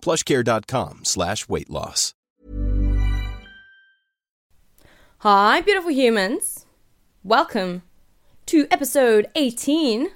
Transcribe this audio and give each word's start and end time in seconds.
plushcare.com 0.00 1.00
slash 1.04 1.48
weight 1.48 1.70
loss. 1.70 2.14
Hi, 5.22 5.60
beautiful 5.62 5.90
humans. 5.90 6.64
Welcome 7.24 7.82
to 8.46 8.68
episode 8.70 9.28
18 9.34 10.08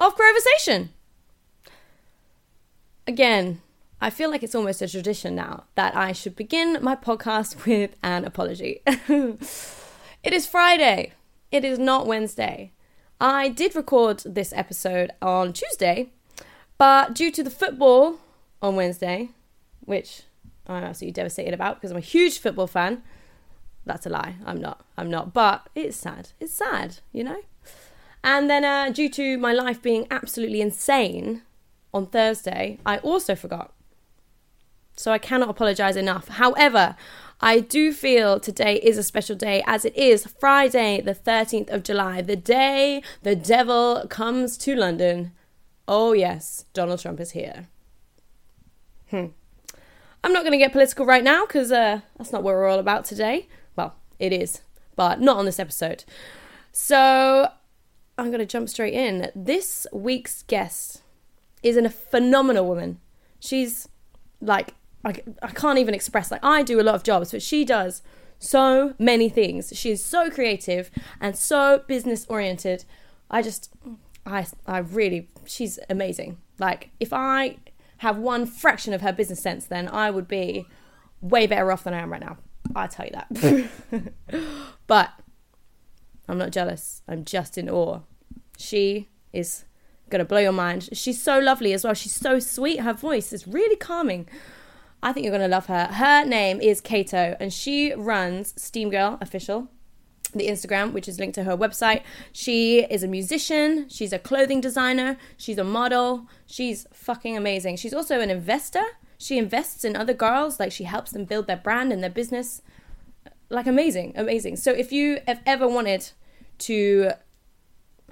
of 0.00 0.16
Crowversation. 0.16 0.88
Again, 3.06 3.62
I 4.00 4.10
feel 4.10 4.28
like 4.28 4.42
it's 4.42 4.54
almost 4.54 4.82
a 4.82 4.88
tradition 4.88 5.34
now 5.34 5.64
that 5.76 5.94
I 5.96 6.12
should 6.12 6.34
begin 6.34 6.78
my 6.82 6.96
podcast 6.96 7.64
with 7.66 7.94
an 8.02 8.24
apology. 8.24 8.80
it 8.86 10.32
is 10.32 10.46
Friday. 10.46 11.12
It 11.52 11.64
is 11.64 11.78
not 11.78 12.06
Wednesday. 12.06 12.72
I 13.20 13.50
did 13.50 13.76
record 13.76 14.22
this 14.24 14.52
episode 14.54 15.12
on 15.22 15.52
Tuesday, 15.52 16.10
but 16.76 17.14
due 17.14 17.30
to 17.30 17.42
the 17.42 17.50
football 17.50 18.18
on 18.62 18.76
Wednesday, 18.76 19.30
which 19.80 20.22
I'm 20.66 20.84
absolutely 20.84 21.12
devastated 21.12 21.54
about 21.54 21.76
because 21.76 21.90
I'm 21.90 21.96
a 21.96 22.00
huge 22.00 22.38
football 22.38 22.66
fan. 22.66 23.02
That's 23.86 24.06
a 24.06 24.10
lie. 24.10 24.36
I'm 24.44 24.60
not. 24.60 24.84
I'm 24.96 25.10
not. 25.10 25.32
But 25.32 25.68
it's 25.74 25.96
sad. 25.96 26.30
It's 26.38 26.52
sad, 26.52 26.98
you 27.12 27.24
know? 27.24 27.40
And 28.22 28.50
then, 28.50 28.64
uh, 28.64 28.90
due 28.90 29.08
to 29.10 29.38
my 29.38 29.52
life 29.52 29.80
being 29.80 30.06
absolutely 30.10 30.60
insane 30.60 31.42
on 31.94 32.06
Thursday, 32.06 32.78
I 32.84 32.98
also 32.98 33.34
forgot. 33.34 33.72
So 34.94 35.12
I 35.12 35.18
cannot 35.18 35.48
apologize 35.48 35.96
enough. 35.96 36.28
However, 36.28 36.94
I 37.40 37.60
do 37.60 37.90
feel 37.90 38.38
today 38.38 38.76
is 38.76 38.98
a 38.98 39.02
special 39.02 39.34
day 39.34 39.62
as 39.66 39.86
it 39.86 39.96
is 39.96 40.26
Friday, 40.38 41.00
the 41.00 41.14
13th 41.14 41.70
of 41.70 41.82
July, 41.82 42.20
the 42.20 42.36
day 42.36 43.02
the 43.22 43.34
devil 43.34 44.04
comes 44.10 44.58
to 44.58 44.76
London. 44.76 45.32
Oh, 45.88 46.12
yes, 46.12 46.66
Donald 46.74 47.00
Trump 47.00 47.18
is 47.18 47.30
here. 47.30 47.68
Hmm. 49.10 49.26
I'm 50.22 50.32
not 50.32 50.42
going 50.42 50.52
to 50.52 50.58
get 50.58 50.72
political 50.72 51.06
right 51.06 51.24
now 51.24 51.46
because 51.46 51.72
uh, 51.72 52.00
that's 52.18 52.32
not 52.32 52.42
what 52.42 52.54
we're 52.54 52.68
all 52.68 52.78
about 52.78 53.04
today. 53.04 53.48
Well, 53.74 53.94
it 54.18 54.32
is, 54.32 54.60
but 54.96 55.20
not 55.20 55.38
on 55.38 55.46
this 55.46 55.58
episode. 55.58 56.04
So 56.72 57.50
I'm 58.18 58.26
going 58.26 58.40
to 58.40 58.46
jump 58.46 58.68
straight 58.68 58.94
in. 58.94 59.30
This 59.34 59.86
week's 59.92 60.42
guest 60.42 61.02
is 61.62 61.76
a 61.76 61.88
phenomenal 61.88 62.66
woman. 62.66 63.00
She's 63.40 63.88
like, 64.40 64.74
I, 65.04 65.14
I 65.42 65.48
can't 65.48 65.78
even 65.78 65.94
express, 65.94 66.30
like, 66.30 66.44
I 66.44 66.62
do 66.62 66.78
a 66.78 66.84
lot 66.84 66.94
of 66.94 67.02
jobs, 67.02 67.30
but 67.32 67.40
she 67.40 67.64
does 67.64 68.02
so 68.38 68.94
many 68.98 69.30
things. 69.30 69.72
She's 69.74 70.04
so 70.04 70.30
creative 70.30 70.90
and 71.20 71.36
so 71.36 71.82
business 71.86 72.26
oriented. 72.28 72.84
I 73.30 73.40
just, 73.40 73.72
I, 74.26 74.46
I 74.66 74.78
really, 74.78 75.28
she's 75.46 75.78
amazing. 75.88 76.36
Like, 76.58 76.90
if 77.00 77.14
I 77.14 77.56
have 78.00 78.16
one 78.16 78.46
fraction 78.46 78.94
of 78.94 79.02
her 79.02 79.12
business 79.12 79.40
sense, 79.40 79.66
then 79.66 79.86
I 79.86 80.10
would 80.10 80.26
be 80.26 80.66
way 81.20 81.46
better 81.46 81.70
off 81.70 81.84
than 81.84 81.92
I 81.92 81.98
am 81.98 82.10
right 82.10 82.20
now. 82.20 82.38
I 82.74 82.86
tell 82.86 83.04
you 83.04 83.12
that. 83.12 84.12
but 84.86 85.10
I'm 86.26 86.38
not 86.38 86.50
jealous. 86.50 87.02
I'm 87.06 87.26
just 87.26 87.58
in 87.58 87.68
awe. 87.68 88.00
She 88.56 89.08
is 89.34 89.66
gonna 90.08 90.24
blow 90.24 90.38
your 90.38 90.52
mind. 90.52 90.88
She's 90.94 91.20
so 91.20 91.38
lovely 91.38 91.74
as 91.74 91.84
well. 91.84 91.92
She's 91.92 92.14
so 92.14 92.38
sweet. 92.38 92.80
Her 92.80 92.94
voice 92.94 93.34
is 93.34 93.46
really 93.46 93.76
calming. 93.76 94.26
I 95.02 95.12
think 95.12 95.24
you're 95.24 95.32
gonna 95.32 95.46
love 95.46 95.66
her. 95.66 95.88
Her 95.92 96.24
name 96.24 96.58
is 96.58 96.80
Kato, 96.80 97.36
and 97.38 97.52
she 97.52 97.92
runs 97.92 98.54
Steam 98.56 98.88
Girl 98.88 99.18
Official 99.20 99.68
the 100.38 100.48
Instagram, 100.48 100.92
which 100.92 101.08
is 101.08 101.18
linked 101.18 101.34
to 101.34 101.44
her 101.44 101.56
website. 101.56 102.02
She 102.32 102.80
is 102.84 103.02
a 103.02 103.08
musician, 103.08 103.88
she's 103.88 104.12
a 104.12 104.18
clothing 104.18 104.60
designer, 104.60 105.16
she's 105.36 105.58
a 105.58 105.64
model, 105.64 106.28
she's 106.46 106.86
fucking 106.92 107.36
amazing. 107.36 107.76
She's 107.76 107.94
also 107.94 108.20
an 108.20 108.30
investor. 108.30 108.84
She 109.18 109.36
invests 109.36 109.84
in 109.84 109.96
other 109.96 110.14
girls, 110.14 110.58
like 110.58 110.72
she 110.72 110.84
helps 110.84 111.10
them 111.10 111.24
build 111.24 111.46
their 111.46 111.56
brand 111.56 111.92
and 111.92 112.02
their 112.02 112.10
business. 112.10 112.62
Like 113.50 113.66
amazing, 113.66 114.14
amazing. 114.16 114.56
So 114.56 114.70
if 114.72 114.92
you 114.92 115.20
have 115.26 115.40
ever 115.44 115.68
wanted 115.68 116.10
to 116.58 117.12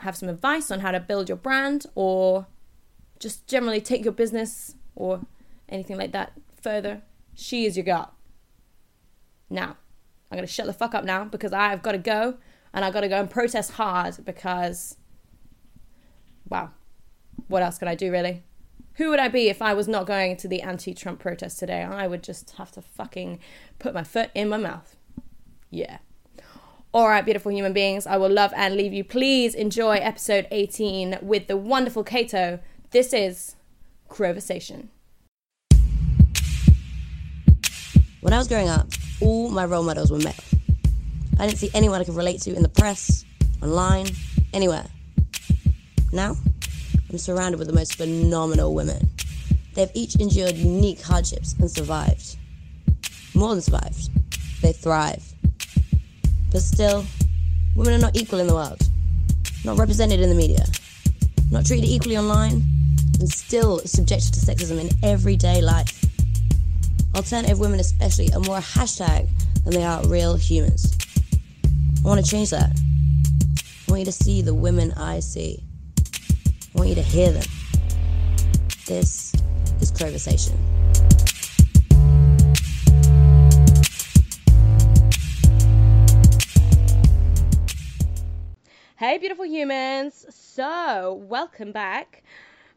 have 0.00 0.16
some 0.16 0.28
advice 0.28 0.70
on 0.70 0.80
how 0.80 0.90
to 0.90 1.00
build 1.00 1.28
your 1.28 1.38
brand 1.38 1.86
or 1.94 2.46
just 3.18 3.46
generally 3.46 3.80
take 3.80 4.04
your 4.04 4.12
business 4.12 4.74
or 4.94 5.22
anything 5.68 5.96
like 5.96 6.12
that 6.12 6.32
further, 6.60 7.02
she 7.34 7.64
is 7.66 7.76
your 7.76 7.84
girl. 7.84 8.12
Now, 9.50 9.76
I'm 10.30 10.36
going 10.36 10.46
to 10.46 10.52
shut 10.52 10.66
the 10.66 10.72
fuck 10.72 10.94
up 10.94 11.04
now 11.04 11.24
because 11.24 11.52
I've 11.52 11.82
got 11.82 11.92
to 11.92 11.98
go 11.98 12.36
and 12.74 12.84
I've 12.84 12.92
got 12.92 13.00
to 13.00 13.08
go 13.08 13.18
and 13.18 13.30
protest 13.30 13.72
hard 13.72 14.16
because, 14.24 14.96
wow, 16.48 16.70
what 17.48 17.62
else 17.62 17.78
can 17.78 17.88
I 17.88 17.94
do 17.94 18.12
really? 18.12 18.42
Who 18.94 19.10
would 19.10 19.20
I 19.20 19.28
be 19.28 19.48
if 19.48 19.62
I 19.62 19.74
was 19.74 19.88
not 19.88 20.06
going 20.06 20.36
to 20.38 20.48
the 20.48 20.60
anti 20.60 20.92
Trump 20.92 21.20
protest 21.20 21.58
today? 21.58 21.82
I 21.82 22.06
would 22.06 22.22
just 22.22 22.50
have 22.52 22.72
to 22.72 22.82
fucking 22.82 23.38
put 23.78 23.94
my 23.94 24.02
foot 24.02 24.30
in 24.34 24.48
my 24.48 24.56
mouth. 24.56 24.96
Yeah. 25.70 25.98
All 26.92 27.08
right, 27.08 27.24
beautiful 27.24 27.52
human 27.52 27.72
beings, 27.72 28.06
I 28.06 28.16
will 28.16 28.30
love 28.30 28.52
and 28.56 28.74
leave 28.74 28.92
you. 28.92 29.04
Please 29.04 29.54
enjoy 29.54 29.96
episode 29.96 30.48
18 30.50 31.18
with 31.20 31.46
the 31.46 31.56
wonderful 31.56 32.02
Kato. 32.02 32.60
This 32.90 33.12
is 33.12 33.56
Crowversation. 34.08 34.88
When 38.20 38.32
I 38.32 38.38
was 38.38 38.48
growing 38.48 38.68
up, 38.68 38.88
all 39.20 39.50
my 39.50 39.64
role 39.64 39.82
models 39.82 40.10
were 40.10 40.18
male. 40.18 40.34
I 41.38 41.46
didn't 41.46 41.58
see 41.58 41.70
anyone 41.74 42.00
I 42.00 42.04
could 42.04 42.16
relate 42.16 42.40
to 42.42 42.54
in 42.54 42.62
the 42.62 42.68
press, 42.68 43.24
online, 43.62 44.06
anywhere. 44.52 44.86
Now, 46.12 46.36
I'm 47.10 47.18
surrounded 47.18 47.58
with 47.58 47.68
the 47.68 47.74
most 47.74 47.94
phenomenal 47.94 48.74
women. 48.74 49.10
They've 49.74 49.90
each 49.94 50.16
endured 50.16 50.56
unique 50.56 51.00
hardships 51.00 51.54
and 51.60 51.70
survived. 51.70 52.36
More 53.34 53.50
than 53.50 53.62
survived, 53.62 54.10
they 54.62 54.72
thrive. 54.72 55.22
But 56.50 56.62
still, 56.62 57.04
women 57.76 57.94
are 57.94 57.98
not 57.98 58.16
equal 58.16 58.40
in 58.40 58.46
the 58.46 58.54
world, 58.54 58.80
not 59.64 59.78
represented 59.78 60.20
in 60.20 60.28
the 60.28 60.34
media, 60.34 60.64
not 61.50 61.66
treated 61.66 61.88
equally 61.88 62.16
online, 62.16 62.62
and 63.20 63.28
still 63.30 63.78
subjected 63.80 64.34
to 64.34 64.40
sexism 64.40 64.80
in 64.80 64.90
everyday 65.02 65.60
life. 65.60 66.07
Alternative 67.18 67.58
women, 67.58 67.80
especially, 67.80 68.32
are 68.32 68.38
more 68.38 68.58
a 68.58 68.60
hashtag 68.60 69.28
than 69.64 69.74
they 69.74 69.82
are 69.82 70.06
real 70.06 70.36
humans. 70.36 70.96
I 72.04 72.06
want 72.06 72.24
to 72.24 72.30
change 72.30 72.50
that. 72.50 72.70
I 72.70 73.90
want 73.90 73.98
you 73.98 74.04
to 74.04 74.12
see 74.12 74.40
the 74.40 74.54
women 74.54 74.92
I 74.92 75.18
see. 75.18 75.64
I 75.98 76.78
want 76.78 76.90
you 76.90 76.94
to 76.94 77.02
hear 77.02 77.32
them. 77.32 77.42
This 78.86 79.34
is 79.80 79.90
Crowversation. 79.90 80.56
Hey, 88.94 89.18
beautiful 89.18 89.44
humans. 89.44 90.24
So, 90.30 91.20
welcome 91.28 91.72
back. 91.72 92.22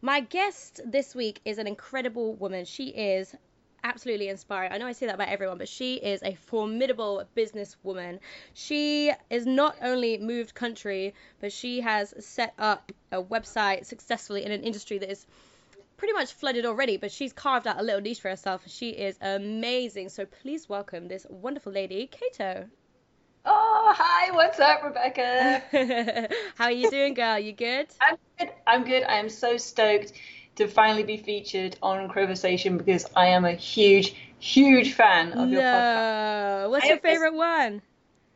My 0.02 0.22
guest 0.22 0.82
this 0.84 1.14
week 1.14 1.42
is 1.46 1.60
an 1.60 1.68
incredible 1.68 2.34
woman. 2.34 2.66
She 2.66 2.88
is 2.88 3.36
absolutely 3.84 4.30
inspiring. 4.30 4.72
I 4.72 4.78
know 4.78 4.88
I 4.88 4.92
say 4.92 5.06
that 5.08 5.16
about 5.16 5.30
everyone, 5.30 5.58
but 5.58 5.70
she 5.70 5.96
is 5.96 6.22
a 6.24 6.36
formidable 6.36 7.24
businesswoman. 7.36 8.20
She 8.54 9.12
is 9.30 9.46
not 9.46 9.76
only 9.82 10.18
moved 10.18 10.54
country, 10.54 11.14
but 11.40 11.52
she 11.52 11.82
has 11.82 12.14
set 12.20 12.54
up 12.58 12.92
a 13.12 13.22
website 13.22 13.86
successfully 13.86 14.46
in 14.46 14.52
an 14.52 14.64
industry 14.64 14.98
that 15.00 15.12
is 15.12 15.26
pretty 15.98 16.14
much 16.14 16.34
flooded 16.34 16.66
already, 16.66 16.98
but 16.98 17.12
she's 17.12 17.34
carved 17.34 17.68
out 17.68 17.80
a 17.80 17.84
little 17.84 18.02
niche 18.02 18.22
for 18.22 18.30
herself. 18.30 18.64
She 18.68 18.90
is 18.90 19.18
amazing. 19.22 20.10
So 20.10 20.26
please 20.26 20.68
welcome 20.68 21.08
this 21.08 21.28
wonderful 21.30 21.72
lady, 21.72 22.08
Kato. 22.08 22.68
Oh, 23.46 23.94
hi, 23.96 24.32
what's 24.32 24.60
up, 24.60 24.84
Rebecca? 24.84 25.64
How 26.56 26.66
are 26.66 26.72
you 26.72 26.90
doing, 26.92 27.16
girl? 27.16 27.40
You 27.40 27.54
good? 27.54 27.88
I'm 28.02 28.18
good. 28.38 28.50
I'm 28.68 28.84
good. 28.84 29.04
I 29.04 29.18
am 29.18 29.30
so 29.30 29.58
stoked 29.58 30.14
to 30.56 30.68
finally 30.68 31.04
be 31.04 31.18
featured 31.18 31.78
on 31.82 32.10
Crowversation 32.10 32.78
because 32.78 33.06
I 33.16 33.28
am 33.28 33.46
a 33.46 33.54
huge, 33.54 34.16
huge 34.40 34.94
fan 34.94 35.34
of 35.34 35.52
your 35.52 35.62
podcast. 35.62 36.64
No. 36.64 36.70
What's 36.70 36.86
I 36.86 36.90
your 36.90 37.00
favorite 37.00 37.34
one? 37.34 37.82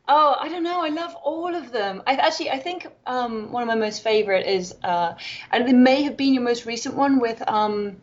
Oh, 0.08 0.36
I 0.38 0.48
don't 0.48 0.62
know. 0.62 0.84
I 0.84 0.88
love 0.90 1.14
all 1.16 1.54
of 1.54 1.72
them. 1.72 2.02
I 2.06 2.14
actually, 2.14 2.50
I 2.50 2.58
think 2.58 2.86
um, 3.06 3.50
one 3.50 3.62
of 3.62 3.66
my 3.66 3.74
most 3.74 4.02
favorite 4.04 4.46
is, 4.46 4.74
uh, 4.84 5.14
and 5.50 5.68
it 5.68 5.74
may 5.74 6.02
have 6.02 6.16
been 6.16 6.32
your 6.32 6.44
most 6.44 6.64
recent 6.64 6.94
one 6.94 7.18
with 7.18 7.42
um, 7.48 7.96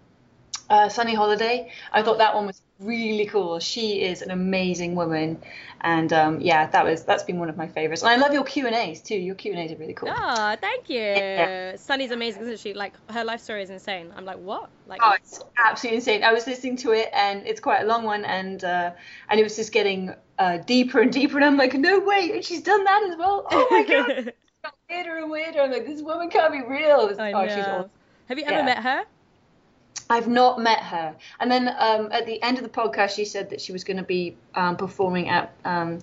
uh, 0.69 0.89
Sunny 0.89 1.15
Holiday. 1.15 1.71
I 1.93 2.03
thought 2.03 2.17
that 2.17 2.35
one 2.35 2.47
was 2.47 2.61
really 2.83 3.25
cool. 3.25 3.59
She 3.59 4.01
is 4.01 4.21
an 4.21 4.31
amazing 4.31 4.95
woman, 4.95 5.41
and 5.81 6.11
um, 6.13 6.41
yeah, 6.41 6.67
that 6.67 6.83
was 6.85 7.03
that's 7.03 7.23
been 7.23 7.39
one 7.39 7.49
of 7.49 7.57
my 7.57 7.67
favorites. 7.67 8.01
And 8.03 8.09
I 8.11 8.15
love 8.17 8.33
your 8.33 8.43
Q 8.43 8.67
and 8.67 8.75
A's 8.75 9.01
too. 9.01 9.15
Your 9.15 9.35
Q 9.35 9.51
and 9.53 9.61
A's 9.61 9.71
are 9.71 9.77
really 9.77 9.93
cool. 9.93 10.09
Oh, 10.15 10.55
thank 10.61 10.89
you. 10.89 10.99
Yeah. 10.99 11.75
Sunny's 11.75 12.11
amazing, 12.11 12.43
isn't 12.43 12.59
she? 12.59 12.73
Like 12.73 12.93
her 13.09 13.23
life 13.23 13.41
story 13.41 13.63
is 13.63 13.69
insane. 13.69 14.11
I'm 14.15 14.25
like, 14.25 14.37
what? 14.37 14.69
Like, 14.87 15.01
Oh, 15.03 15.13
it's 15.13 15.41
absolutely 15.57 15.97
insane. 15.97 16.23
I 16.23 16.33
was 16.33 16.45
listening 16.47 16.75
to 16.77 16.91
it, 16.91 17.09
and 17.13 17.45
it's 17.47 17.59
quite 17.59 17.81
a 17.81 17.85
long 17.85 18.03
one, 18.03 18.25
and 18.25 18.63
uh, 18.63 18.91
and 19.29 19.39
it 19.39 19.43
was 19.43 19.55
just 19.55 19.71
getting 19.71 20.13
uh, 20.39 20.57
deeper 20.57 21.01
and 21.01 21.11
deeper, 21.11 21.37
and 21.37 21.45
I'm 21.45 21.57
like, 21.57 21.73
no 21.73 21.99
way, 21.99 22.31
and 22.33 22.43
she's 22.43 22.61
done 22.61 22.83
that 22.83 23.03
as 23.09 23.17
well. 23.17 23.45
Oh 23.49 23.67
my 23.71 23.83
god, 23.83 24.09
it's 24.27 24.37
got 24.63 24.73
weirder 24.89 25.17
and 25.17 25.31
weirder. 25.31 25.61
I'm 25.61 25.71
like, 25.71 25.85
this 25.85 26.01
woman 26.01 26.29
can't 26.29 26.51
be 26.51 26.61
real. 26.61 27.09
Oh, 27.17 27.47
she's 27.47 27.65
awesome. 27.65 27.89
Have 28.29 28.39
you 28.39 28.45
ever 28.45 28.53
Yeah. 28.53 28.65
met 28.65 28.79
her? 28.79 29.03
I've 30.09 30.27
not 30.27 30.59
met 30.59 30.79
her. 30.79 31.15
And 31.39 31.49
then 31.51 31.67
um, 31.77 32.11
at 32.11 32.25
the 32.25 32.41
end 32.41 32.57
of 32.57 32.63
the 32.63 32.69
podcast, 32.69 33.15
she 33.15 33.25
said 33.25 33.49
that 33.51 33.61
she 33.61 33.71
was 33.71 33.83
going 33.83 33.97
to 33.97 34.03
be 34.03 34.37
um, 34.55 34.75
performing 34.77 35.29
at 35.29 35.53
um, 35.65 35.99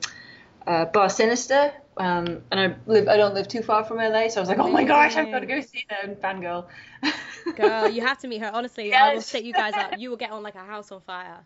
uh, 0.66 0.86
Bar 0.86 1.08
Sinister. 1.08 1.72
Um, 1.96 2.40
and 2.50 2.58
I 2.60 2.74
live, 2.86 3.08
I 3.08 3.16
don't 3.18 3.34
live 3.34 3.46
too 3.46 3.62
far 3.62 3.84
from 3.84 3.98
LA, 3.98 4.28
so 4.28 4.40
I 4.40 4.40
was 4.40 4.48
like, 4.48 4.58
oh 4.58 4.70
my 4.70 4.84
gosh, 4.84 5.16
I've 5.16 5.30
got 5.30 5.40
to 5.40 5.46
go 5.46 5.60
see 5.60 5.84
her 5.90 6.08
and 6.08 6.16
fangirl. 6.16 6.66
Girl, 7.56 7.88
you 7.90 8.00
have 8.00 8.18
to 8.20 8.28
meet 8.28 8.40
her. 8.40 8.50
Honestly, 8.52 8.94
I 8.94 9.14
will 9.14 9.20
set 9.20 9.44
you 9.44 9.52
guys 9.52 9.74
up. 9.74 9.98
You 9.98 10.08
will 10.10 10.16
get 10.16 10.30
on 10.30 10.42
like 10.42 10.54
a 10.54 10.64
house 10.64 10.90
on 10.92 11.00
fire. 11.02 11.38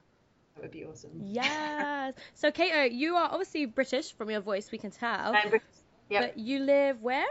that 0.55 0.63
would 0.63 0.71
be 0.71 0.85
awesome. 0.85 1.11
Yes. 1.25 2.15
So, 2.35 2.53
Kato, 2.53 2.83
you 2.85 3.17
are 3.17 3.29
obviously 3.31 3.67
British 3.67 4.13
from 4.15 4.31
your 4.31 4.41
voice, 4.41 4.71
we 4.71 4.79
can 4.79 4.91
tell. 4.91 5.35
And- 5.35 5.61
Yep. 6.11 6.21
But 6.35 6.39
you 6.39 6.59
live 6.59 7.01
where? 7.01 7.25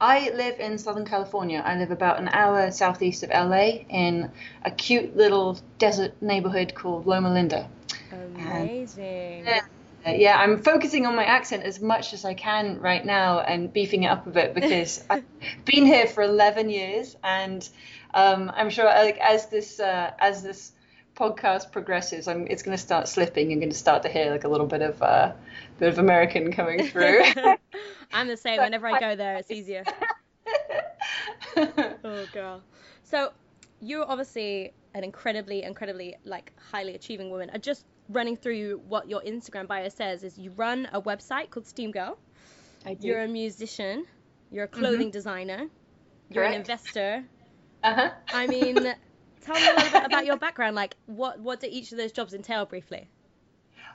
I 0.00 0.30
live 0.30 0.58
in 0.60 0.78
Southern 0.78 1.04
California. 1.04 1.62
I 1.64 1.76
live 1.76 1.90
about 1.90 2.18
an 2.18 2.28
hour 2.28 2.70
southeast 2.70 3.22
of 3.22 3.30
LA 3.30 3.84
in 3.90 4.30
a 4.64 4.70
cute 4.70 5.14
little 5.14 5.58
desert 5.78 6.14
neighborhood 6.22 6.74
called 6.74 7.06
Loma 7.06 7.32
Linda. 7.32 7.68
Amazing. 8.12 9.44
Yeah. 9.44 9.60
Uh, 10.06 10.12
yeah, 10.12 10.38
I'm 10.38 10.62
focusing 10.62 11.04
on 11.04 11.14
my 11.14 11.24
accent 11.24 11.64
as 11.64 11.80
much 11.82 12.14
as 12.14 12.24
I 12.24 12.32
can 12.32 12.80
right 12.80 13.04
now 13.04 13.40
and 13.40 13.70
beefing 13.70 14.04
it 14.04 14.06
up 14.06 14.26
a 14.26 14.30
bit 14.30 14.54
because 14.60 15.04
I've 15.10 15.24
been 15.66 15.84
here 15.84 16.06
for 16.06 16.22
11 16.22 16.70
years 16.70 17.16
and 17.22 17.68
um, 18.14 18.50
I'm 18.54 18.70
sure 18.70 18.86
like 18.86 19.18
as 19.18 19.50
this 19.50 19.78
uh, 19.78 20.12
as 20.18 20.42
this 20.42 20.72
podcast 21.20 21.70
progresses, 21.70 22.26
I'm, 22.26 22.46
it's 22.46 22.62
going 22.62 22.76
to 22.76 22.82
start 22.82 23.06
slipping. 23.06 23.50
You're 23.50 23.60
going 23.60 23.70
to 23.70 23.76
start 23.76 24.02
to 24.04 24.08
hear 24.08 24.30
like 24.30 24.44
a 24.44 24.48
little 24.48 24.66
bit 24.66 24.80
of 24.80 25.02
uh, 25.02 25.32
bit 25.78 25.90
of 25.90 25.98
American 25.98 26.50
coming 26.50 26.86
through. 26.86 27.22
I'm 28.12 28.26
the 28.26 28.36
same. 28.36 28.58
Whenever 28.58 28.86
I 28.86 28.98
go 28.98 29.16
there, 29.16 29.36
it's 29.36 29.50
easier. 29.50 29.84
Oh, 31.56 32.26
girl. 32.32 32.62
So, 33.02 33.32
you're 33.80 34.08
obviously 34.08 34.72
an 34.94 35.04
incredibly, 35.04 35.62
incredibly, 35.62 36.16
like, 36.24 36.52
highly 36.70 36.94
achieving 36.94 37.30
woman. 37.30 37.50
Uh, 37.50 37.58
Just 37.58 37.84
running 38.08 38.36
through 38.36 38.80
what 38.88 39.08
your 39.08 39.20
Instagram 39.22 39.66
bio 39.66 39.88
says 39.88 40.22
is 40.22 40.38
you 40.38 40.50
run 40.52 40.88
a 40.92 41.02
website 41.02 41.50
called 41.50 41.66
Steam 41.66 41.90
Girl. 41.90 42.18
I 42.86 42.94
do. 42.94 43.08
You're 43.08 43.22
a 43.22 43.28
musician. 43.28 44.06
You're 44.50 44.64
a 44.64 44.68
clothing 44.68 45.10
designer. 45.10 45.66
You're 46.30 46.44
an 46.44 46.54
investor. 46.54 47.24
uh-huh. 47.82 48.10
I 48.32 48.46
mean, 48.46 48.94
tell 49.40 49.54
me 49.54 49.68
a 49.68 49.74
little 49.74 49.90
bit 49.90 50.06
about 50.06 50.26
your 50.26 50.36
background. 50.36 50.76
Like, 50.76 50.96
what 51.06 51.40
what 51.40 51.60
do 51.60 51.68
each 51.70 51.92
of 51.92 51.98
those 51.98 52.12
jobs 52.12 52.34
entail 52.34 52.66
briefly? 52.66 53.08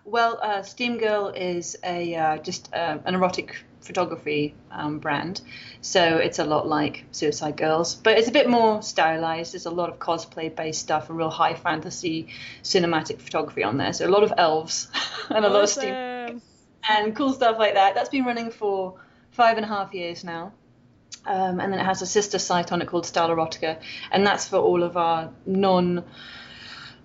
Well, 0.03 0.39
uh, 0.41 0.61
Steam 0.61 0.97
Girl 0.99 1.29
is 1.29 1.75
a 1.83 2.15
uh, 2.15 2.37
just 2.37 2.73
uh, 2.73 2.99
an 3.05 3.15
erotic 3.15 3.55
photography 3.81 4.53
um, 4.71 4.99
brand, 4.99 5.41
so 5.81 6.17
it's 6.17 6.37
a 6.37 6.43
lot 6.43 6.67
like 6.67 7.05
Suicide 7.11 7.57
Girls, 7.57 7.95
but 7.95 8.17
it's 8.17 8.27
a 8.27 8.31
bit 8.31 8.49
more 8.49 8.83
stylized. 8.83 9.53
There's 9.53 9.65
a 9.65 9.71
lot 9.71 9.89
of 9.89 9.97
cosplay-based 9.97 10.79
stuff 10.79 11.09
and 11.09 11.17
real 11.17 11.31
high 11.31 11.55
fantasy 11.55 12.27
cinematic 12.61 13.19
photography 13.19 13.63
on 13.63 13.77
there. 13.77 13.93
So 13.93 14.07
a 14.07 14.11
lot 14.11 14.23
of 14.23 14.33
elves 14.37 14.89
and 15.29 15.43
a 15.43 15.49
lot 15.49 15.63
of 15.63 15.69
steam 15.69 16.41
and 16.87 17.15
cool 17.15 17.33
stuff 17.33 17.57
like 17.57 17.73
that. 17.73 17.95
That's 17.95 18.09
been 18.09 18.25
running 18.25 18.51
for 18.51 18.95
five 19.31 19.57
and 19.57 19.65
a 19.65 19.69
half 19.69 19.93
years 19.93 20.23
now. 20.23 20.53
Um, 21.25 21.59
and 21.59 21.73
then 21.73 21.79
it 21.79 21.85
has 21.85 22.01
a 22.01 22.05
sister 22.05 22.39
site 22.39 22.71
on 22.71 22.81
it 22.81 22.87
called 22.87 23.05
Style 23.05 23.29
Erotica, 23.29 23.79
and 24.11 24.25
that's 24.25 24.47
for 24.47 24.57
all 24.57 24.83
of 24.83 24.95
our 24.97 25.29
non, 25.45 26.03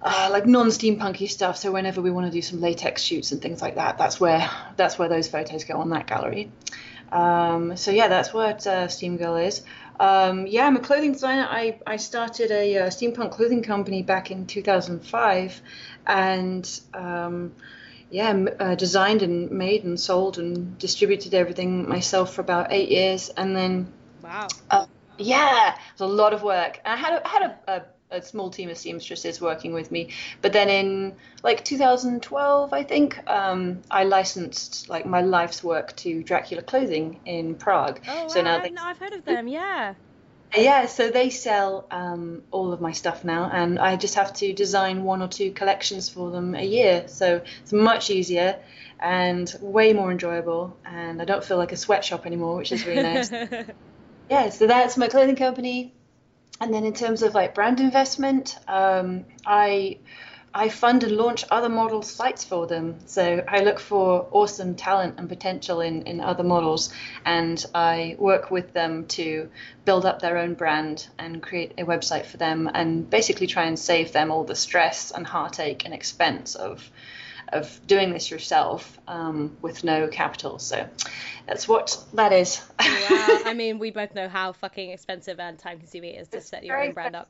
uh, 0.02 0.28
like 0.30 0.46
non-steampunky 0.46 1.28
stuff. 1.28 1.56
So 1.56 1.72
whenever 1.72 2.02
we 2.02 2.10
want 2.10 2.26
to 2.26 2.32
do 2.32 2.42
some 2.42 2.60
latex 2.60 3.02
shoots 3.02 3.32
and 3.32 3.40
things 3.40 3.62
like 3.62 3.76
that, 3.76 3.98
that's 3.98 4.20
where 4.20 4.48
that's 4.76 4.98
where 4.98 5.08
those 5.08 5.28
photos 5.28 5.64
go 5.64 5.78
on 5.78 5.90
that 5.90 6.06
gallery. 6.06 6.50
Um, 7.12 7.76
so 7.76 7.90
yeah, 7.90 8.08
that's 8.08 8.32
what 8.32 8.66
uh, 8.66 8.88
Steam 8.88 9.16
Girl 9.16 9.36
is. 9.36 9.62
Um, 9.98 10.46
yeah, 10.46 10.66
I'm 10.66 10.76
a 10.76 10.80
clothing 10.80 11.12
designer. 11.12 11.46
I, 11.50 11.78
I 11.86 11.96
started 11.96 12.50
a 12.50 12.78
uh, 12.78 12.86
steampunk 12.86 13.32
clothing 13.32 13.62
company 13.62 14.02
back 14.02 14.30
in 14.30 14.46
2005, 14.46 15.60
and 16.06 16.80
um, 16.94 17.52
yeah, 18.10 18.30
m- 18.30 18.48
uh, 18.58 18.76
designed 18.76 19.22
and 19.22 19.50
made 19.50 19.84
and 19.84 20.00
sold 20.00 20.38
and 20.38 20.78
distributed 20.78 21.34
everything 21.34 21.86
myself 21.86 22.32
for 22.32 22.40
about 22.40 22.68
eight 22.70 22.88
years, 22.88 23.28
and 23.28 23.54
then 23.54 23.92
Wow. 24.30 24.46
uh, 24.70 24.86
yeah, 25.18 25.74
it 25.74 26.00
was 26.00 26.08
a 26.08 26.12
lot 26.12 26.32
of 26.32 26.44
work. 26.44 26.80
I 26.84 26.94
had 26.94 27.20
a, 27.20 27.28
had 27.28 27.42
a, 27.42 27.72
a, 28.12 28.18
a 28.18 28.22
small 28.22 28.48
team 28.48 28.70
of 28.70 28.78
seamstresses 28.78 29.40
working 29.40 29.72
with 29.72 29.90
me, 29.90 30.10
but 30.40 30.52
then 30.52 30.68
in 30.68 31.16
like 31.42 31.64
2012, 31.64 32.72
I 32.72 32.82
think, 32.84 33.18
um, 33.28 33.82
I 33.90 34.04
licensed 34.04 34.88
like 34.88 35.04
my 35.04 35.20
life's 35.20 35.64
work 35.64 35.96
to 35.96 36.22
Dracula 36.22 36.62
Clothing 36.62 37.18
in 37.26 37.56
Prague. 37.56 38.00
Oh, 38.06 38.28
so 38.28 38.38
wow, 38.38 38.44
now 38.44 38.56
I've, 38.58 38.62
they, 38.62 38.74
I've 38.80 38.98
heard 38.98 39.12
of 39.14 39.24
them. 39.24 39.48
Yeah. 39.48 39.94
yeah, 40.56 40.86
so 40.86 41.10
they 41.10 41.30
sell 41.30 41.88
um, 41.90 42.42
all 42.52 42.72
of 42.72 42.80
my 42.80 42.92
stuff 42.92 43.24
now, 43.24 43.50
and 43.52 43.80
I 43.80 43.96
just 43.96 44.14
have 44.14 44.32
to 44.34 44.52
design 44.52 45.02
one 45.02 45.22
or 45.22 45.28
two 45.28 45.50
collections 45.50 46.08
for 46.08 46.30
them 46.30 46.54
a 46.54 46.64
year. 46.64 47.08
So 47.08 47.42
it's 47.62 47.72
much 47.72 48.10
easier 48.10 48.60
and 49.00 49.52
way 49.60 49.92
more 49.92 50.12
enjoyable, 50.12 50.78
and 50.84 51.20
I 51.20 51.24
don't 51.24 51.42
feel 51.42 51.56
like 51.56 51.72
a 51.72 51.76
sweatshop 51.76 52.26
anymore, 52.26 52.54
which 52.56 52.70
is 52.70 52.86
really 52.86 53.00
nice. 53.00 53.32
yeah, 54.30 54.48
so 54.48 54.68
that's 54.68 54.96
my 54.96 55.08
clothing 55.08 55.36
company. 55.36 55.92
And 56.60 56.72
then 56.72 56.84
in 56.84 56.94
terms 56.94 57.22
of 57.22 57.34
like 57.34 57.54
brand 57.54 57.80
investment, 57.80 58.56
um, 58.68 59.24
I 59.44 59.98
I 60.54 60.68
fund 60.68 61.04
and 61.04 61.16
launch 61.16 61.44
other 61.50 61.68
model 61.68 62.02
sites 62.02 62.44
for 62.44 62.66
them. 62.66 62.98
So 63.06 63.44
I 63.46 63.60
look 63.60 63.78
for 63.78 64.28
awesome 64.32 64.74
talent 64.74 65.14
and 65.18 65.28
potential 65.28 65.80
in, 65.80 66.02
in 66.02 66.20
other 66.20 66.42
models, 66.42 66.92
and 67.24 67.64
I 67.74 68.16
work 68.18 68.50
with 68.50 68.72
them 68.72 69.06
to 69.08 69.48
build 69.84 70.04
up 70.04 70.20
their 70.20 70.38
own 70.38 70.54
brand 70.54 71.08
and 71.18 71.42
create 71.42 71.74
a 71.78 71.84
website 71.84 72.26
for 72.26 72.36
them, 72.36 72.70
and 72.72 73.08
basically 73.08 73.46
try 73.46 73.64
and 73.64 73.78
save 73.78 74.12
them 74.12 74.30
all 74.30 74.44
the 74.44 74.56
stress 74.56 75.10
and 75.10 75.26
heartache 75.26 75.84
and 75.84 75.94
expense 75.94 76.54
of 76.54 76.88
of 77.52 77.80
doing 77.86 78.12
this 78.12 78.30
yourself 78.30 78.98
um, 79.08 79.56
with 79.62 79.84
no 79.84 80.08
capital. 80.08 80.58
So 80.58 80.88
that's 81.46 81.66
what 81.68 82.02
that 82.14 82.32
is. 82.32 82.60
wow. 82.78 83.40
I 83.44 83.54
mean, 83.56 83.78
we 83.78 83.90
both 83.90 84.14
know 84.14 84.28
how 84.28 84.52
fucking 84.52 84.90
expensive 84.90 85.40
and 85.40 85.58
time 85.58 85.78
consuming 85.78 86.14
it 86.14 86.20
is 86.22 86.28
to 86.28 86.38
It's 86.38 86.48
set 86.48 86.64
your 86.64 86.82
own 86.82 86.92
brand 86.92 87.16
up. 87.16 87.28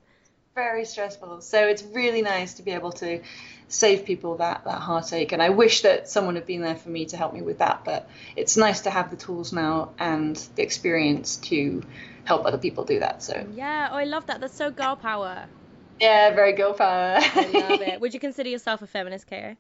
very 0.55 0.85
stressful. 0.85 1.41
So 1.41 1.67
it's 1.67 1.83
really 1.83 2.23
nice 2.23 2.55
to 2.55 2.63
be 2.63 2.73
able 2.73 2.93
to 2.93 3.21
save 3.69 4.05
people 4.05 4.37
that 4.39 4.65
that 4.65 4.81
heartache. 4.81 5.33
And 5.33 5.41
I 5.43 5.51
wish 5.51 5.83
that 5.83 6.09
someone 6.09 6.35
had 6.35 6.45
been 6.47 6.61
there 6.61 6.75
for 6.77 6.89
me 6.89 7.07
to 7.07 7.17
help 7.17 7.33
me 7.33 7.41
with 7.41 7.59
that. 7.59 7.85
But 7.85 8.09
it's 8.37 8.57
nice 8.57 8.81
to 8.83 8.91
have 8.91 9.11
the 9.11 9.17
tools 9.17 9.53
now 9.53 9.91
and 9.99 10.37
the 10.57 10.63
experience 10.63 11.37
to 11.37 11.83
help 12.25 12.45
other 12.47 12.59
people 12.59 12.85
do 12.85 12.99
that. 13.01 13.23
So 13.23 13.47
Yeah. 13.55 13.89
Oh, 13.93 13.97
I 13.97 14.05
love 14.05 14.27
that. 14.27 14.41
That's 14.41 14.57
so 14.57 14.71
girl 14.71 14.97
power. 14.97 15.47
yeah, 16.01 16.35
very 16.35 16.53
girl 16.53 16.73
power. 16.75 17.19
I 17.21 17.51
love 17.69 17.81
it. 17.81 18.01
Would 18.03 18.13
you 18.15 18.21
consider 18.21 18.49
yourself 18.49 18.83
a 18.83 18.87
feminist, 18.87 19.27
Ko? 19.29 19.57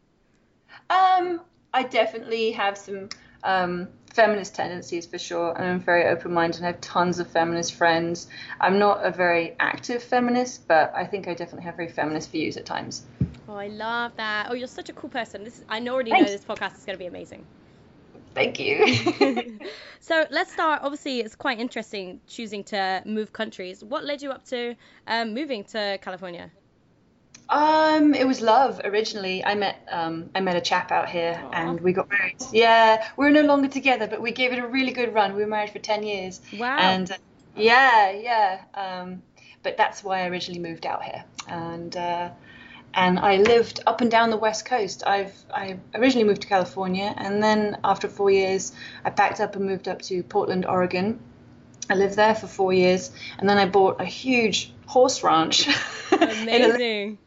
Um, 0.90 1.40
I 1.72 1.84
definitely 1.84 2.50
have 2.52 2.76
some 2.76 3.08
um, 3.44 3.88
feminist 4.12 4.54
tendencies 4.54 5.06
for 5.06 5.18
sure, 5.18 5.52
and 5.56 5.64
I'm 5.66 5.80
very 5.80 6.06
open-minded. 6.06 6.58
and 6.58 6.66
I 6.66 6.72
have 6.72 6.80
tons 6.80 7.20
of 7.20 7.30
feminist 7.30 7.74
friends. 7.74 8.26
I'm 8.60 8.78
not 8.78 9.04
a 9.04 9.10
very 9.10 9.54
active 9.60 10.02
feminist, 10.02 10.66
but 10.66 10.92
I 10.94 11.06
think 11.06 11.28
I 11.28 11.34
definitely 11.34 11.64
have 11.64 11.76
very 11.76 11.88
feminist 11.88 12.32
views 12.32 12.56
at 12.56 12.66
times. 12.66 13.04
Oh, 13.48 13.54
I 13.54 13.68
love 13.68 14.12
that. 14.16 14.48
Oh, 14.50 14.54
you're 14.54 14.68
such 14.68 14.88
a 14.88 14.92
cool 14.92 15.10
person. 15.10 15.44
This 15.44 15.58
is, 15.58 15.64
I 15.68 15.80
already 15.88 16.10
know 16.10 16.18
Thanks. 16.18 16.32
this 16.32 16.44
podcast 16.44 16.78
is 16.78 16.84
going 16.84 16.98
to 16.98 16.98
be 16.98 17.06
amazing. 17.06 17.44
Thank 18.34 18.58
you. 18.60 18.86
so 20.00 20.24
let's 20.30 20.52
start. 20.52 20.82
Obviously, 20.82 21.20
it's 21.20 21.34
quite 21.36 21.58
interesting 21.58 22.20
choosing 22.28 22.64
to 22.64 23.02
move 23.06 23.32
countries. 23.32 23.82
What 23.82 24.04
led 24.04 24.22
you 24.22 24.30
up 24.30 24.44
to 24.46 24.74
um, 25.06 25.34
moving 25.34 25.64
to 25.64 25.98
California? 26.02 26.50
Um, 27.50 28.14
it 28.14 28.26
was 28.26 28.40
love 28.40 28.80
originally. 28.84 29.44
I 29.44 29.56
met 29.56 29.84
um, 29.90 30.30
I 30.36 30.40
met 30.40 30.54
a 30.54 30.60
chap 30.60 30.92
out 30.92 31.08
here, 31.08 31.34
Aww. 31.34 31.50
and 31.52 31.80
we 31.80 31.92
got 31.92 32.08
married. 32.08 32.36
Yeah, 32.52 33.08
we're 33.16 33.30
no 33.30 33.42
longer 33.42 33.66
together, 33.68 34.06
but 34.06 34.22
we 34.22 34.30
gave 34.30 34.52
it 34.52 34.60
a 34.60 34.66
really 34.66 34.92
good 34.92 35.12
run. 35.12 35.34
We 35.34 35.42
were 35.42 35.48
married 35.48 35.70
for 35.70 35.80
ten 35.80 36.04
years. 36.04 36.40
Wow. 36.56 36.78
And 36.78 37.10
uh, 37.10 37.16
yeah, 37.56 38.12
yeah. 38.12 38.60
Um, 38.74 39.22
but 39.64 39.76
that's 39.76 40.04
why 40.04 40.22
I 40.22 40.28
originally 40.28 40.60
moved 40.60 40.86
out 40.86 41.02
here, 41.02 41.24
and 41.48 41.96
uh, 41.96 42.30
and 42.94 43.18
I 43.18 43.38
lived 43.38 43.80
up 43.84 44.00
and 44.00 44.12
down 44.12 44.30
the 44.30 44.36
west 44.36 44.64
coast. 44.64 45.02
I've 45.04 45.34
I 45.52 45.80
originally 45.92 46.28
moved 46.28 46.42
to 46.42 46.48
California, 46.48 47.12
and 47.16 47.42
then 47.42 47.78
after 47.82 48.06
four 48.06 48.30
years, 48.30 48.72
I 49.04 49.10
packed 49.10 49.40
up 49.40 49.56
and 49.56 49.64
moved 49.64 49.88
up 49.88 50.02
to 50.02 50.22
Portland, 50.22 50.66
Oregon. 50.66 51.18
I 51.90 51.94
lived 51.94 52.14
there 52.14 52.36
for 52.36 52.46
four 52.46 52.72
years, 52.72 53.10
and 53.40 53.48
then 53.48 53.58
I 53.58 53.66
bought 53.66 54.00
a 54.00 54.04
huge 54.04 54.72
horse 54.86 55.24
ranch. 55.24 55.66
Amazing 56.12 57.18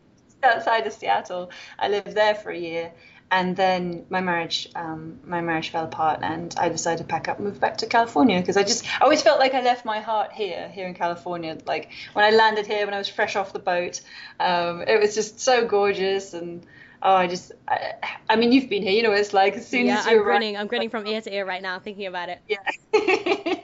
outside 0.43 0.87
of 0.87 0.93
Seattle. 0.93 1.51
I 1.79 1.89
lived 1.89 2.13
there 2.13 2.35
for 2.35 2.51
a 2.51 2.57
year, 2.57 2.91
and 3.31 3.55
then 3.55 4.05
my 4.09 4.21
marriage 4.21 4.69
um, 4.75 5.19
my 5.25 5.41
marriage 5.41 5.69
fell 5.69 5.85
apart, 5.85 6.19
and 6.21 6.53
I 6.57 6.69
decided 6.69 6.99
to 6.99 7.03
pack 7.05 7.27
up 7.27 7.37
and 7.37 7.47
move 7.47 7.59
back 7.59 7.77
to 7.77 7.87
California 7.87 8.39
because 8.39 8.57
I 8.57 8.63
just 8.63 8.85
I 9.01 9.03
always 9.03 9.21
felt 9.21 9.39
like 9.39 9.53
I 9.53 9.61
left 9.61 9.85
my 9.85 9.99
heart 9.99 10.31
here 10.31 10.69
here 10.69 10.87
in 10.87 10.93
California. 10.93 11.57
Like 11.65 11.89
when 12.13 12.25
I 12.25 12.29
landed 12.31 12.67
here, 12.67 12.85
when 12.85 12.93
I 12.93 12.99
was 12.99 13.07
fresh 13.07 13.35
off 13.35 13.53
the 13.53 13.59
boat, 13.59 14.01
um, 14.39 14.83
it 14.83 14.99
was 14.99 15.15
just 15.15 15.39
so 15.39 15.67
gorgeous 15.67 16.33
and. 16.33 16.65
Oh, 17.05 17.13
I 17.13 17.27
just, 17.27 17.51
I, 17.67 17.95
I, 18.29 18.37
mean, 18.37 18.53
you've 18.53 18.69
been 18.69 18.81
here, 18.81 18.93
you 18.93 19.03
know, 19.03 19.11
it's 19.11 19.33
like 19.33 19.57
as 19.57 19.67
soon 19.67 19.87
yeah, 19.87 19.99
as 19.99 20.05
you're. 20.05 20.19
I'm 20.19 20.23
grinning. 20.23 20.55
I'm 20.55 20.67
grinning 20.71 20.89
from 20.89 21.05
ear 21.05 21.19
to 21.19 21.35
ear 21.35 21.45
right 21.45 21.61
now, 21.61 21.77
thinking 21.77 22.05
about 22.05 22.29
it. 22.29 22.39
Yeah. 22.47 23.55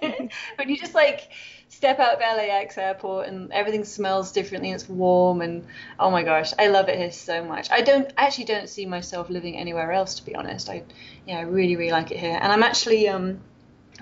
when 0.58 0.70
you 0.70 0.78
just 0.78 0.96
like, 0.96 1.30
step 1.70 2.00
out 2.00 2.16
of 2.16 2.20
LAX 2.20 2.78
airport 2.78 3.28
and 3.28 3.52
everything 3.54 3.86
smells 3.86 4.32
differently. 4.32 4.72
It's 4.72 4.90
warm 4.90 5.42
and 5.42 5.66
oh 6.00 6.12
my 6.12 6.24
gosh, 6.24 6.52
I 6.60 6.68
love 6.68 6.90
it 6.90 6.98
here 6.98 7.12
so 7.12 7.44
much. 7.44 7.72
I 7.72 7.82
don't 7.82 8.12
I 8.18 8.26
actually 8.26 8.46
don't 8.46 8.68
see 8.68 8.86
myself 8.86 9.30
living 9.30 9.56
anywhere 9.56 9.92
else 9.92 10.16
to 10.16 10.26
be 10.26 10.36
honest. 10.36 10.70
I 10.70 10.84
yeah, 11.26 11.38
I 11.38 11.42
really 11.42 11.76
really 11.76 11.92
like 11.92 12.12
it 12.12 12.18
here. 12.18 12.38
And 12.42 12.52
I'm 12.52 12.64
actually 12.64 13.08
um 13.08 13.40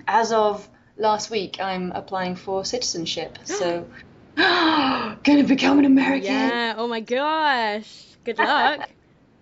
as 0.08 0.32
of 0.32 0.68
last 0.98 1.30
week 1.30 1.60
I'm 1.62 1.92
applying 1.92 2.36
for 2.36 2.66
citizenship. 2.66 3.38
So 3.46 3.86
gonna 4.38 5.44
become 5.44 5.80
an 5.80 5.86
American. 5.86 6.24
Yeah. 6.24 6.76
Oh 6.78 6.88
my 6.88 7.02
gosh. 7.02 8.06
Good 8.24 8.38
luck. 8.40 8.90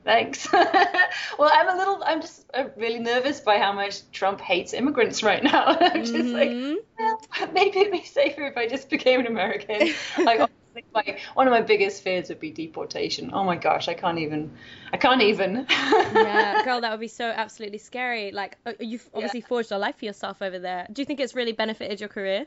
Thanks. 0.05 0.47
well, 0.53 1.51
I'm 1.51 1.67
a 1.67 1.75
little, 1.75 2.03
I'm 2.05 2.21
just 2.21 2.45
uh, 2.53 2.65
really 2.77 2.99
nervous 2.99 3.39
by 3.39 3.57
how 3.57 3.73
much 3.73 4.09
Trump 4.11 4.39
hates 4.39 4.73
immigrants 4.73 5.23
right 5.23 5.43
now. 5.43 5.65
I'm 5.79 6.03
just 6.03 6.13
mm-hmm. 6.13 6.31
like, 6.31 6.85
well, 6.99 7.51
maybe 7.53 7.79
it'd 7.79 7.91
be 7.91 8.03
safer 8.03 8.45
if 8.45 8.55
I 8.55 8.67
just 8.67 8.87
became 8.87 9.19
an 9.21 9.25
American. 9.25 9.93
like, 10.23 10.47
my, 10.93 11.17
one 11.33 11.47
of 11.47 11.51
my 11.51 11.61
biggest 11.61 12.03
fears 12.03 12.29
would 12.29 12.39
be 12.39 12.51
deportation. 12.51 13.31
Oh 13.33 13.43
my 13.43 13.55
gosh, 13.55 13.87
I 13.87 13.95
can't 13.95 14.19
even, 14.19 14.51
I 14.93 14.97
can't 14.97 15.23
even. 15.23 15.65
yeah, 15.69 16.63
girl, 16.63 16.81
that 16.81 16.91
would 16.91 16.99
be 16.99 17.07
so 17.07 17.25
absolutely 17.25 17.79
scary. 17.79 18.31
Like, 18.31 18.59
uh, 18.67 18.73
you've 18.79 19.09
obviously 19.11 19.39
yeah. 19.39 19.47
forged 19.47 19.71
a 19.71 19.79
life 19.79 19.97
for 19.97 20.05
yourself 20.05 20.43
over 20.43 20.59
there. 20.59 20.85
Do 20.93 21.01
you 21.01 21.05
think 21.07 21.19
it's 21.19 21.33
really 21.33 21.53
benefited 21.53 21.99
your 21.99 22.09
career? 22.09 22.45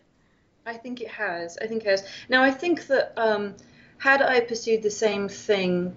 I 0.64 0.74
think 0.74 1.00
it 1.00 1.08
has. 1.08 1.58
I 1.60 1.66
think 1.66 1.84
it 1.84 1.88
has. 1.88 2.06
Now, 2.28 2.44
I 2.44 2.52
think 2.52 2.86
that 2.86 3.14
um, 3.16 3.56
had 3.96 4.22
I 4.22 4.40
pursued 4.40 4.84
the 4.84 4.92
same 4.92 5.28
thing 5.28 5.96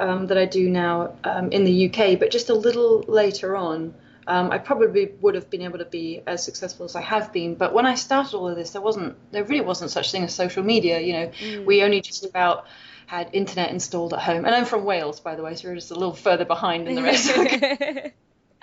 um, 0.00 0.26
that 0.28 0.38
I 0.38 0.46
do 0.46 0.68
now 0.68 1.14
um, 1.24 1.52
in 1.52 1.64
the 1.64 1.86
UK, 1.88 2.18
but 2.18 2.30
just 2.30 2.50
a 2.50 2.54
little 2.54 3.02
later 3.02 3.56
on. 3.56 3.94
Um, 4.26 4.52
I 4.52 4.58
probably 4.58 5.12
would 5.20 5.34
have 5.34 5.50
been 5.50 5.62
able 5.62 5.78
to 5.78 5.84
be 5.84 6.22
as 6.26 6.44
successful 6.44 6.84
as 6.84 6.94
I 6.94 7.00
have 7.00 7.32
been. 7.32 7.56
But 7.56 7.72
when 7.72 7.84
I 7.84 7.94
started 7.96 8.36
all 8.36 8.48
of 8.48 8.54
this, 8.54 8.70
there 8.70 8.82
wasn't, 8.82 9.16
there 9.32 9.42
really 9.44 9.64
wasn't 9.64 9.90
such 9.90 10.12
thing 10.12 10.22
as 10.22 10.32
social 10.32 10.62
media. 10.62 11.00
You 11.00 11.12
know, 11.14 11.26
mm. 11.28 11.64
we 11.64 11.82
only 11.82 12.00
just 12.00 12.24
about 12.24 12.66
had 13.06 13.30
internet 13.32 13.70
installed 13.70 14.12
at 14.14 14.20
home. 14.20 14.44
And 14.44 14.54
I'm 14.54 14.66
from 14.66 14.84
Wales, 14.84 15.18
by 15.18 15.34
the 15.34 15.42
way, 15.42 15.56
so 15.56 15.68
we're 15.68 15.74
just 15.74 15.90
a 15.90 15.94
little 15.94 16.14
further 16.14 16.44
behind 16.44 16.86
than 16.86 16.94
the 16.94 17.02
rest. 17.02 17.30
Of 17.30 17.36
the 17.36 18.12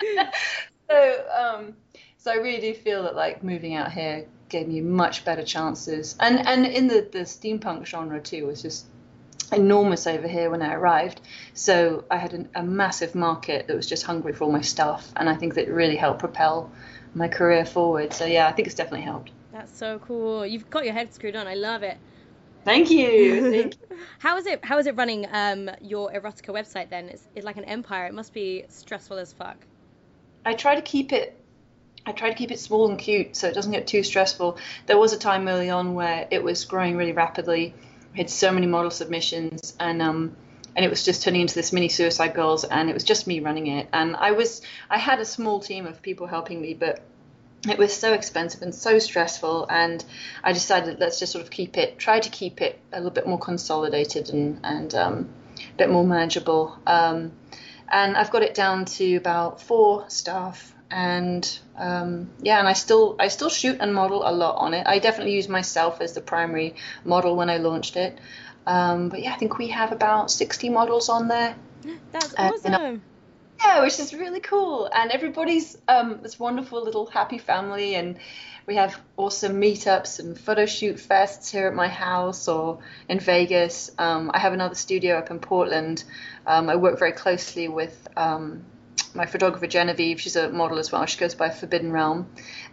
So, 0.88 1.24
um, 1.38 1.76
so 2.16 2.32
I 2.32 2.36
really 2.36 2.60
do 2.60 2.74
feel 2.74 3.02
that 3.02 3.14
like 3.14 3.44
moving 3.44 3.74
out 3.74 3.92
here 3.92 4.26
gave 4.48 4.66
me 4.66 4.80
much 4.80 5.24
better 5.24 5.44
chances. 5.44 6.16
And 6.18 6.38
and 6.46 6.66
in 6.66 6.86
the 6.88 7.06
the 7.10 7.20
steampunk 7.20 7.84
genre 7.84 8.20
too 8.20 8.46
was 8.46 8.62
just 8.62 8.86
enormous 9.52 10.06
over 10.06 10.28
here 10.28 10.50
when 10.50 10.62
I 10.62 10.74
arrived. 10.74 11.20
So 11.54 12.04
I 12.10 12.16
had 12.16 12.32
an, 12.34 12.48
a 12.54 12.62
massive 12.62 13.14
market 13.14 13.66
that 13.66 13.76
was 13.76 13.86
just 13.86 14.04
hungry 14.04 14.32
for 14.32 14.44
all 14.44 14.52
my 14.52 14.60
stuff, 14.60 15.12
and 15.16 15.28
I 15.28 15.34
think 15.34 15.54
that 15.54 15.68
really 15.68 15.96
helped 15.96 16.20
propel 16.20 16.70
my 17.14 17.28
career 17.28 17.64
forward. 17.64 18.12
So 18.12 18.24
yeah, 18.24 18.48
I 18.48 18.52
think 18.52 18.66
it's 18.66 18.74
definitely 18.74 19.04
helped. 19.04 19.30
That's 19.52 19.76
so 19.76 19.98
cool. 20.00 20.46
You've 20.46 20.68
got 20.70 20.84
your 20.84 20.94
head 20.94 21.12
screwed 21.12 21.36
on. 21.36 21.46
I 21.46 21.54
love 21.54 21.82
it. 21.82 21.96
Thank 22.64 22.90
you. 22.90 23.50
Thank 23.62 23.76
you. 23.90 23.96
how 24.18 24.36
is 24.36 24.46
it? 24.46 24.64
How 24.64 24.78
is 24.78 24.86
it 24.86 24.96
running 24.96 25.26
um, 25.32 25.70
your 25.80 26.12
erotica 26.12 26.52
website? 26.52 26.90
Then 26.90 27.08
it's, 27.08 27.26
it's 27.34 27.46
like 27.46 27.56
an 27.56 27.64
empire. 27.64 28.06
It 28.06 28.14
must 28.14 28.34
be 28.34 28.64
stressful 28.68 29.18
as 29.18 29.32
fuck. 29.32 29.56
I 30.44 30.54
try 30.54 30.74
to 30.74 30.82
keep 30.82 31.12
it 31.12 31.38
I 32.08 32.12
try 32.12 32.30
to 32.30 32.34
keep 32.34 32.50
it 32.50 32.58
small 32.58 32.88
and 32.88 32.98
cute 32.98 33.36
so 33.36 33.48
it 33.48 33.54
doesn't 33.54 33.72
get 33.72 33.86
too 33.86 34.02
stressful. 34.02 34.56
There 34.86 34.96
was 34.96 35.12
a 35.12 35.18
time 35.18 35.46
early 35.46 35.68
on 35.68 35.94
where 35.94 36.26
it 36.30 36.42
was 36.42 36.64
growing 36.64 36.96
really 36.96 37.12
rapidly 37.12 37.74
had 38.16 38.30
so 38.30 38.52
many 38.52 38.66
model 38.66 38.90
submissions 38.90 39.74
and 39.78 40.02
um 40.02 40.36
and 40.76 40.84
it 40.84 40.88
was 40.88 41.04
just 41.04 41.22
turning 41.22 41.40
into 41.40 41.54
this 41.54 41.72
mini 41.72 41.88
suicide 41.88 42.34
girls 42.34 42.62
and 42.64 42.88
it 42.88 42.94
was 42.94 43.02
just 43.02 43.26
me 43.26 43.40
running 43.40 43.66
it. 43.66 43.88
And 43.92 44.16
i 44.16 44.32
was 44.32 44.62
i 44.90 44.98
had 44.98 45.20
a 45.20 45.24
small 45.24 45.60
team 45.60 45.86
of 45.86 46.02
people 46.02 46.26
helping 46.26 46.60
me 46.60 46.74
but 46.74 47.00
it 47.68 47.76
was 47.76 47.92
so 47.92 48.12
expensive 48.12 48.62
and 48.62 48.72
so 48.72 49.00
stressful 49.00 49.66
and 49.68 50.04
i 50.44 50.52
decided 50.52 51.00
let's 51.00 51.18
just 51.18 51.32
sort 51.32 51.44
of 51.44 51.50
keep 51.50 51.76
it 51.76 51.98
try 51.98 52.20
to 52.20 52.30
keep 52.30 52.60
it 52.62 52.78
a 52.92 52.96
little 52.96 53.10
bit 53.10 53.26
more 53.26 53.38
consolidated 53.38 54.30
and 54.30 54.60
and 54.62 54.94
um, 54.94 55.28
a 55.58 55.76
bit 55.76 55.90
more 55.90 56.04
manageable. 56.04 56.78
Um, 56.86 57.32
and 57.90 58.16
i've 58.16 58.30
got 58.30 58.42
it 58.42 58.54
down 58.54 58.84
to 58.84 59.16
about 59.16 59.60
four 59.60 60.08
staff 60.08 60.74
and 60.90 61.58
um, 61.76 62.30
yeah, 62.40 62.58
and 62.58 62.68
I 62.68 62.72
still 62.72 63.16
I 63.18 63.28
still 63.28 63.50
shoot 63.50 63.78
and 63.80 63.94
model 63.94 64.22
a 64.28 64.32
lot 64.32 64.56
on 64.56 64.74
it. 64.74 64.86
I 64.86 64.98
definitely 64.98 65.34
use 65.34 65.48
myself 65.48 66.00
as 66.00 66.14
the 66.14 66.20
primary 66.20 66.74
model 67.04 67.36
when 67.36 67.50
I 67.50 67.58
launched 67.58 67.96
it. 67.96 68.18
Um, 68.66 69.08
but 69.08 69.22
yeah, 69.22 69.32
I 69.32 69.36
think 69.36 69.58
we 69.58 69.68
have 69.68 69.92
about 69.92 70.30
60 70.30 70.68
models 70.68 71.08
on 71.08 71.28
there. 71.28 71.56
That's 72.12 72.34
awesome. 72.36 73.02
yeah, 73.64 73.82
which 73.82 73.98
is 73.98 74.14
really 74.14 74.40
cool. 74.40 74.88
And 74.94 75.10
everybody's 75.10 75.76
um, 75.88 76.20
this 76.22 76.38
wonderful 76.38 76.82
little 76.82 77.06
happy 77.06 77.38
family, 77.38 77.94
and 77.94 78.18
we 78.66 78.76
have 78.76 79.00
awesome 79.16 79.60
meetups 79.60 80.20
and 80.20 80.38
photo 80.38 80.66
shoot 80.66 80.96
fests 80.96 81.50
here 81.50 81.66
at 81.68 81.74
my 81.74 81.88
house 81.88 82.48
or 82.48 82.78
in 83.08 83.18
Vegas. 83.18 83.90
Um, 83.98 84.30
I 84.32 84.38
have 84.38 84.52
another 84.52 84.74
studio 84.74 85.18
up 85.18 85.30
in 85.30 85.38
Portland. 85.38 86.04
Um, 86.46 86.68
I 86.68 86.76
work 86.76 86.98
very 86.98 87.12
closely 87.12 87.68
with 87.68 88.08
um, 88.16 88.64
my 89.14 89.26
photographer 89.26 89.66
Genevieve, 89.66 90.20
she's 90.20 90.36
a 90.36 90.50
model 90.50 90.78
as 90.78 90.92
well. 90.92 91.06
She 91.06 91.18
goes 91.18 91.34
by 91.34 91.50
Forbidden 91.50 91.92
Realm, 91.92 92.28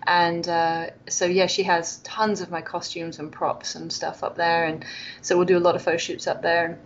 and 0.05 0.48
uh, 0.48 0.88
so 1.10 1.25
yeah, 1.25 1.48
she 1.48 1.63
has 1.63 1.98
tons 1.98 2.41
of 2.41 2.51
my 2.51 2.62
costumes 2.62 3.20
and 3.20 3.32
props 3.32 3.75
and 3.75 3.91
stuff 3.91 4.24
up 4.24 4.36
there, 4.36 4.65
and 4.65 4.86
so 5.22 5.38
we'll 5.38 5.46
do 5.46 5.58
a 5.58 5.60
lot 5.60 5.75
of 5.75 5.82
photo 5.82 5.98
shoots 5.98 6.27
up 6.27 6.41
there. 6.41 6.65
And, 6.65 6.77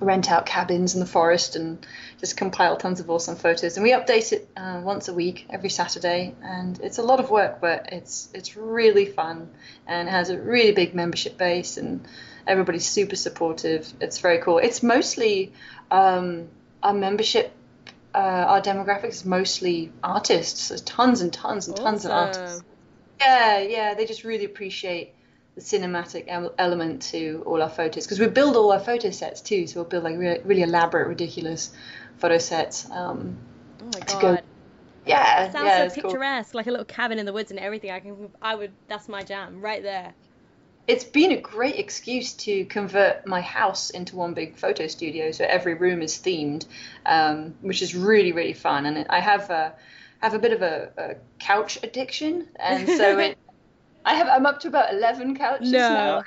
rent 0.00 0.30
out 0.30 0.46
cabins 0.46 0.94
in 0.94 1.00
the 1.00 1.06
forest 1.06 1.56
and 1.56 1.84
just 2.18 2.36
compile 2.36 2.76
tons 2.76 3.00
of 3.00 3.10
awesome 3.10 3.36
photos. 3.36 3.76
And 3.76 3.84
we 3.84 3.92
update 3.92 4.32
it 4.32 4.48
uh, 4.56 4.80
once 4.82 5.08
a 5.08 5.14
week 5.14 5.46
every 5.50 5.70
saturday. 5.70 6.34
And 6.42 6.78
it's 6.80 6.98
a 6.98 7.02
lot 7.02 7.20
of 7.20 7.30
work 7.30 7.60
but 7.60 7.88
it's 7.92 8.28
it's 8.34 8.56
really 8.56 9.06
fun 9.06 9.50
and 9.86 10.08
it 10.08 10.10
has 10.10 10.30
a 10.30 10.38
really 10.38 10.72
big 10.72 10.94
membership 10.94 11.36
base 11.38 11.76
and 11.76 12.06
everybody's 12.46 12.86
super 12.86 13.16
supportive. 13.16 13.92
It's 14.00 14.18
very 14.18 14.38
cool. 14.38 14.58
It's 14.58 14.82
mostly 14.82 15.52
um, 15.90 16.48
our 16.82 16.94
membership 16.94 17.52
uh, 18.14 18.18
our 18.18 18.60
demographic 18.60 19.08
is 19.08 19.24
mostly 19.24 19.92
artists. 20.02 20.68
There's 20.68 20.82
tons 20.82 21.20
and 21.20 21.32
tons 21.32 21.68
and 21.68 21.76
tons 21.76 22.04
of 22.04 22.10
artists. 22.10 22.62
Yeah, 23.20 23.58
yeah, 23.58 23.94
they 23.94 24.06
just 24.06 24.24
really 24.24 24.44
appreciate 24.44 25.14
the 25.54 25.60
cinematic 25.60 26.24
element 26.58 27.02
to 27.02 27.42
all 27.46 27.62
our 27.62 27.68
photos 27.68 28.04
because 28.04 28.18
we 28.18 28.26
build 28.28 28.56
all 28.56 28.72
our 28.72 28.80
photo 28.80 29.10
sets 29.10 29.40
too. 29.40 29.66
So 29.66 29.80
we'll 29.80 29.88
build 29.88 30.04
like 30.04 30.16
really, 30.16 30.40
really 30.44 30.62
elaborate, 30.62 31.08
ridiculous 31.08 31.72
photo 32.18 32.38
sets. 32.38 32.90
Um, 32.90 33.36
oh 33.82 33.86
my 33.86 34.00
god. 34.00 34.20
Go, 34.20 34.38
yeah, 35.06 35.44
it 35.44 35.52
sounds 35.52 35.66
yeah, 35.66 35.88
so 35.88 36.02
picturesque, 36.02 36.52
cool. 36.52 36.58
like 36.58 36.66
a 36.66 36.70
little 36.70 36.84
cabin 36.84 37.18
in 37.18 37.26
the 37.26 37.32
woods 37.32 37.50
and 37.50 37.60
everything. 37.60 37.90
I 37.90 38.00
can, 38.00 38.30
I 38.42 38.54
would, 38.54 38.72
that's 38.88 39.08
my 39.08 39.22
jam 39.22 39.60
right 39.60 39.82
there 39.82 40.14
it's 40.90 41.04
been 41.04 41.30
a 41.30 41.40
great 41.40 41.76
excuse 41.76 42.32
to 42.32 42.64
convert 42.64 43.24
my 43.24 43.40
house 43.40 43.90
into 43.90 44.16
one 44.16 44.34
big 44.34 44.56
photo 44.56 44.88
studio. 44.88 45.30
So 45.30 45.44
every 45.44 45.74
room 45.74 46.02
is 46.02 46.14
themed, 46.18 46.66
um, 47.06 47.54
which 47.60 47.80
is 47.80 47.94
really 47.94 48.32
really 48.32 48.54
fun. 48.54 48.86
And 48.86 49.06
I 49.08 49.20
have 49.20 49.50
a 49.50 49.72
have 50.20 50.34
a 50.34 50.38
bit 50.40 50.52
of 50.52 50.62
a, 50.62 50.90
a 50.98 51.14
couch 51.38 51.78
addiction, 51.84 52.48
and 52.56 52.88
so 52.88 53.18
it 53.26 53.38
I 54.04 54.14
have 54.14 54.26
I'm 54.26 54.46
up 54.46 54.58
to 54.60 54.68
about 54.68 54.92
eleven 54.92 55.36
couches 55.36 55.70
no. 55.70 55.78
now. 55.78 56.22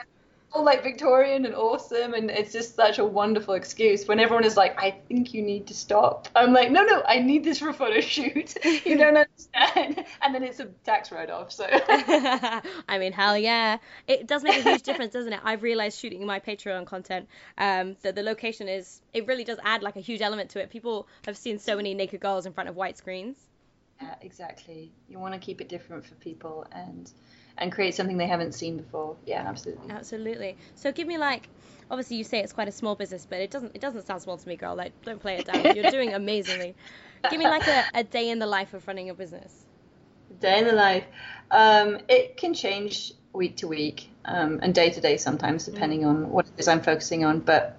All 0.53 0.63
like 0.63 0.83
Victorian 0.83 1.45
and 1.45 1.55
awesome, 1.55 2.13
and 2.13 2.29
it's 2.29 2.51
just 2.51 2.75
such 2.75 2.99
a 2.99 3.05
wonderful 3.05 3.55
excuse. 3.55 4.07
When 4.07 4.19
everyone 4.19 4.45
is 4.45 4.55
like, 4.55 4.79
"I 4.79 4.91
think 4.91 5.33
you 5.33 5.41
need 5.41 5.67
to 5.67 5.73
stop," 5.73 6.27
I'm 6.35 6.53
like, 6.53 6.69
"No, 6.71 6.83
no, 6.83 7.01
I 7.07 7.19
need 7.19 7.43
this 7.43 7.59
for 7.59 7.69
a 7.69 7.73
photo 7.73 8.01
shoot. 8.01 8.55
you 8.85 8.97
don't 8.97 9.17
understand." 9.17 10.05
And 10.21 10.35
then 10.35 10.43
it's 10.43 10.59
a 10.59 10.65
tax 10.85 11.11
write-off. 11.11 11.51
So. 11.51 11.67
I 11.69 12.97
mean, 12.99 13.13
hell 13.13 13.37
yeah, 13.37 13.77
it 14.07 14.27
does 14.27 14.43
make 14.43 14.57
a 14.57 14.61
huge 14.61 14.83
difference, 14.83 15.13
doesn't 15.13 15.33
it? 15.33 15.39
I've 15.43 15.63
realized 15.63 15.99
shooting 15.99 16.25
my 16.25 16.39
Patreon 16.39 16.85
content 16.85 17.27
um, 17.57 17.95
that 18.03 18.15
the 18.15 18.23
location 18.23 18.67
is 18.69 19.01
it 19.13 19.25
really 19.27 19.43
does 19.43 19.57
add 19.63 19.81
like 19.81 19.95
a 19.95 20.01
huge 20.01 20.21
element 20.21 20.51
to 20.51 20.61
it. 20.61 20.69
People 20.69 21.07
have 21.25 21.37
seen 21.37 21.57
so 21.57 21.75
many 21.75 21.95
naked 21.95 22.19
girls 22.19 22.45
in 22.45 22.53
front 22.53 22.69
of 22.69 22.75
white 22.75 22.97
screens. 22.97 23.37
Yeah, 24.01 24.15
exactly. 24.21 24.91
You 25.07 25.17
want 25.17 25.33
to 25.33 25.39
keep 25.39 25.61
it 25.61 25.69
different 25.69 26.05
for 26.05 26.15
people 26.15 26.65
and 26.71 27.11
and 27.57 27.71
create 27.71 27.95
something 27.95 28.17
they 28.17 28.27
haven't 28.27 28.53
seen 28.53 28.77
before. 28.77 29.15
Yeah, 29.25 29.43
absolutely. 29.47 29.91
Absolutely. 29.91 30.57
So 30.75 30.91
give 30.91 31.07
me 31.07 31.17
like 31.17 31.49
obviously 31.91 32.17
you 32.17 32.23
say 32.23 32.39
it's 32.39 32.53
quite 32.53 32.67
a 32.67 32.71
small 32.71 32.95
business, 32.95 33.27
but 33.29 33.39
it 33.39 33.51
doesn't 33.51 33.75
it 33.75 33.81
doesn't 33.81 34.05
sound 34.05 34.21
small 34.21 34.37
to 34.37 34.47
me, 34.47 34.55
girl. 34.55 34.75
Like 34.75 34.93
don't 35.03 35.19
play 35.19 35.37
it 35.37 35.45
down. 35.45 35.75
You're 35.75 35.91
doing 35.91 36.13
amazingly. 36.21 36.75
Give 37.29 37.39
me 37.39 37.45
like 37.45 37.67
a, 37.67 37.85
a 37.93 38.03
day 38.03 38.29
in 38.29 38.39
the 38.39 38.47
life 38.47 38.73
of 38.73 38.85
running 38.87 39.09
a 39.09 39.13
business. 39.13 39.65
Day 40.41 40.59
in 40.59 40.65
the 40.65 40.73
life. 40.73 41.05
Um, 41.51 41.99
it 42.09 42.37
can 42.37 42.53
change 42.53 43.13
week 43.33 43.57
to 43.57 43.67
week 43.67 44.09
um, 44.25 44.59
and 44.61 44.73
day 44.73 44.89
to 44.89 44.99
day 44.99 45.17
sometimes, 45.17 45.65
depending 45.65 46.01
mm. 46.01 46.07
on 46.07 46.29
what 46.29 46.47
it 46.47 46.53
is 46.57 46.67
I'm 46.67 46.81
focusing 46.81 47.23
on. 47.23 47.39
But 47.39 47.77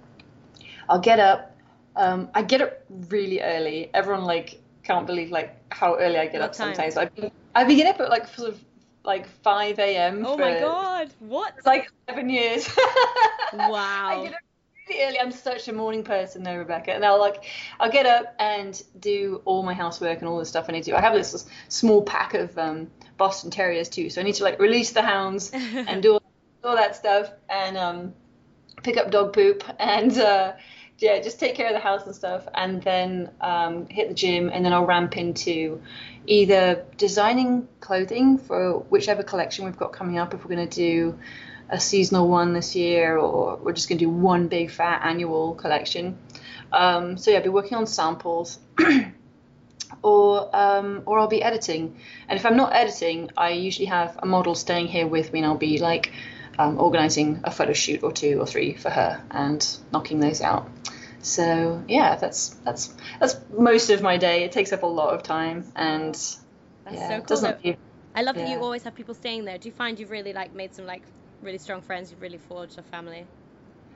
I'll 0.88 1.00
get 1.00 1.20
up. 1.20 1.56
Um, 1.96 2.28
I 2.34 2.42
get 2.42 2.62
up 2.62 2.84
really 2.88 3.40
early. 3.40 3.90
Everyone 3.92 4.24
like 4.24 4.60
can't 4.82 5.06
believe 5.06 5.30
like 5.30 5.56
how 5.72 5.96
early 5.96 6.18
I 6.18 6.26
get 6.26 6.40
what 6.40 6.50
up 6.50 6.52
time? 6.52 6.74
sometimes. 6.74 6.96
I 6.96 7.30
I 7.54 7.64
begin 7.64 7.86
up 7.86 8.00
at 8.00 8.08
like 8.08 8.28
sort 8.28 8.50
of 8.50 8.64
like 9.04 9.28
5 9.42 9.78
a.m. 9.78 10.24
Oh 10.26 10.36
my 10.36 10.58
god, 10.58 11.10
what? 11.20 11.54
Like 11.64 11.90
11 12.08 12.30
years. 12.30 12.68
wow. 13.52 14.08
I 14.08 14.24
get 14.24 14.34
up 14.34 14.40
really 14.88 15.02
early. 15.04 15.20
I'm 15.20 15.30
such 15.30 15.68
a 15.68 15.72
morning 15.72 16.02
person 16.02 16.42
though, 16.42 16.56
Rebecca. 16.56 16.92
And 16.92 17.04
I'll 17.04 17.18
like, 17.18 17.44
I'll 17.78 17.90
get 17.90 18.06
up 18.06 18.34
and 18.38 18.80
do 18.98 19.42
all 19.44 19.62
my 19.62 19.74
housework 19.74 20.18
and 20.20 20.28
all 20.28 20.38
the 20.38 20.46
stuff 20.46 20.66
I 20.68 20.72
need 20.72 20.84
to 20.84 20.90
do. 20.90 20.96
I 20.96 21.00
have 21.00 21.14
this 21.14 21.46
small 21.68 22.02
pack 22.02 22.34
of 22.34 22.56
um, 22.58 22.90
Boston 23.16 23.50
Terriers 23.50 23.88
too, 23.88 24.10
so 24.10 24.20
I 24.20 24.24
need 24.24 24.36
to 24.36 24.44
like 24.44 24.58
release 24.58 24.92
the 24.92 25.02
hounds 25.02 25.50
and 25.54 26.02
do 26.02 26.14
all, 26.14 26.22
all 26.64 26.76
that 26.76 26.96
stuff 26.96 27.30
and 27.48 27.76
um, 27.76 28.14
pick 28.82 28.96
up 28.96 29.10
dog 29.10 29.32
poop 29.32 29.64
and 29.78 30.16
uh, 30.18 30.52
yeah, 30.98 31.20
just 31.20 31.40
take 31.40 31.54
care 31.54 31.66
of 31.66 31.74
the 31.74 31.80
house 31.80 32.06
and 32.06 32.14
stuff, 32.14 32.46
and 32.54 32.82
then 32.82 33.30
um, 33.40 33.86
hit 33.88 34.08
the 34.08 34.14
gym, 34.14 34.48
and 34.52 34.64
then 34.64 34.72
I'll 34.72 34.86
ramp 34.86 35.16
into 35.16 35.82
either 36.26 36.84
designing 36.96 37.68
clothing 37.80 38.38
for 38.38 38.78
whichever 38.78 39.22
collection 39.22 39.64
we've 39.64 39.76
got 39.76 39.92
coming 39.92 40.18
up. 40.18 40.34
If 40.34 40.44
we're 40.44 40.54
going 40.54 40.68
to 40.68 40.76
do 40.76 41.18
a 41.68 41.80
seasonal 41.80 42.28
one 42.28 42.52
this 42.52 42.76
year, 42.76 43.16
or 43.16 43.56
we're 43.56 43.72
just 43.72 43.88
going 43.88 43.98
to 43.98 44.04
do 44.04 44.10
one 44.10 44.48
big 44.48 44.70
fat 44.70 45.02
annual 45.04 45.54
collection. 45.54 46.18
Um, 46.72 47.16
so 47.16 47.30
yeah, 47.30 47.38
I'll 47.38 47.42
be 47.42 47.48
working 47.48 47.76
on 47.76 47.86
samples. 47.86 48.58
or 50.02 50.54
um, 50.54 51.02
or 51.06 51.18
I'll 51.18 51.28
be 51.28 51.42
editing. 51.42 51.96
And 52.28 52.38
if 52.38 52.46
I'm 52.46 52.56
not 52.56 52.74
editing, 52.74 53.30
I 53.36 53.50
usually 53.50 53.86
have 53.86 54.18
a 54.22 54.26
model 54.26 54.54
staying 54.54 54.88
here 54.88 55.06
with 55.06 55.32
me, 55.32 55.40
and 55.40 55.46
I'll 55.46 55.56
be 55.56 55.78
like 55.78 56.12
um, 56.58 56.78
organizing 56.78 57.40
a 57.44 57.50
photo 57.50 57.72
shoot 57.72 58.02
or 58.02 58.12
two 58.12 58.38
or 58.40 58.46
three 58.46 58.74
for 58.74 58.90
her 58.90 59.22
and 59.30 59.76
knocking 59.92 60.20
those 60.20 60.40
out. 60.40 60.68
So 61.24 61.82
yeah, 61.88 62.16
that's 62.16 62.50
that's 62.66 62.94
that's 63.18 63.40
most 63.56 63.88
of 63.88 64.02
my 64.02 64.18
day. 64.18 64.44
It 64.44 64.52
takes 64.52 64.72
up 64.74 64.82
a 64.82 64.86
lot 64.86 65.14
of 65.14 65.22
time, 65.22 65.64
and 65.74 66.14
that's 66.14 66.38
yeah, 66.92 67.08
so 67.08 67.16
cool. 67.16 67.26
Doesn't 67.26 67.78
I 68.14 68.22
love 68.22 68.36
yeah. 68.36 68.44
that 68.44 68.50
you 68.50 68.58
always 68.58 68.82
have 68.84 68.94
people 68.94 69.14
staying 69.14 69.46
there. 69.46 69.56
Do 69.56 69.68
you 69.68 69.72
find 69.72 69.98
you've 69.98 70.10
really 70.10 70.34
like 70.34 70.54
made 70.54 70.74
some 70.74 70.84
like 70.84 71.02
really 71.40 71.56
strong 71.56 71.80
friends? 71.80 72.10
You've 72.10 72.20
really 72.20 72.38
forged 72.38 72.78
a 72.78 72.82
family. 72.82 73.26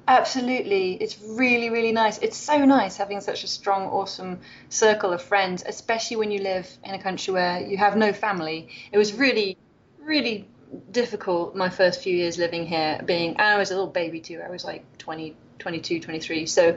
Absolutely, 0.09 0.95
it's 0.95 1.21
really 1.23 1.69
really 1.69 1.93
nice. 1.93 2.17
It's 2.19 2.39
so 2.39 2.65
nice 2.65 2.97
having 2.97 3.21
such 3.21 3.45
a 3.45 3.47
strong, 3.47 3.89
awesome 3.89 4.41
circle 4.71 5.13
of 5.13 5.21
friends, 5.21 5.63
especially 5.67 6.17
when 6.17 6.31
you 6.31 6.41
live 6.41 6.67
in 6.83 6.95
a 6.95 7.03
country 7.03 7.35
where 7.35 7.61
you 7.61 7.77
have 7.77 7.95
no 7.95 8.15
family. 8.15 8.71
It 8.91 8.97
was 8.97 9.13
mm-hmm. 9.13 9.21
really, 9.21 9.59
really 10.01 10.49
difficult 10.93 11.55
my 11.55 11.69
first 11.69 12.03
few 12.03 12.17
years 12.17 12.39
living 12.39 12.67
here 12.67 13.01
being 13.05 13.39
I 13.39 13.57
was 13.59 13.71
a 13.71 13.75
little 13.75 13.91
baby 13.91 14.21
too 14.21 14.43
I 14.45 14.51
was 14.51 14.65
like 14.67 14.85
20 14.99 15.35
22 15.59 16.01
23 16.01 16.45
so 16.45 16.77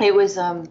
it 0.00 0.14
was 0.14 0.38
um 0.38 0.64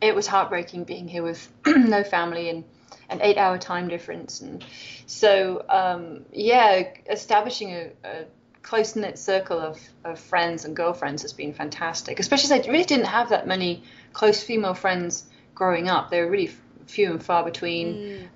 it 0.00 0.14
was 0.14 0.26
heartbreaking 0.26 0.84
being 0.84 1.08
here 1.08 1.22
with 1.22 1.48
no 1.66 2.04
family 2.04 2.48
and 2.48 2.64
an 3.08 3.20
eight 3.22 3.38
hour 3.38 3.56
time 3.58 3.88
difference. 3.88 4.40
And 4.40 4.64
so 5.06 5.64
um 5.68 6.24
yeah 6.32 6.82
establishing 7.08 7.72
a, 7.72 7.90
a 8.04 8.24
close 8.62 8.96
knit 8.96 9.18
circle 9.18 9.60
of, 9.60 9.80
of 10.04 10.18
friends 10.18 10.64
and 10.64 10.74
girlfriends 10.74 11.22
has 11.22 11.32
been 11.32 11.52
fantastic 11.52 12.18
especially 12.18 12.52
as 12.52 12.66
I 12.66 12.70
really 12.70 12.84
didn't 12.84 13.06
have 13.06 13.28
that 13.28 13.46
many 13.46 13.84
close 14.12 14.42
female 14.42 14.74
friends 14.74 15.24
growing 15.54 15.88
up. 15.88 16.10
They 16.10 16.20
were 16.20 16.30
really 16.30 16.50
few 16.86 17.10
and 17.10 17.22
far 17.22 17.44
between. 17.44 17.94
Mm 17.94 18.28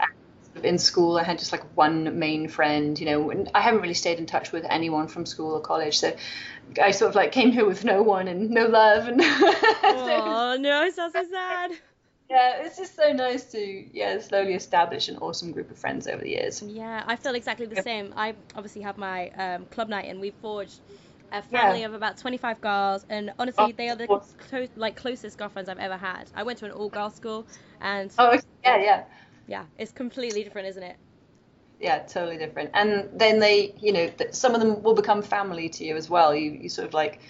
in 0.65 0.79
school 0.79 1.19
i 1.19 1.23
had 1.23 1.39
just 1.39 1.53
like 1.53 1.63
one 1.77 2.19
main 2.19 2.49
friend 2.49 2.99
you 2.99 3.07
know 3.07 3.31
and 3.31 3.51
i 3.55 3.61
haven't 3.61 3.81
really 3.81 3.95
stayed 3.95 4.19
in 4.19 4.27
touch 4.27 4.53
with 4.53 4.65
anyone 4.69 5.09
from 5.09 5.27
school 5.27 5.53
or 5.53 5.61
college 5.61 5.99
so 5.99 6.15
i 6.83 6.91
sort 6.91 7.09
of 7.09 7.15
like 7.15 7.33
came 7.33 7.51
here 7.53 7.67
with 7.67 7.85
no 7.85 8.03
one 8.03 8.29
and 8.29 8.51
no 8.51 8.67
love 8.67 9.09
and 9.09 9.21
oh 9.25 10.57
no 10.61 10.85
it 10.85 10.95
sounds 10.95 11.13
so 11.13 11.25
sad. 11.31 11.73
Yeah 12.29 12.63
it's 12.63 12.77
just 12.77 12.95
so 12.95 13.13
nice 13.13 13.51
to 13.53 13.59
yeah 13.93 14.21
slowly 14.21 14.55
establish 14.55 15.09
an 15.09 15.17
awesome 15.19 15.51
group 15.51 15.69
of 15.71 15.79
friends 15.79 16.07
over 16.07 16.23
the 16.23 16.31
years. 16.31 16.63
Yeah 16.63 17.03
i 17.07 17.17
feel 17.17 17.35
exactly 17.35 17.67
the 17.67 17.83
same. 17.83 18.15
I 18.17 18.35
obviously 18.55 18.83
have 18.83 18.99
my 18.99 19.31
um, 19.31 19.67
club 19.67 19.89
night 19.89 20.07
and 20.09 20.21
we 20.21 20.31
forged 20.31 20.79
a 21.33 21.43
family 21.43 21.81
yeah. 21.81 21.87
of 21.87 21.95
about 21.95 22.19
25 22.19 22.61
girls 22.61 23.05
and 23.09 23.33
honestly 23.39 23.65
oh, 23.65 23.73
they 23.77 23.89
are 23.89 23.97
the 23.97 24.07
close, 24.07 24.69
like 24.77 24.97
closest 24.97 25.39
girlfriends 25.39 25.69
i've 25.69 25.79
ever 25.79 25.97
had. 25.97 26.25
I 26.35 26.43
went 26.45 26.59
to 26.61 26.67
an 26.67 26.73
all 26.73 26.89
girls 26.89 27.15
school 27.15 27.47
and 27.81 28.13
oh 28.19 28.39
yeah 28.65 28.77
yeah 28.77 29.05
yeah, 29.51 29.65
it's 29.79 29.91
completely 29.91 30.45
different, 30.45 30.69
isn't 30.69 30.83
it? 30.83 30.97
Yeah, 31.81 31.99
totally 32.05 32.39
different. 32.39 32.71
And 32.73 33.09
then 33.19 33.41
they, 33.41 33.75
you 33.81 33.93
know, 33.93 34.09
some 34.31 34.55
of 34.55 34.61
them 34.61 34.81
will 34.83 34.95
become 34.95 35.23
family 35.23 35.69
to 35.71 35.85
you 35.85 35.97
as 35.97 36.09
well. 36.09 36.35
You, 36.35 36.53
you 36.53 36.69
sort 36.69 36.87
of 36.87 36.95
like, 36.95 37.21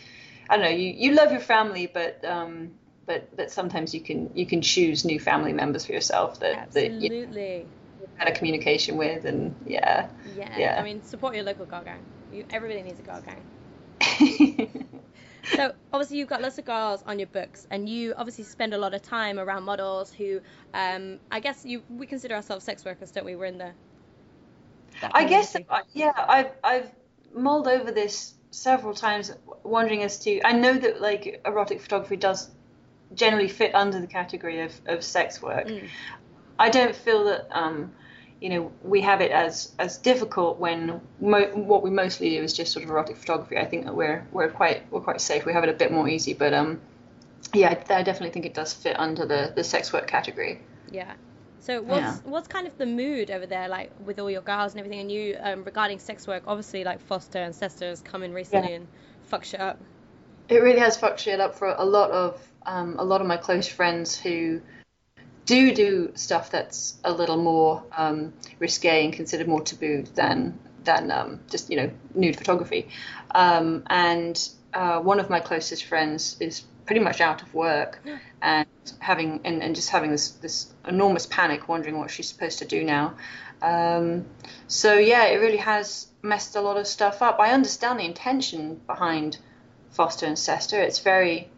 I 0.50 0.56
don't 0.56 0.64
know, 0.66 0.70
you, 0.70 0.92
you 0.92 1.14
love 1.14 1.30
your 1.32 1.40
family, 1.40 1.90
but 1.92 2.22
um, 2.24 2.72
but 3.06 3.34
but 3.36 3.50
sometimes 3.50 3.94
you 3.94 4.00
can 4.00 4.30
you 4.34 4.44
can 4.44 4.60
choose 4.60 5.04
new 5.04 5.18
family 5.18 5.54
members 5.54 5.86
for 5.86 5.92
yourself 5.92 6.40
that 6.40 6.56
absolutely. 6.58 7.08
that 7.08 7.30
you 7.30 8.08
better 8.18 8.34
communication 8.34 8.98
with, 8.98 9.24
and 9.24 9.56
yeah, 9.64 10.08
yeah. 10.36 10.58
Yeah. 10.58 10.76
I 10.78 10.84
mean, 10.84 11.02
support 11.02 11.34
your 11.34 11.44
local 11.44 11.64
girl 11.64 11.82
gang. 11.84 12.02
You, 12.30 12.44
everybody 12.50 12.82
needs 12.82 12.98
a 12.98 13.02
girl 13.02 13.22
gang. 13.24 14.90
so 15.56 15.72
obviously 15.92 16.18
you've 16.18 16.28
got 16.28 16.42
lots 16.42 16.58
of 16.58 16.64
girls 16.64 17.02
on 17.06 17.18
your 17.18 17.28
books, 17.28 17.66
and 17.70 17.88
you 17.88 18.14
obviously 18.16 18.44
spend 18.44 18.74
a 18.74 18.78
lot 18.78 18.94
of 18.94 19.02
time 19.02 19.38
around 19.38 19.64
models 19.64 20.12
who, 20.12 20.40
um, 20.74 21.18
I 21.30 21.40
guess 21.40 21.64
you 21.64 21.82
we 21.88 22.06
consider 22.06 22.34
ourselves 22.34 22.64
sex 22.64 22.84
workers, 22.84 23.10
don't 23.10 23.24
we? 23.24 23.36
We're 23.36 23.46
in 23.46 23.58
the. 23.58 23.72
I 25.12 25.24
guess 25.24 25.56
yeah. 25.92 26.12
I've 26.16 26.52
I've 26.62 26.90
mulled 27.34 27.68
over 27.68 27.90
this 27.92 28.34
several 28.50 28.94
times, 28.94 29.32
wondering 29.62 30.02
as 30.02 30.18
to 30.20 30.40
I 30.44 30.52
know 30.52 30.74
that 30.74 31.00
like 31.00 31.40
erotic 31.44 31.80
photography 31.80 32.16
does 32.16 32.50
generally 33.14 33.48
fit 33.48 33.74
under 33.74 34.00
the 34.00 34.06
category 34.06 34.60
of, 34.60 34.72
of 34.86 35.02
sex 35.02 35.42
work. 35.42 35.66
Mm. 35.66 35.88
I 36.58 36.68
don't 36.68 36.94
feel 36.94 37.24
that 37.24 37.48
um, 37.50 37.92
you 38.40 38.48
know, 38.48 38.72
we 38.82 39.02
have 39.02 39.20
it 39.20 39.30
as 39.30 39.72
as 39.78 39.98
difficult 39.98 40.58
when 40.58 41.00
mo- 41.20 41.50
what 41.54 41.82
we 41.82 41.90
mostly 41.90 42.30
do 42.30 42.42
is 42.42 42.54
just 42.54 42.72
sort 42.72 42.84
of 42.84 42.90
erotic 42.90 43.16
photography. 43.16 43.58
I 43.58 43.66
think 43.66 43.84
that 43.84 43.94
we're 43.94 44.26
we're 44.32 44.48
quite 44.48 44.90
we're 44.90 45.00
quite 45.00 45.20
safe. 45.20 45.44
We 45.44 45.52
have 45.52 45.62
it 45.62 45.68
a 45.68 45.74
bit 45.74 45.92
more 45.92 46.08
easy, 46.08 46.32
but 46.32 46.54
um, 46.54 46.80
yeah, 47.52 47.68
I, 47.68 47.94
I 47.94 48.02
definitely 48.02 48.30
think 48.30 48.46
it 48.46 48.54
does 48.54 48.72
fit 48.72 48.98
under 48.98 49.26
the 49.26 49.52
the 49.54 49.62
sex 49.62 49.92
work 49.92 50.06
category. 50.06 50.60
Yeah. 50.90 51.12
So 51.60 51.82
what's 51.82 52.00
yeah. 52.00 52.16
what's 52.24 52.48
kind 52.48 52.66
of 52.66 52.76
the 52.78 52.86
mood 52.86 53.30
over 53.30 53.44
there, 53.44 53.68
like 53.68 53.92
with 54.06 54.18
all 54.18 54.30
your 54.30 54.40
girls 54.40 54.72
and 54.72 54.80
everything, 54.80 55.00
and 55.00 55.12
you 55.12 55.36
um, 55.40 55.62
regarding 55.64 55.98
sex 55.98 56.26
work? 56.26 56.44
Obviously, 56.46 56.82
like 56.82 57.06
FOSTA 57.06 57.36
and 57.36 57.54
SESTA 57.54 57.84
has 57.84 58.00
come 58.00 58.22
in 58.22 58.32
recently 58.32 58.70
yeah. 58.70 58.76
and 58.76 58.88
fuck 59.24 59.44
shit 59.44 59.60
up. 59.60 59.78
It 60.48 60.62
really 60.62 60.80
has 60.80 60.96
fucked 60.96 61.20
shit 61.20 61.38
up 61.40 61.54
for 61.54 61.74
a 61.76 61.84
lot 61.84 62.10
of 62.10 62.40
um, 62.64 62.96
a 62.98 63.04
lot 63.04 63.20
of 63.20 63.26
my 63.26 63.36
close 63.36 63.68
friends 63.68 64.18
who 64.18 64.62
do 65.50 65.74
do 65.74 66.12
stuff 66.14 66.52
that's 66.52 66.96
a 67.02 67.12
little 67.12 67.36
more 67.36 67.82
um, 67.96 68.32
risque 68.60 69.04
and 69.04 69.12
considered 69.12 69.48
more 69.48 69.60
taboo 69.60 70.04
than 70.14 70.56
than 70.84 71.10
um, 71.10 71.40
just 71.50 71.70
you 71.70 71.76
know 71.76 71.90
nude 72.14 72.36
photography. 72.36 72.88
Um, 73.34 73.82
and 73.88 74.48
uh, 74.72 75.00
one 75.00 75.18
of 75.18 75.28
my 75.28 75.40
closest 75.40 75.86
friends 75.86 76.36
is 76.38 76.62
pretty 76.86 77.00
much 77.00 77.20
out 77.20 77.42
of 77.42 77.52
work 77.52 78.00
and 78.42 78.68
having 79.00 79.40
and, 79.44 79.60
and 79.60 79.74
just 79.74 79.90
having 79.90 80.12
this 80.12 80.30
this 80.30 80.72
enormous 80.86 81.26
panic, 81.26 81.68
wondering 81.68 81.98
what 81.98 82.12
she's 82.12 82.28
supposed 82.28 82.60
to 82.60 82.64
do 82.64 82.84
now. 82.84 83.16
Um, 83.60 84.26
so 84.68 84.94
yeah, 84.94 85.24
it 85.24 85.40
really 85.40 85.58
has 85.58 86.06
messed 86.22 86.54
a 86.54 86.60
lot 86.60 86.76
of 86.76 86.86
stuff 86.86 87.22
up. 87.22 87.40
I 87.40 87.50
understand 87.50 87.98
the 87.98 88.04
intention 88.04 88.80
behind 88.86 89.38
FOSTA 89.98 90.28
and 90.28 90.38
SESTA. 90.38 90.80
It's 90.80 91.00
very 91.00 91.50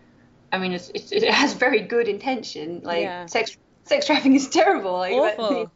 I 0.51 0.59
mean, 0.59 0.73
it's, 0.73 0.91
it's, 0.95 1.13
it 1.13 1.25
has 1.25 1.55
very 1.55 1.81
good 1.81 2.09
intention. 2.09 2.81
Like 2.85 3.03
yeah. 3.03 3.27
sex 3.27 3.57
sex 3.85 4.07
trafficking 4.07 4.35
is 4.35 4.49
terrible. 4.49 4.99
Like, 4.99 5.39
Awful. 5.39 5.71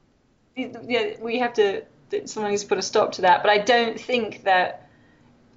yeah, 0.56 1.14
we 1.20 1.38
have 1.38 1.54
to. 1.54 1.82
Someone 2.24 2.52
needs 2.52 2.62
to 2.62 2.68
put 2.68 2.78
a 2.78 2.82
stop 2.82 3.12
to 3.12 3.22
that. 3.22 3.42
But 3.42 3.50
I 3.50 3.58
don't 3.58 3.98
think 4.00 4.44
that 4.44 4.88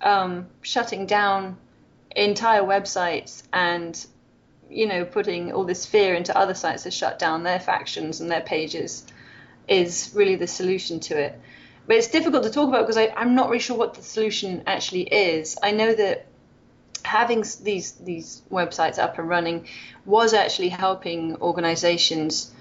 um, 0.01 0.47
shutting 0.62 1.05
down 1.05 1.57
entire 2.15 2.62
websites 2.62 3.43
and 3.53 4.05
you 4.69 4.88
know 4.88 5.05
putting 5.05 5.51
all 5.51 5.63
this 5.63 5.85
fear 5.85 6.15
into 6.15 6.35
other 6.35 6.55
sites 6.55 6.83
to 6.83 6.91
shut 6.91 7.19
down 7.19 7.43
their 7.43 7.59
factions 7.59 8.19
and 8.19 8.31
their 8.31 8.41
pages 8.41 9.05
is 9.67 10.12
really 10.15 10.35
the 10.35 10.47
solution 10.47 10.99
to 10.99 11.17
it. 11.17 11.39
But 11.85 11.97
it's 11.97 12.07
difficult 12.07 12.43
to 12.43 12.51
talk 12.51 12.69
about 12.69 12.88
because 12.88 12.97
I'm 13.15 13.35
not 13.35 13.49
really 13.49 13.59
sure 13.59 13.77
what 13.77 13.95
the 13.95 14.01
solution 14.01 14.63
actually 14.67 15.03
is. 15.03 15.57
I 15.62 15.71
know 15.71 15.93
that 15.93 16.27
having 17.03 17.43
these 17.63 17.91
these 17.93 18.41
websites 18.51 18.99
up 18.99 19.17
and 19.17 19.27
running 19.27 19.67
was 20.05 20.33
actually 20.33 20.69
helping 20.69 21.35
organizations 21.38 22.51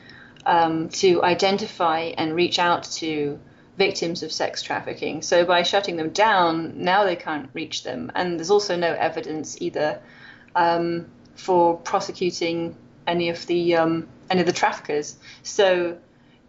um, 0.46 0.88
to 0.88 1.22
identify 1.22 2.00
and 2.16 2.34
reach 2.34 2.58
out 2.58 2.84
to 2.84 3.38
victims 3.76 4.22
of 4.22 4.32
sex 4.32 4.62
trafficking. 4.62 5.22
So 5.22 5.44
by 5.44 5.62
shutting 5.62 5.96
them 5.96 6.10
down, 6.10 6.82
now 6.82 7.04
they 7.04 7.16
can't 7.16 7.48
reach 7.54 7.84
them, 7.84 8.10
and 8.14 8.38
there's 8.38 8.50
also 8.50 8.76
no 8.76 8.92
evidence 8.92 9.60
either 9.60 10.00
um, 10.54 11.06
for 11.36 11.76
prosecuting 11.76 12.76
any 13.06 13.28
of 13.30 13.46
the 13.46 13.76
um, 13.76 14.08
any 14.30 14.40
of 14.40 14.46
the 14.46 14.52
traffickers. 14.52 15.16
So 15.42 15.98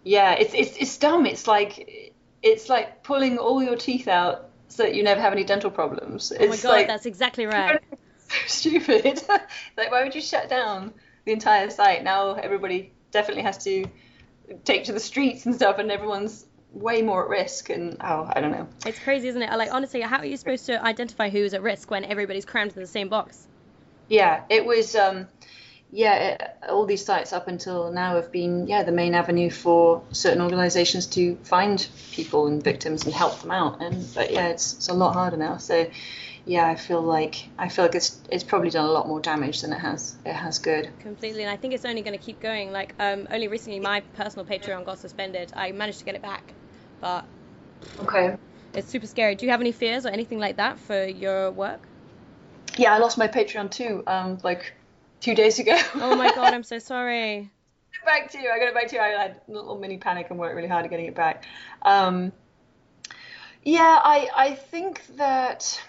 yeah, 0.04 0.34
it's 0.34 0.54
it's 0.54 0.76
it's 0.78 0.98
dumb. 0.98 1.26
It's 1.26 1.48
like 1.48 2.14
it's 2.42 2.70
like 2.70 3.04
pulling 3.04 3.38
all 3.38 3.62
your 3.62 3.76
teeth 3.76 4.08
out 4.08 4.49
so 4.70 4.84
that 4.84 4.96
you 4.96 5.04
never 5.04 5.20
have 5.20 5.34
any 5.34 5.44
dental 5.44 5.70
problems. 5.70 6.32
It's 6.32 6.44
oh 6.44 6.48
my 6.48 6.58
god, 6.58 6.70
like, 6.70 6.88
that's 6.88 7.06
exactly 7.06 7.46
right. 7.46 7.82
so 8.28 8.36
stupid. 8.48 9.22
like 9.78 9.92
why 9.92 10.04
would 10.04 10.16
you 10.16 10.22
shut 10.22 10.50
down 10.50 10.94
the 11.26 11.34
entire 11.34 11.70
site? 11.70 12.04
Now 12.04 12.34
everybody 12.34 12.94
definitely 13.12 13.44
has 13.44 13.58
to 13.66 13.86
take 14.64 14.86
to 14.86 14.94
the 14.94 15.00
streets 15.00 15.46
and 15.46 15.56
stuff, 15.56 15.80
and 15.80 15.92
everyone's 15.92 16.46
way 16.72 17.02
more 17.02 17.24
at 17.24 17.30
risk. 17.30 17.70
And 17.70 17.98
oh, 18.00 18.30
I 18.32 18.40
don't 18.40 18.52
know. 18.52 18.68
It's 18.86 19.00
crazy, 19.00 19.28
isn't 19.28 19.42
it? 19.42 19.52
Like 19.58 19.74
honestly, 19.74 20.02
how 20.02 20.20
are 20.20 20.26
you 20.26 20.38
supposed 20.38 20.68
to 20.68 20.84
identify 20.84 21.30
who's 21.30 21.54
at 21.54 21.62
risk 21.62 21.92
when 21.92 22.06
everybody's 22.06 22.46
crammed 22.46 22.74
in 22.74 22.80
the 22.80 22.88
same 22.88 23.10
box? 23.10 23.48
Yeah, 24.08 24.44
it 24.50 24.66
was. 24.66 24.96
Um, 24.96 25.28
yeah, 25.92 26.16
it, 26.16 26.42
all 26.70 26.86
these 26.86 27.04
sites 27.04 27.34
up 27.34 27.48
until 27.48 27.92
now 27.92 28.16
have 28.16 28.32
been 28.32 28.68
yeah 28.68 28.84
the 28.84 28.92
main 28.92 29.16
avenue 29.16 29.50
for 29.50 30.04
certain 30.12 30.42
organisations 30.42 31.08
to 31.08 31.36
find 31.38 31.88
people 32.12 32.48
and 32.48 32.64
victims 32.64 33.06
and 33.06 33.14
help 33.14 33.40
them 33.42 33.52
out. 33.52 33.82
And 33.82 34.06
but 34.14 34.32
yeah, 34.32 34.48
it's 34.48 34.74
it's 34.74 34.90
a 34.90 34.94
lot 34.94 35.14
harder 35.14 35.38
now. 35.38 35.58
So 35.58 35.88
yeah, 36.46 36.68
I 36.68 36.76
feel 36.76 37.02
like 37.02 37.48
I 37.58 37.70
feel 37.70 37.86
like 37.86 37.96
it's 37.96 38.20
it's 38.30 38.44
probably 38.44 38.70
done 38.70 38.86
a 38.86 38.92
lot 38.92 39.08
more 39.08 39.20
damage 39.20 39.62
than 39.62 39.74
it 39.74 39.80
has 39.80 40.16
it 40.26 40.34
has 40.34 40.60
good. 40.60 40.90
Completely, 41.00 41.44
and 41.44 41.52
I 41.52 41.56
think 41.56 41.74
it's 41.74 41.86
only 41.86 42.02
going 42.02 42.18
to 42.18 42.24
keep 42.24 42.40
going. 42.40 42.72
Like 42.72 42.94
um, 43.00 43.28
only 43.32 43.48
recently, 43.48 43.80
my 43.80 44.02
personal 44.16 44.46
Patreon 44.46 44.86
got 44.86 45.00
suspended. 45.00 45.52
I 45.56 45.72
managed 45.72 46.00
to 46.00 46.06
get 46.06 46.16
it 46.16 46.22
back, 46.22 46.44
but 47.02 47.26
okay, 48.02 48.36
it's 48.74 48.88
super 48.88 49.08
scary. 49.08 49.36
Do 49.36 49.46
you 49.46 49.52
have 49.52 49.62
any 49.62 49.72
fears 49.72 50.06
or 50.06 50.10
anything 50.10 50.40
like 50.40 50.58
that 50.58 50.80
for 50.80 51.06
your 51.06 51.52
work? 51.52 51.80
Yeah, 52.78 52.94
I 52.94 53.00
lost 53.00 53.18
my 53.18 53.28
Patreon 53.28 53.72
too. 53.72 54.04
Um, 54.08 54.38
like 54.44 54.74
two 55.22 55.36
days 55.36 55.60
ago. 55.60 55.78
oh 55.96 56.16
my 56.16 56.34
god, 56.34 56.54
I'm 56.54 56.64
so 56.64 56.80
sorry. 56.94 57.50
back 58.06 58.32
to 58.32 58.40
you. 58.40 58.50
I 58.50 58.60
got 58.60 58.68
it 58.70 58.74
back 58.74 58.88
to 58.90 58.96
you. 58.96 59.02
I 59.02 59.10
had 59.10 59.42
a 59.48 59.52
little 59.52 59.78
mini 59.78 59.98
panic 59.98 60.28
and 60.30 60.40
worked 60.40 60.56
really 60.56 60.68
hard 60.68 60.86
at 60.86 60.92
getting 60.92 61.08
it 61.08 61.16
back. 61.16 61.46
Um, 61.82 62.32
yeah, 63.64 64.00
I 64.04 64.30
I 64.36 64.56
think 64.56 65.06
that, 65.18 65.82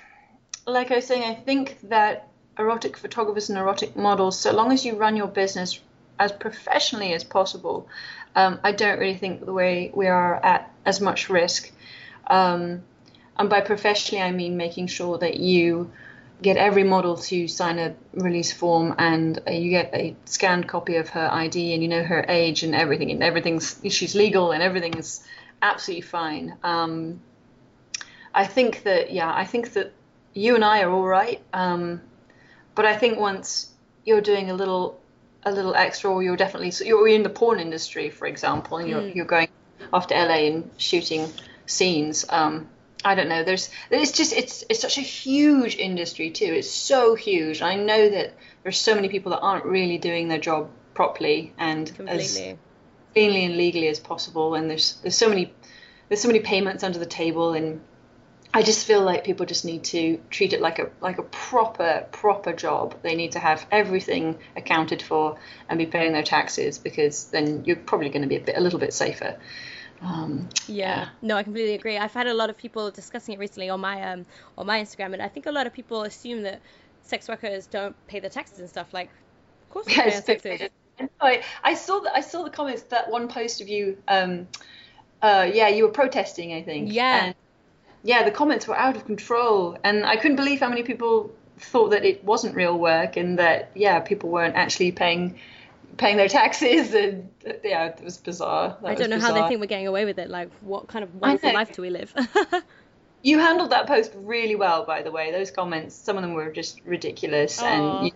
like 0.67 0.91
I 0.91 0.97
was 0.97 1.07
saying, 1.07 1.23
I 1.23 1.35
think 1.35 1.79
that 1.89 2.29
erotic 2.59 2.97
photographers 2.97 3.49
and 3.49 3.59
erotic 3.59 3.97
models, 3.97 4.39
so 4.39 4.53
long 4.53 4.73
as 4.73 4.85
you 4.85 4.97
run 4.97 5.17
your 5.17 5.29
business 5.29 5.81
as 6.19 6.33
professionally 6.33 7.15
as 7.15 7.25
possible, 7.25 7.89
um, 8.37 8.61
I 8.63 8.73
don't 8.73 8.99
really 8.99 9.17
think 9.17 9.45
the 9.45 9.53
way 9.53 9.91
we 9.95 10.07
are 10.09 10.35
at 10.45 10.71
as 10.85 11.01
much 11.01 11.31
risk. 11.31 11.71
Um, 12.27 12.83
and 13.39 13.49
by 13.49 13.61
professionally, 13.63 14.23
I 14.23 14.31
mean 14.33 14.57
making 14.57 14.89
sure 14.89 15.17
that 15.19 15.39
you 15.39 15.91
get 16.43 16.57
every 16.57 16.85
model 16.85 17.17
to 17.17 17.47
sign 17.47 17.79
a 17.79 17.95
release 18.15 18.53
form 18.53 18.95
and 18.99 19.41
uh, 19.47 19.51
you 19.51 19.71
get 19.71 19.91
a 19.95 20.17
scanned 20.25 20.69
copy 20.69 20.97
of 20.97 21.09
her 21.11 21.29
ID 21.31 21.75
and 21.75 21.83
you 21.83 21.89
know 21.89 22.03
her 22.03 22.25
age 22.29 22.63
and 22.63 22.75
everything 22.75 23.11
and 23.11 23.23
everything's 23.23 23.81
she's 23.91 24.15
legal 24.15 24.53
and 24.53 24.63
everything 24.63 24.95
is 24.95 25.23
absolutely 25.63 26.03
fine. 26.03 26.57
Um, 26.63 27.21
I 28.35 28.47
think 28.47 28.85
that 28.85 29.13
yeah, 29.13 29.33
I 29.33 29.45
think 29.45 29.73
that 29.75 29.93
you 30.33 30.55
and 30.55 30.65
I 30.65 30.83
are 30.83 30.91
all 30.91 31.07
right. 31.07 31.41
Um, 31.53 32.01
but 32.75 32.87
I 32.87 32.97
think 32.97 33.19
once 33.19 33.73
you're 34.05 34.21
doing 34.21 34.51
a 34.51 34.55
little 34.55 35.01
a 35.43 35.53
little 35.53 35.75
extra, 35.75 36.11
or 36.11 36.23
you're 36.23 36.37
definitely 36.37 36.71
so 36.71 36.85
you're 36.85 37.09
in 37.09 37.23
the 37.23 37.31
porn 37.31 37.61
industry, 37.61 38.11
for 38.11 38.27
example, 38.27 38.79
and 38.79 38.89
you're 38.89 39.03
mm. 39.03 39.15
you're 39.15 39.27
going 39.27 39.49
off 39.93 40.07
to 40.09 40.15
LA 40.15 40.47
and 40.47 40.71
shooting 40.77 41.31
scenes. 41.67 42.25
Um, 42.29 42.69
I 43.05 43.15
don't 43.15 43.29
know. 43.29 43.45
There's 43.45 43.71
it's 43.91 44.13
just 44.13 44.33
it's 44.33 44.65
it's 44.69 44.81
such 44.81 44.99
a 44.99 45.03
huge 45.03 45.77
industry 45.77 46.31
too. 46.31 46.53
It's 46.53 46.71
so 46.71 47.15
huge. 47.15 47.63
I 47.63 47.77
know 47.77 48.11
that 48.11 48.35
there's 48.63 48.81
so 48.81 48.95
many 48.95 49.09
people 49.09 49.31
that 49.33 49.41
aren't 49.41 49.65
really 49.65 49.99
doing 49.99 50.29
their 50.29 50.39
job 50.39 50.71
properly 50.95 51.55
and 51.57 51.87
Completely. 51.87 52.51
as 52.51 52.57
cleanly 53.15 53.45
and 53.45 53.57
legally 53.57 53.89
as 53.89 53.99
possible. 53.99 54.55
And 54.55 54.69
there's 54.69 54.95
there's 55.03 55.17
so 55.17 55.29
many 55.29 55.53
there's 56.09 56.21
so 56.21 56.29
many 56.29 56.41
payments 56.41 56.83
under 56.83 56.99
the 56.99 57.07
table, 57.07 57.55
and 57.55 57.81
I 58.53 58.63
just 58.63 58.87
feel 58.87 59.01
like 59.01 59.25
people 59.25 59.47
just 59.47 59.65
need 59.65 59.85
to 59.85 60.21
treat 60.29 60.53
it 60.53 60.61
like 60.61 60.79
a 60.79 60.91
like 61.01 61.19
a 61.19 61.23
proper 61.23 62.07
proper 62.13 62.53
job. 62.53 62.97
They 63.03 63.15
need 63.15 63.33
to 63.33 63.39
have 63.39 63.65
everything 63.71 64.39
accounted 64.57 65.01
for 65.01 65.39
and 65.69 65.79
be 65.79 65.87
paying 65.87 66.13
their 66.13 66.23
taxes 66.23 66.79
because 66.79 67.25
then 67.27 67.65
you're 67.65 67.77
probably 67.77 68.11
going 68.11 68.23
to 68.23 68.29
be 68.29 68.37
a 68.37 68.41
bit 68.41 68.59
a 68.59 68.61
little 68.61 68.79
bit 68.79 68.93
safer. 68.93 69.39
Um, 70.03 70.49
yeah. 70.67 71.01
yeah. 71.01 71.09
no, 71.23 71.37
I 71.37 71.43
completely 71.43 71.75
agree. 71.75 71.99
I've 71.99 72.13
had 72.13 72.27
a 72.27 72.35
lot 72.35 72.51
of 72.51 72.57
people 72.57 72.91
discussing 72.91 73.35
it 73.35 73.39
recently 73.39 73.69
on 73.69 73.81
my 73.81 74.03
um 74.03 74.27
on 74.57 74.67
my 74.67 74.81
Instagram, 74.81 75.13
and 75.13 75.23
I 75.23 75.29
think 75.29 75.47
a 75.47 75.53
lot 75.53 75.67
of 75.67 75.73
people 75.73 76.03
assume 76.03 76.43
that 76.43 76.61
sex 77.03 77.29
workers 77.29 77.67
don't 77.67 77.95
pay 78.07 78.21
their 78.21 78.31
taxes 78.31 78.61
and 78.61 78.69
stuff. 78.69 78.93
Like, 78.93 79.09
of 79.09 79.71
course, 79.71 79.87
they 79.87 79.95
yes, 79.95 80.25
pay 80.25 80.37
taxes. 80.37 80.71
I, 81.21 81.43
I 81.63 81.75
saw 81.75 82.01
that. 82.01 82.15
I 82.15 82.21
saw 82.21 82.45
the 82.45 82.51
comments 82.51 82.83
that 82.85 83.11
one 83.11 83.29
post 83.29 83.61
of 83.61 83.69
you. 83.69 83.99
Um, 84.09 84.49
uh, 85.23 85.51
yeah, 85.53 85.69
you 85.69 85.85
were 85.85 85.93
protesting, 85.93 86.55
I 86.55 86.63
think. 86.63 86.93
Yeah. 86.93 87.27
And 87.27 87.35
yeah, 88.03 88.25
the 88.25 88.31
comments 88.31 88.67
were 88.67 88.77
out 88.77 88.97
of 88.97 89.05
control, 89.05 89.77
and 89.85 90.05
I 90.05 90.17
couldn't 90.17 90.37
believe 90.37 90.61
how 90.61 90.69
many 90.69 90.83
people 90.83 91.33
thought 91.59 91.91
that 91.91 92.07
it 92.07 92.25
wasn't 92.25 92.55
real 92.55 92.79
work 92.79 93.17
and 93.19 93.39
that 93.39 93.71
yeah, 93.75 94.01
people 94.01 94.31
weren't 94.31 94.57
actually 94.57 94.93
paying 94.93 95.39
paying 95.97 96.17
their 96.17 96.29
taxes 96.29 96.95
and 96.95 97.29
yeah 97.65 97.87
it 97.87 98.03
was 98.03 98.17
bizarre. 98.19 98.77
That 98.83 98.89
i 98.89 98.95
don't 98.95 99.11
know 99.11 99.17
bizarre. 99.17 99.35
how 99.35 99.43
they 99.43 99.49
think 99.49 99.61
we're 99.61 99.67
getting 99.67 99.87
away 99.87 100.05
with 100.05 100.19
it 100.19 100.31
like 100.31 100.51
what 100.61 100.89
kind 100.89 101.03
of 101.03 101.15
wonderful 101.15 101.53
life 101.53 101.73
do 101.73 101.83
we 101.83 101.91
live? 101.91 102.15
You 103.23 103.39
handled 103.39 103.71
that 103.71 103.87
post 103.87 104.13
really 104.17 104.57
well 104.57 104.87
by 104.87 105.03
the 105.03 105.11
way. 105.11 105.31
Those 105.31 105.51
comments 105.51 105.95
some 105.95 106.17
of 106.17 106.23
them 106.23 106.33
were 106.33 106.51
just 106.51 106.81
ridiculous 106.87 107.61
Aww. 107.61 107.67
and 107.67 108.07
you 108.07 108.13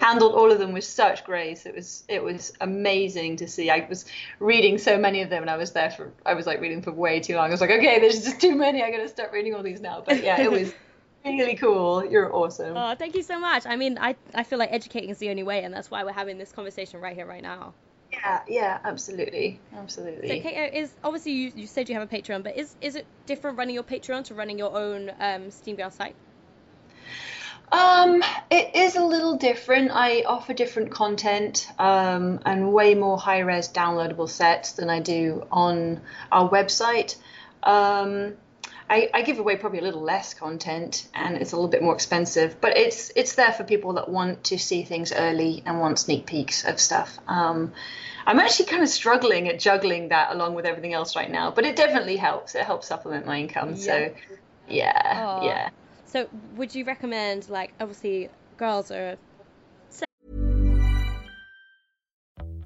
handled 0.00 0.34
all 0.34 0.50
of 0.50 0.58
them 0.58 0.72
with 0.72 0.84
such 0.84 1.24
grace. 1.24 1.64
It 1.64 1.74
was 1.76 2.02
it 2.08 2.22
was 2.22 2.52
amazing 2.60 3.36
to 3.36 3.46
see. 3.46 3.70
I 3.70 3.86
was 3.88 4.04
reading 4.40 4.78
so 4.78 4.98
many 4.98 5.22
of 5.22 5.30
them 5.30 5.42
and 5.42 5.50
i 5.50 5.56
was 5.56 5.72
there 5.72 5.90
for 5.90 6.12
i 6.26 6.34
was 6.34 6.46
like 6.46 6.60
reading 6.60 6.82
for 6.82 6.90
way 6.92 7.20
too 7.20 7.36
long. 7.36 7.46
I 7.46 7.50
was 7.50 7.60
like 7.60 7.70
okay 7.70 8.00
there's 8.00 8.24
just 8.24 8.40
too 8.40 8.56
many. 8.56 8.82
I 8.82 8.90
gotta 8.90 9.08
start 9.08 9.30
reading 9.32 9.54
all 9.54 9.62
these 9.62 9.80
now. 9.80 10.02
But 10.04 10.24
yeah 10.24 10.40
it 10.40 10.50
was 10.50 10.72
really 11.36 11.56
cool. 11.56 12.04
You're 12.04 12.34
awesome. 12.34 12.76
Oh, 12.76 12.94
thank 12.94 13.14
you 13.14 13.22
so 13.22 13.38
much. 13.38 13.66
I 13.66 13.76
mean, 13.76 13.98
I, 13.98 14.16
I 14.34 14.44
feel 14.44 14.58
like 14.58 14.72
educating 14.72 15.10
is 15.10 15.18
the 15.18 15.30
only 15.30 15.42
way, 15.42 15.64
and 15.64 15.74
that's 15.74 15.90
why 15.90 16.04
we're 16.04 16.12
having 16.12 16.38
this 16.38 16.52
conversation 16.52 17.00
right 17.00 17.14
here, 17.14 17.26
right 17.26 17.42
now. 17.42 17.74
Yeah, 18.12 18.40
yeah, 18.48 18.78
absolutely, 18.84 19.60
absolutely. 19.76 20.28
So, 20.28 20.48
Kate, 20.48 20.72
uh, 20.72 20.78
is 20.78 20.90
obviously 21.04 21.32
you, 21.32 21.52
you 21.54 21.66
said 21.66 21.88
you 21.88 21.94
have 21.94 22.10
a 22.10 22.16
Patreon, 22.16 22.42
but 22.42 22.56
is 22.56 22.74
is 22.80 22.96
it 22.96 23.06
different 23.26 23.58
running 23.58 23.74
your 23.74 23.84
Patreon 23.84 24.24
to 24.24 24.34
running 24.34 24.58
your 24.58 24.76
own 24.76 25.12
um, 25.20 25.50
Steam 25.50 25.76
Girl 25.76 25.90
site? 25.90 26.14
Um, 27.70 28.22
it 28.50 28.74
is 28.74 28.96
a 28.96 29.04
little 29.04 29.36
different. 29.36 29.90
I 29.92 30.22
offer 30.22 30.54
different 30.54 30.90
content 30.90 31.68
um, 31.78 32.40
and 32.46 32.72
way 32.72 32.94
more 32.94 33.18
high 33.18 33.40
res 33.40 33.68
downloadable 33.68 34.28
sets 34.28 34.72
than 34.72 34.88
I 34.88 35.00
do 35.00 35.46
on 35.52 36.00
our 36.32 36.48
website. 36.48 37.16
Um, 37.62 38.36
I, 38.90 39.10
I, 39.12 39.22
give 39.22 39.38
away 39.38 39.56
probably 39.56 39.80
a 39.80 39.82
little 39.82 40.02
less 40.02 40.34
content 40.34 41.06
and 41.14 41.36
it's 41.36 41.52
a 41.52 41.56
little 41.56 41.70
bit 41.70 41.82
more 41.82 41.94
expensive, 41.94 42.60
but 42.60 42.76
it's 42.76 43.10
it's 43.14 43.34
there 43.34 43.52
for 43.52 43.64
people 43.64 43.94
that 43.94 44.08
want 44.08 44.44
to 44.44 44.58
see 44.58 44.82
things 44.82 45.12
early 45.12 45.62
and 45.66 45.78
want 45.80 45.98
sneak 45.98 46.26
peeks 46.26 46.64
of 46.64 46.80
stuff. 46.80 47.18
Um, 47.26 47.72
I'm 48.26 48.38
actually 48.40 48.66
kind 48.66 48.82
of 48.82 48.88
struggling 48.88 49.48
at 49.48 49.58
juggling 49.58 50.08
that 50.08 50.32
along 50.32 50.54
with 50.54 50.66
everything 50.66 50.94
else 50.94 51.16
right 51.16 51.30
now, 51.30 51.50
but 51.50 51.64
it 51.64 51.76
definitely 51.76 52.16
helps. 52.16 52.54
It 52.54 52.64
helps 52.64 52.88
supplement 52.88 53.26
my 53.26 53.38
income. 53.38 53.70
Yeah. 53.70 53.76
So, 53.76 54.14
yeah, 54.68 55.24
Aww. 55.24 55.44
yeah. 55.44 55.70
So, 56.06 56.28
would 56.56 56.74
you 56.74 56.84
recommend 56.84 57.48
like 57.48 57.72
obviously 57.80 58.28
girls 58.56 58.90
are 58.90 59.16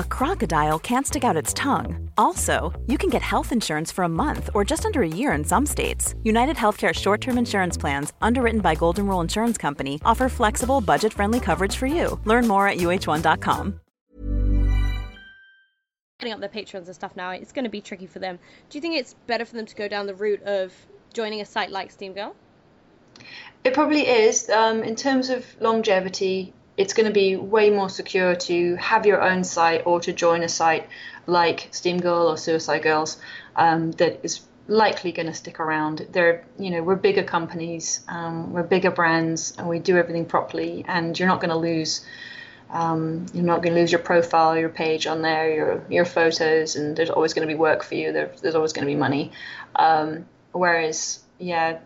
a 0.00 0.04
crocodile 0.04 0.78
can't 0.78 1.06
stick 1.06 1.24
out 1.24 1.36
its 1.36 1.52
tongue. 1.52 2.08
Also, 2.16 2.72
you 2.86 2.96
can 2.96 3.10
get 3.10 3.22
health 3.22 3.52
insurance 3.52 3.92
for 3.92 4.02
a 4.04 4.08
month 4.08 4.48
or 4.54 4.64
just 4.64 4.86
under 4.86 5.02
a 5.02 5.16
year 5.20 5.32
in 5.32 5.44
some 5.44 5.66
states. 5.66 6.14
United 6.24 6.56
Healthcare 6.56 6.94
short 6.94 7.20
term 7.20 7.38
insurance 7.38 7.76
plans, 7.76 8.12
underwritten 8.22 8.60
by 8.60 8.74
Golden 8.74 9.06
Rule 9.06 9.20
Insurance 9.20 9.58
Company, 9.58 10.00
offer 10.04 10.28
flexible, 10.28 10.80
budget 10.80 11.12
friendly 11.12 11.38
coverage 11.38 11.76
for 11.76 11.86
you. 11.86 12.18
Learn 12.24 12.48
more 12.48 12.66
at 12.66 12.78
uh1.com. 12.78 13.80
Setting 16.20 16.32
up 16.34 16.40
their 16.40 16.48
patrons 16.48 16.88
and 16.88 16.94
stuff 16.94 17.14
now, 17.14 17.30
it's 17.30 17.52
going 17.52 17.64
to 17.64 17.70
be 17.70 17.80
tricky 17.80 18.06
for 18.06 18.18
them. 18.18 18.38
Do 18.68 18.78
you 18.78 18.82
think 18.82 18.96
it's 18.96 19.14
better 19.26 19.44
for 19.44 19.56
them 19.56 19.66
to 19.66 19.74
go 19.74 19.86
down 19.88 20.06
the 20.06 20.14
route 20.14 20.42
of 20.42 20.72
joining 21.12 21.40
a 21.40 21.44
site 21.44 21.70
like 21.70 21.90
Steam 21.90 22.14
Girl? 22.14 22.34
It 23.64 23.74
probably 23.74 24.06
is. 24.08 24.48
Um, 24.48 24.82
in 24.82 24.96
terms 24.96 25.28
of 25.28 25.44
longevity, 25.60 26.54
it's 26.80 26.94
going 26.94 27.04
to 27.04 27.12
be 27.12 27.36
way 27.36 27.68
more 27.68 27.90
secure 27.90 28.34
to 28.34 28.74
have 28.76 29.04
your 29.04 29.20
own 29.20 29.44
site 29.44 29.82
or 29.84 30.00
to 30.00 30.14
join 30.14 30.42
a 30.42 30.48
site 30.48 30.88
like 31.26 31.68
Steam 31.72 31.98
Girl 31.98 32.26
or 32.26 32.38
Suicide 32.38 32.82
Girls 32.82 33.18
um, 33.54 33.90
that 33.92 34.20
is 34.22 34.40
likely 34.66 35.12
going 35.12 35.26
to 35.26 35.34
stick 35.34 35.60
around. 35.60 36.06
They're, 36.10 36.42
you 36.58 36.70
know, 36.70 36.82
we're 36.82 36.96
bigger 36.96 37.22
companies, 37.22 38.00
um, 38.08 38.54
we're 38.54 38.62
bigger 38.62 38.90
brands, 38.90 39.52
and 39.58 39.68
we 39.68 39.78
do 39.78 39.98
everything 39.98 40.24
properly. 40.24 40.82
And 40.88 41.18
you're 41.18 41.28
not 41.28 41.42
going 41.42 41.50
to 41.50 41.56
lose, 41.58 42.02
um, 42.70 43.26
you're 43.34 43.44
not 43.44 43.62
going 43.62 43.74
to 43.74 43.80
lose 43.80 43.92
your 43.92 44.00
profile, 44.00 44.56
your 44.56 44.70
page 44.70 45.06
on 45.06 45.20
there, 45.20 45.54
your 45.54 45.84
your 45.90 46.06
photos, 46.06 46.76
and 46.76 46.96
there's 46.96 47.10
always 47.10 47.34
going 47.34 47.46
to 47.46 47.52
be 47.52 47.58
work 47.58 47.82
for 47.82 47.94
you. 47.94 48.10
There, 48.10 48.32
there's 48.40 48.54
always 48.54 48.72
going 48.72 48.86
to 48.86 48.90
be 48.90 48.98
money. 48.98 49.32
Um, 49.76 50.24
whereas, 50.52 51.20
yeah, 51.38 51.80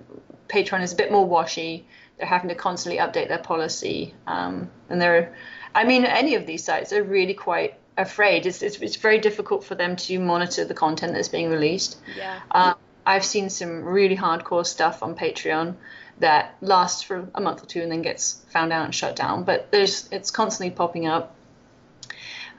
Patreon 0.46 0.82
is 0.84 0.92
a 0.92 0.96
bit 0.96 1.10
more 1.10 1.26
washy 1.26 1.84
they're 2.18 2.26
having 2.26 2.48
to 2.48 2.54
constantly 2.54 3.00
update 3.00 3.28
their 3.28 3.38
policy. 3.38 4.14
Um, 4.26 4.70
and 4.88 5.00
they're, 5.00 5.34
I 5.74 5.84
mean, 5.84 6.04
any 6.04 6.34
of 6.34 6.46
these 6.46 6.64
sites 6.64 6.92
are 6.92 7.02
really 7.02 7.34
quite 7.34 7.74
afraid. 7.96 8.46
It's, 8.46 8.62
it's, 8.62 8.76
it's 8.78 8.96
very 8.96 9.18
difficult 9.18 9.64
for 9.64 9.74
them 9.74 9.96
to 9.96 10.18
monitor 10.18 10.64
the 10.64 10.74
content 10.74 11.14
that's 11.14 11.28
being 11.28 11.50
released. 11.50 11.98
Yeah. 12.16 12.40
Uh, 12.50 12.74
I've 13.06 13.24
seen 13.24 13.50
some 13.50 13.84
really 13.84 14.16
hardcore 14.16 14.66
stuff 14.66 15.02
on 15.02 15.14
Patreon 15.14 15.74
that 16.20 16.56
lasts 16.60 17.02
for 17.02 17.28
a 17.34 17.40
month 17.40 17.62
or 17.62 17.66
two 17.66 17.82
and 17.82 17.90
then 17.90 18.02
gets 18.02 18.44
found 18.50 18.72
out 18.72 18.84
and 18.84 18.94
shut 18.94 19.16
down. 19.16 19.44
But 19.44 19.70
there's 19.70 20.08
it's 20.10 20.30
constantly 20.30 20.74
popping 20.74 21.06
up. 21.06 21.34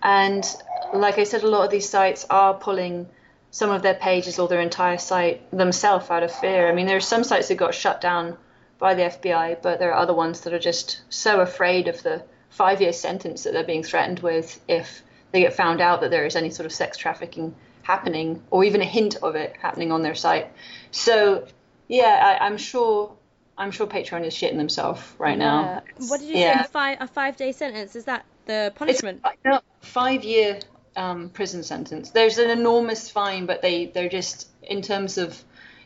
And 0.03 0.45
like 0.93 1.17
I 1.17 1.23
said, 1.23 1.43
a 1.43 1.47
lot 1.47 1.65
of 1.65 1.71
these 1.71 1.89
sites 1.89 2.25
are 2.29 2.53
pulling 2.53 3.07
some 3.51 3.71
of 3.71 3.81
their 3.81 3.93
pages 3.93 4.37
or 4.37 4.47
their 4.47 4.59
entire 4.59 4.97
site 4.97 5.49
themselves 5.51 6.09
out 6.09 6.23
of 6.23 6.31
fear. 6.31 6.67
I 6.69 6.73
mean, 6.73 6.85
there 6.85 6.97
are 6.97 7.01
some 7.01 7.23
sites 7.23 7.47
that 7.47 7.55
got 7.55 7.73
shut 7.73 8.01
down 8.01 8.37
by 8.77 8.93
the 8.93 9.03
FBI, 9.03 9.61
but 9.61 9.79
there 9.79 9.93
are 9.93 9.99
other 9.99 10.13
ones 10.13 10.41
that 10.41 10.53
are 10.53 10.59
just 10.59 11.01
so 11.09 11.39
afraid 11.41 11.87
of 11.87 12.01
the 12.03 12.23
five 12.49 12.81
year 12.81 12.93
sentence 12.93 13.43
that 13.43 13.53
they're 13.53 13.63
being 13.63 13.83
threatened 13.83 14.19
with 14.19 14.59
if 14.67 15.01
they 15.31 15.41
get 15.41 15.53
found 15.53 15.81
out 15.81 16.01
that 16.01 16.11
there 16.11 16.25
is 16.25 16.35
any 16.35 16.49
sort 16.49 16.65
of 16.65 16.71
sex 16.71 16.97
trafficking 16.97 17.53
happening 17.83 18.41
or 18.49 18.63
even 18.63 18.81
a 18.81 18.85
hint 18.85 19.15
of 19.21 19.35
it 19.35 19.55
happening 19.61 19.91
on 19.91 20.01
their 20.01 20.15
site. 20.15 20.51
So, 20.91 21.47
yeah, 21.87 22.37
I, 22.41 22.47
am 22.47 22.57
sure. 22.57 23.15
I'm 23.57 23.71
sure 23.71 23.87
Patreon 23.87 24.25
is 24.25 24.33
shitting 24.33 24.57
themselves 24.57 25.01
right 25.17 25.37
now. 25.37 25.81
What 26.07 26.19
did 26.19 26.29
you 26.29 26.37
yeah. 26.37 26.63
say? 26.63 26.69
Five, 26.71 26.97
a 26.99 27.07
five 27.07 27.37
day 27.37 27.51
sentence? 27.51 27.95
Is 27.95 28.05
that 28.05 28.25
the 28.45 28.73
punishment? 28.75 29.21
It's, 29.25 29.37
no, 29.45 29.61
five 29.81 30.23
year 30.23 30.59
um, 30.97 31.29
prison 31.29 31.63
sentence. 31.63 32.11
There's 32.11 32.37
an 32.37 32.49
enormous 32.49 33.09
fine, 33.09 33.45
but 33.45 33.61
they, 33.61 33.85
they're 33.85 34.09
just, 34.09 34.49
in 34.63 34.81
terms 34.81 35.17
of 35.17 35.41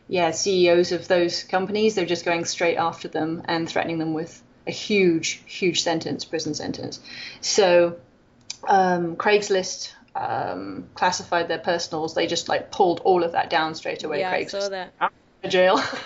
yeah, 0.09 0.31
CEOs 0.31 0.91
of 0.91 1.07
those 1.07 1.43
companies, 1.43 1.93
they're 1.93 2.05
just 2.05 2.25
going 2.25 2.43
straight 2.43 2.77
after 2.77 3.07
them 3.07 3.43
and 3.45 3.69
threatening 3.69 3.99
them 3.99 4.15
with 4.15 4.41
a 4.65 4.71
huge, 4.71 5.41
huge 5.45 5.83
sentence, 5.83 6.25
prison 6.25 6.55
sentence. 6.55 6.99
So 7.41 7.97
um, 8.67 9.15
Craigslist 9.15 9.93
um, 10.15 10.89
classified 10.95 11.47
their 11.47 11.59
personals. 11.59 12.15
They 12.15 12.25
just 12.25 12.49
like 12.49 12.71
pulled 12.71 13.01
all 13.01 13.23
of 13.23 13.33
that 13.33 13.51
down 13.51 13.75
straight 13.75 14.03
away. 14.03 14.21
Yeah, 14.21 14.35
Craigslist. 14.35 14.55
I 14.55 14.59
saw 14.59 14.69
that. 14.69 15.13
Jail. 15.47 15.77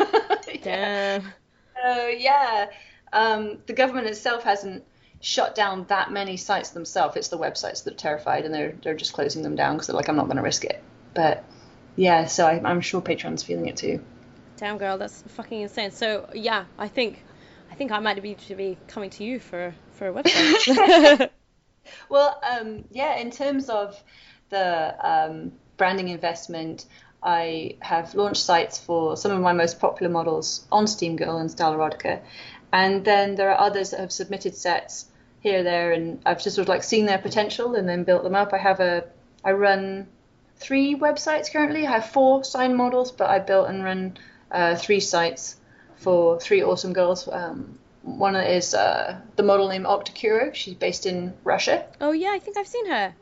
yeah. 0.53 0.57
Damn. 0.61 1.33
So 1.81 2.07
yeah, 2.07 2.69
um, 3.13 3.59
the 3.67 3.73
government 3.73 4.07
itself 4.07 4.43
hasn't 4.43 4.83
shut 5.21 5.55
down 5.55 5.85
that 5.87 6.11
many 6.11 6.35
sites 6.35 6.71
themselves. 6.71 7.15
It's 7.15 7.29
the 7.29 7.37
websites 7.37 7.85
that 7.85 7.93
are 7.93 7.97
terrified, 7.97 8.43
and 8.43 8.53
they're 8.53 8.75
they're 8.83 8.95
just 8.95 9.13
closing 9.13 9.43
them 9.43 9.55
down 9.55 9.75
because 9.75 9.87
they're 9.87 9.95
like, 9.95 10.09
I'm 10.09 10.17
not 10.17 10.25
going 10.25 10.37
to 10.37 10.43
risk 10.43 10.65
it. 10.65 10.83
But 11.13 11.45
yeah, 11.95 12.25
so 12.25 12.45
I, 12.45 12.69
am 12.69 12.81
sure 12.81 13.01
Patreon's 13.01 13.43
feeling 13.43 13.67
it 13.67 13.77
too. 13.77 14.03
Damn, 14.57 14.77
girl, 14.77 14.97
that's 14.97 15.21
fucking 15.29 15.61
insane. 15.61 15.91
So 15.91 16.29
yeah, 16.33 16.65
I 16.77 16.87
think, 16.87 17.23
I 17.71 17.75
think 17.75 17.91
I 17.91 17.99
might 17.99 18.21
be 18.21 18.35
to 18.35 18.55
be 18.55 18.77
coming 18.87 19.09
to 19.11 19.23
you 19.23 19.39
for 19.39 19.73
for 19.91 20.07
a 20.07 20.13
website. 20.13 21.29
well, 22.09 22.39
um, 22.43 22.85
yeah, 22.91 23.17
in 23.17 23.31
terms 23.31 23.69
of 23.69 24.01
the 24.49 24.95
um, 25.07 25.51
branding 25.77 26.09
investment, 26.09 26.85
I 27.21 27.77
have 27.79 28.15
launched 28.15 28.43
sites 28.43 28.77
for 28.77 29.15
some 29.15 29.31
of 29.31 29.41
my 29.41 29.53
most 29.53 29.79
popular 29.79 30.11
models 30.11 30.65
on 30.71 30.87
Steam 30.87 31.15
Girl 31.15 31.37
and 31.37 31.49
Style 31.49 31.73
Erotica, 31.73 32.21
and 32.71 33.05
then 33.05 33.35
there 33.35 33.51
are 33.51 33.59
others 33.59 33.91
that 33.91 33.99
have 33.99 34.11
submitted 34.11 34.55
sets 34.55 35.05
here, 35.41 35.63
there, 35.63 35.91
and 35.91 36.21
I've 36.25 36.41
just 36.41 36.55
sort 36.55 36.65
of 36.65 36.69
like 36.69 36.83
seen 36.83 37.05
their 37.05 37.17
potential 37.17 37.75
and 37.75 37.87
then 37.87 38.03
built 38.03 38.23
them 38.23 38.35
up. 38.35 38.53
I 38.53 38.57
have 38.57 38.79
a, 38.79 39.05
I 39.43 39.51
run 39.51 40.07
three 40.57 40.95
websites 40.95 41.51
currently. 41.51 41.85
I 41.85 41.91
have 41.91 42.09
four 42.09 42.43
signed 42.43 42.75
models, 42.75 43.11
but 43.11 43.29
I 43.29 43.39
built 43.39 43.69
and 43.69 43.83
run 43.83 44.17
uh, 44.51 44.75
three 44.75 44.99
sites 44.99 45.57
for 45.97 46.39
three 46.39 46.63
awesome 46.63 46.93
girls. 46.93 47.27
Um, 47.27 47.79
one 48.03 48.35
is 48.35 48.73
uh, 48.73 49.19
the 49.35 49.43
model 49.43 49.69
named 49.69 49.85
Octokuro. 49.85 50.53
She's 50.53 50.75
based 50.75 51.05
in 51.05 51.33
Russia. 51.43 51.85
Oh 52.01 52.11
yeah, 52.11 52.31
I 52.33 52.39
think 52.39 52.57
I've 52.57 52.67
seen 52.67 52.87
her. 52.87 53.13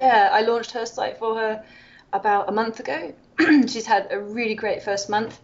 Yeah, 0.00 0.30
I 0.32 0.40
launched 0.42 0.72
her 0.72 0.86
site 0.86 1.18
for 1.18 1.34
her 1.36 1.64
about 2.12 2.48
a 2.48 2.52
month 2.52 2.80
ago. 2.80 3.12
She's 3.38 3.86
had 3.86 4.08
a 4.10 4.18
really 4.18 4.54
great 4.54 4.82
first 4.82 5.10
month. 5.10 5.38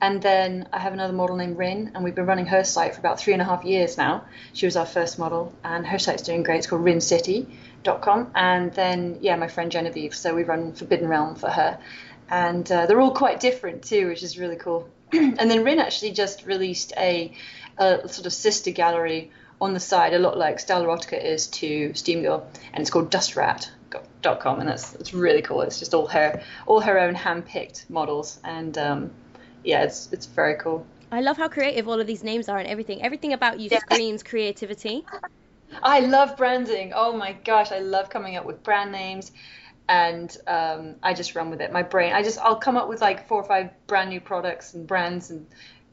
And 0.00 0.20
then 0.20 0.68
I 0.72 0.78
have 0.78 0.92
another 0.92 1.14
model 1.14 1.36
named 1.36 1.56
Rin, 1.56 1.92
and 1.94 2.04
we've 2.04 2.14
been 2.14 2.26
running 2.26 2.46
her 2.46 2.64
site 2.64 2.94
for 2.94 3.00
about 3.00 3.18
three 3.18 3.32
and 3.32 3.40
a 3.40 3.46
half 3.46 3.64
years 3.64 3.96
now. 3.96 4.24
She 4.52 4.66
was 4.66 4.76
our 4.76 4.84
first 4.84 5.18
model, 5.18 5.54
and 5.64 5.86
her 5.86 5.98
site's 5.98 6.22
doing 6.22 6.42
great. 6.42 6.58
It's 6.58 6.66
called 6.66 6.84
Rin 6.84 7.00
City 7.00 7.46
com, 7.94 8.30
and 8.34 8.72
then 8.72 9.18
yeah, 9.20 9.36
my 9.36 9.48
friend 9.48 9.70
Genevieve. 9.70 10.14
So 10.14 10.34
we 10.34 10.42
run 10.42 10.72
Forbidden 10.72 11.08
Realm 11.08 11.34
for 11.34 11.48
her, 11.48 11.78
and 12.28 12.70
uh, 12.70 12.86
they're 12.86 13.00
all 13.00 13.14
quite 13.14 13.40
different 13.40 13.84
too, 13.84 14.08
which 14.08 14.22
is 14.22 14.38
really 14.38 14.56
cool. 14.56 14.88
and 15.12 15.50
then 15.50 15.64
Rin 15.64 15.78
actually 15.78 16.12
just 16.12 16.46
released 16.46 16.92
a, 16.96 17.32
a, 17.78 18.08
sort 18.08 18.26
of 18.26 18.32
sister 18.32 18.72
gallery 18.72 19.30
on 19.60 19.72
the 19.72 19.80
side, 19.80 20.12
a 20.12 20.18
lot 20.18 20.36
like 20.36 20.58
Style 20.58 20.84
Erotica 20.84 21.22
is 21.22 21.46
to 21.46 21.94
Steam 21.94 22.22
Girl, 22.22 22.46
and 22.72 22.82
it's 22.82 22.90
called 22.90 23.10
Dustrat.com, 23.10 24.60
and 24.60 24.68
that's 24.68 24.94
it's 24.94 25.14
really 25.14 25.42
cool. 25.42 25.62
It's 25.62 25.78
just 25.78 25.94
all 25.94 26.08
her 26.08 26.42
all 26.66 26.80
her 26.80 26.98
own 26.98 27.14
hand-picked 27.14 27.88
models, 27.88 28.38
and 28.44 28.76
um, 28.76 29.10
yeah, 29.66 29.82
it's 29.82 30.08
it's 30.12 30.26
very 30.26 30.54
cool. 30.54 30.86
I 31.10 31.20
love 31.20 31.36
how 31.36 31.48
creative 31.48 31.88
all 31.88 32.00
of 32.00 32.06
these 32.06 32.24
names 32.24 32.48
are 32.48 32.58
and 32.58 32.68
everything. 32.68 33.02
Everything 33.02 33.32
about 33.32 33.60
you 33.60 33.68
yeah. 33.70 33.80
screams 33.80 34.22
creativity. 34.22 35.04
I 35.82 36.00
love 36.00 36.36
branding. 36.36 36.92
Oh 36.94 37.12
my 37.16 37.32
gosh, 37.32 37.72
I 37.72 37.80
love 37.80 38.08
coming 38.08 38.36
up 38.36 38.44
with 38.44 38.62
brand 38.62 38.92
names 38.92 39.32
and 39.88 40.34
um, 40.46 40.96
I 41.02 41.14
just 41.14 41.34
run 41.34 41.50
with 41.50 41.60
it. 41.60 41.72
My 41.72 41.82
brain, 41.82 42.12
I 42.12 42.22
just, 42.22 42.38
I'll 42.38 42.56
come 42.56 42.76
up 42.76 42.88
with 42.88 43.00
like 43.00 43.28
four 43.28 43.40
or 43.40 43.44
five 43.44 43.70
brand 43.86 44.10
new 44.10 44.20
products 44.20 44.74
and 44.74 44.86
brands 44.86 45.30
and 45.30 45.46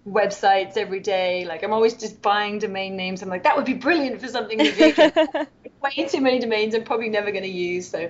websites 0.07 0.77
every 0.77 0.99
day. 0.99 1.45
Like 1.45 1.63
I'm 1.63 1.73
always 1.73 1.93
just 1.93 2.21
buying 2.21 2.59
domain 2.59 2.95
names. 2.95 3.21
I'm 3.21 3.29
like, 3.29 3.43
that 3.43 3.55
would 3.55 3.65
be 3.65 3.73
brilliant 3.73 4.21
for 4.21 4.27
something 4.27 4.59
Way 5.83 6.05
too 6.07 6.21
many 6.21 6.39
domains 6.39 6.73
I'm 6.73 6.83
probably 6.83 7.09
never 7.09 7.31
going 7.31 7.43
to 7.43 7.49
use. 7.49 7.89
So, 7.89 8.09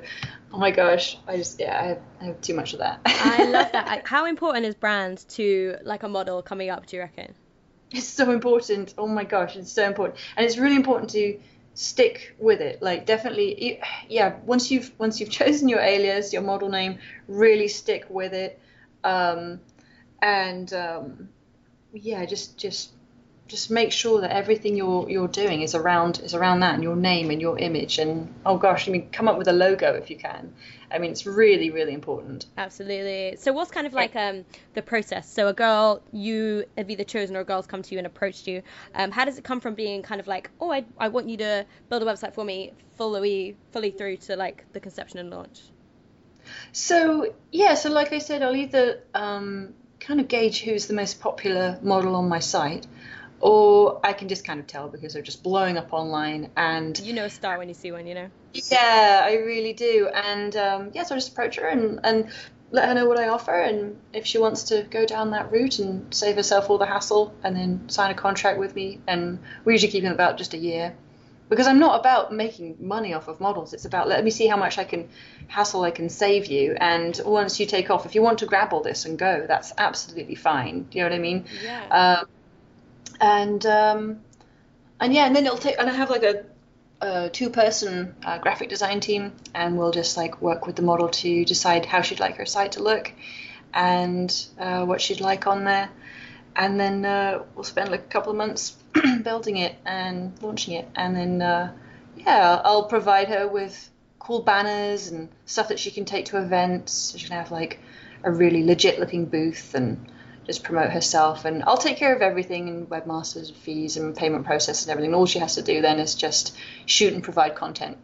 oh 0.53 0.57
my 0.57 0.69
gosh, 0.71 1.17
I 1.27 1.37
just, 1.37 1.59
yeah, 1.59 1.79
I 1.79 1.87
have, 1.87 2.01
I 2.21 2.25
have 2.25 2.41
too 2.41 2.53
much 2.53 2.73
of 2.73 2.79
that. 2.79 3.01
I 3.05 3.43
love 3.45 3.71
that. 3.71 4.03
How 4.07 4.25
important 4.25 4.65
is 4.65 4.75
brand 4.75 5.25
to 5.29 5.77
like 5.83 6.03
a 6.03 6.07
model 6.07 6.41
coming 6.43 6.69
up, 6.69 6.85
do 6.85 6.97
you 6.97 7.01
reckon? 7.01 7.33
It's 7.91 8.07
so 8.07 8.31
important. 8.31 8.93
Oh 8.97 9.07
my 9.07 9.23
gosh, 9.23 9.55
it's 9.55 9.71
so 9.71 9.85
important. 9.85 10.19
And 10.37 10.45
it's 10.45 10.57
really 10.57 10.75
important 10.75 11.09
to, 11.11 11.39
stick 11.75 12.35
with 12.37 12.61
it 12.61 12.81
like 12.83 13.05
definitely 13.05 13.81
yeah 14.07 14.35
once 14.45 14.69
you've 14.69 14.91
once 14.99 15.19
you've 15.19 15.29
chosen 15.41 15.67
your 15.67 15.79
alias 15.79 16.31
your 16.31 16.41
model 16.41 16.69
name 16.69 16.99
really 17.27 17.67
stick 17.67 18.05
with 18.09 18.33
it 18.33 18.59
um, 19.03 19.59
and 20.21 20.73
um, 20.73 21.29
yeah 21.93 22.25
just 22.25 22.57
just 22.57 22.91
just 23.47 23.69
make 23.69 23.91
sure 23.91 24.21
that 24.21 24.31
everything 24.31 24.75
you're 24.75 25.09
you're 25.09 25.27
doing 25.27 25.61
is 25.61 25.75
around 25.75 26.19
is 26.19 26.33
around 26.33 26.61
that 26.61 26.73
and 26.75 26.83
your 26.83 26.95
name 26.95 27.29
and 27.29 27.41
your 27.41 27.57
image 27.57 27.99
and 27.99 28.33
oh 28.45 28.57
gosh, 28.57 28.87
I 28.87 28.91
mean 28.91 29.09
come 29.11 29.27
up 29.27 29.37
with 29.37 29.47
a 29.47 29.53
logo 29.53 29.93
if 29.93 30.09
you 30.09 30.15
can. 30.15 30.53
I 30.89 30.97
mean 30.99 31.11
it's 31.11 31.25
really 31.25 31.69
really 31.69 31.93
important. 31.93 32.45
Absolutely. 32.57 33.35
So 33.37 33.51
what's 33.51 33.71
kind 33.71 33.85
of 33.85 33.93
like 33.93 34.15
um 34.15 34.45
the 34.73 34.81
process? 34.81 35.31
So 35.31 35.47
a 35.47 35.53
girl 35.53 36.01
you 36.11 36.65
have 36.77 36.89
either 36.89 37.03
chosen 37.03 37.35
or 37.35 37.41
a 37.41 37.45
girl's 37.45 37.67
come 37.67 37.81
to 37.81 37.91
you 37.93 37.97
and 37.97 38.07
approached 38.07 38.47
you. 38.47 38.63
Um, 38.95 39.11
how 39.11 39.25
does 39.25 39.37
it 39.37 39.43
come 39.43 39.59
from 39.59 39.75
being 39.75 40.01
kind 40.01 40.21
of 40.21 40.27
like 40.27 40.49
oh 40.61 40.71
I 40.71 40.85
I 40.97 41.09
want 41.09 41.29
you 41.29 41.37
to 41.37 41.65
build 41.89 42.01
a 42.01 42.05
website 42.05 42.33
for 42.33 42.45
me 42.45 42.73
fully 42.97 43.57
fully 43.71 43.91
through 43.91 44.17
to 44.17 44.35
like 44.35 44.65
the 44.73 44.79
conception 44.79 45.19
and 45.19 45.29
launch? 45.29 45.61
So 46.71 47.33
yeah, 47.51 47.75
so 47.75 47.89
like 47.89 48.13
I 48.13 48.19
said, 48.19 48.41
I'll 48.41 48.55
either 48.55 49.01
um, 49.13 49.73
kind 49.99 50.19
of 50.19 50.27
gauge 50.27 50.61
who's 50.61 50.87
the 50.87 50.93
most 50.93 51.19
popular 51.19 51.79
model 51.81 52.15
on 52.15 52.27
my 52.27 52.39
site, 52.39 52.85
or 53.43 53.99
I 54.05 54.13
can 54.13 54.29
just 54.29 54.45
kind 54.45 54.61
of 54.61 54.67
tell 54.67 54.87
because 54.87 55.13
they're 55.13 55.21
just 55.21 55.43
blowing 55.43 55.77
up 55.77 55.91
online 55.91 56.49
and 56.55 56.97
you 56.99 57.11
know 57.11 57.25
a 57.25 57.29
star 57.29 57.57
when 57.57 57.67
you 57.67 57.73
see 57.73 57.91
one, 57.91 58.07
you 58.07 58.15
know. 58.15 58.29
Yeah, 58.53 59.21
I 59.25 59.33
really 59.35 59.73
do, 59.73 60.07
and 60.13 60.55
um, 60.55 60.91
yeah, 60.93 61.03
so 61.03 61.15
I 61.15 61.17
just 61.17 61.33
approach 61.33 61.57
her 61.57 61.67
and 61.67 61.99
and 62.05 62.31
let 62.71 62.87
her 62.87 62.93
know 62.93 63.05
what 63.05 63.19
I 63.19 63.27
offer, 63.27 63.59
and 63.59 63.99
if 64.13 64.25
she 64.25 64.37
wants 64.37 64.63
to 64.63 64.83
go 64.89 65.05
down 65.05 65.31
that 65.31 65.51
route 65.51 65.79
and 65.79 66.11
save 66.13 66.37
herself 66.37 66.69
all 66.69 66.77
the 66.77 66.85
hassle, 66.85 67.35
and 67.43 67.53
then 67.53 67.89
sign 67.89 68.11
a 68.11 68.13
contract 68.13 68.59
with 68.59 68.75
me, 68.75 69.01
and 69.07 69.39
we 69.65 69.73
usually 69.73 69.91
keep 69.91 70.03
them 70.03 70.13
about 70.13 70.37
just 70.37 70.53
a 70.53 70.57
year 70.57 70.95
because 71.49 71.67
I'm 71.67 71.79
not 71.79 71.99
about 71.99 72.33
making 72.33 72.77
money 72.79 73.13
off 73.13 73.27
of 73.27 73.41
models. 73.41 73.73
It's 73.73 73.83
about 73.83 74.07
let 74.07 74.23
me 74.23 74.31
see 74.31 74.47
how 74.47 74.55
much 74.55 74.77
I 74.77 74.85
can 74.85 75.09
hassle 75.47 75.83
I 75.83 75.91
can 75.91 76.07
save 76.07 76.45
you. 76.45 76.77
And 76.79 77.19
once 77.25 77.59
you 77.59 77.65
take 77.65 77.89
off, 77.89 78.05
if 78.05 78.15
you 78.15 78.21
want 78.21 78.39
to 78.39 78.45
grab 78.45 78.71
all 78.71 78.81
this 78.81 79.03
and 79.03 79.19
go, 79.19 79.43
that's 79.45 79.73
absolutely 79.77 80.35
fine. 80.35 80.83
Do 80.83 80.97
you 80.97 81.03
know 81.03 81.09
what 81.09 81.15
I 81.15 81.19
mean? 81.19 81.45
Yeah. 81.61 82.19
Um, 82.21 82.27
and 83.23 83.65
um, 83.65 84.19
and 84.99 85.13
yeah, 85.13 85.25
and 85.25 85.35
then 85.35 85.45
it'll 85.45 85.57
take. 85.57 85.77
And 85.79 85.89
I 85.89 85.93
have 85.93 86.09
like 86.09 86.23
a, 86.23 86.45
a 87.01 87.29
two-person 87.29 88.15
uh, 88.23 88.37
graphic 88.39 88.69
design 88.69 88.99
team, 88.99 89.31
and 89.53 89.77
we'll 89.77 89.91
just 89.91 90.17
like 90.17 90.41
work 90.41 90.67
with 90.67 90.75
the 90.75 90.81
model 90.81 91.09
to 91.09 91.45
decide 91.45 91.85
how 91.85 92.01
she'd 92.01 92.19
like 92.19 92.37
her 92.37 92.45
site 92.45 92.73
to 92.73 92.83
look, 92.83 93.11
and 93.73 94.29
uh, 94.59 94.85
what 94.85 95.01
she'd 95.01 95.21
like 95.21 95.47
on 95.47 95.63
there 95.63 95.89
and 96.55 96.79
then 96.79 97.05
uh, 97.05 97.43
we'll 97.55 97.63
spend 97.63 97.89
like 97.89 98.01
a 98.01 98.09
couple 98.09 98.31
of 98.31 98.37
months 98.37 98.77
building 99.23 99.57
it 99.57 99.75
and 99.85 100.33
launching 100.41 100.75
it, 100.75 100.87
and 100.95 101.15
then 101.15 101.41
uh, 101.41 101.71
yeah, 102.17 102.61
I'll 102.63 102.85
provide 102.85 103.29
her 103.29 103.47
with 103.47 103.89
cool 104.19 104.41
banners 104.41 105.07
and 105.09 105.29
stuff 105.45 105.67
that 105.69 105.79
she 105.79 105.91
can 105.91 106.05
take 106.05 106.25
to 106.25 106.41
events. 106.41 106.93
So 106.93 107.17
she 107.17 107.27
can 107.27 107.37
have 107.37 107.51
like 107.51 107.79
a 108.23 108.31
really 108.31 108.63
legit 108.63 108.99
looking 108.99 109.25
booth 109.25 109.73
and 109.75 110.11
just 110.45 110.63
promote 110.63 110.91
herself, 110.91 111.45
and 111.45 111.63
I'll 111.63 111.77
take 111.77 111.97
care 111.97 112.15
of 112.15 112.21
everything 112.21 112.69
and 112.69 112.89
webmasters 112.89 113.53
fees 113.53 113.97
and 113.97 114.15
payment 114.15 114.45
process 114.45 114.83
and 114.83 114.91
everything. 114.91 115.13
All 115.13 115.25
she 115.25 115.39
has 115.39 115.55
to 115.55 115.61
do 115.61 115.81
then 115.81 115.99
is 115.99 116.15
just 116.15 116.55
shoot 116.85 117.13
and 117.13 117.23
provide 117.23 117.55
content. 117.55 117.97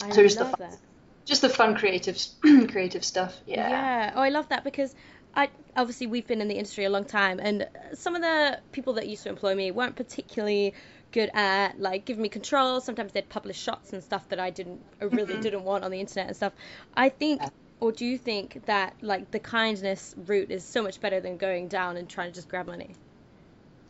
I 0.00 0.10
so 0.10 0.22
just 0.22 0.38
love 0.38 0.38
the 0.40 0.44
fun, 0.46 0.58
that. 0.58 0.80
just 1.26 1.42
the 1.42 1.48
fun 1.48 1.76
creative 1.76 2.18
creative 2.70 3.04
stuff. 3.04 3.40
Yeah. 3.46 3.68
Yeah. 3.68 4.12
Oh, 4.14 4.20
I 4.22 4.28
love 4.30 4.48
that 4.48 4.64
because 4.64 4.94
I 5.34 5.50
obviously 5.76 6.06
we've 6.06 6.26
been 6.26 6.40
in 6.40 6.48
the 6.48 6.54
industry 6.56 6.84
a 6.84 6.90
long 6.90 7.04
time, 7.04 7.40
and 7.40 7.68
some 7.94 8.14
of 8.14 8.22
the 8.22 8.60
people 8.72 8.94
that 8.94 9.08
used 9.08 9.22
to 9.24 9.28
employ 9.28 9.54
me 9.54 9.70
weren't 9.70 9.96
particularly 9.96 10.74
good 11.12 11.30
at 11.34 11.80
like 11.80 12.04
giving 12.04 12.22
me 12.22 12.28
control. 12.28 12.80
Sometimes 12.80 13.12
they'd 13.12 13.28
publish 13.28 13.58
shots 13.58 13.92
and 13.92 14.02
stuff 14.02 14.28
that 14.28 14.40
I 14.40 14.50
didn't, 14.50 14.84
I 15.00 15.04
really 15.06 15.36
Mm-hmm. 15.36 15.40
didn't 15.40 15.64
want 15.64 15.84
on 15.84 15.90
the 15.90 16.00
internet 16.00 16.28
and 16.28 16.36
stuff. 16.36 16.52
I 16.94 17.08
think, 17.08 17.42
or 17.80 17.92
do 17.92 18.04
you 18.04 18.18
think 18.18 18.64
that 18.66 18.94
like 19.00 19.30
the 19.30 19.38
kindness 19.38 20.14
route 20.26 20.50
is 20.50 20.64
so 20.64 20.82
much 20.82 21.00
better 21.00 21.20
than 21.20 21.36
going 21.36 21.68
down 21.68 21.96
and 21.96 22.08
trying 22.08 22.30
to 22.30 22.34
just 22.34 22.48
grab 22.48 22.66
money? 22.66 22.94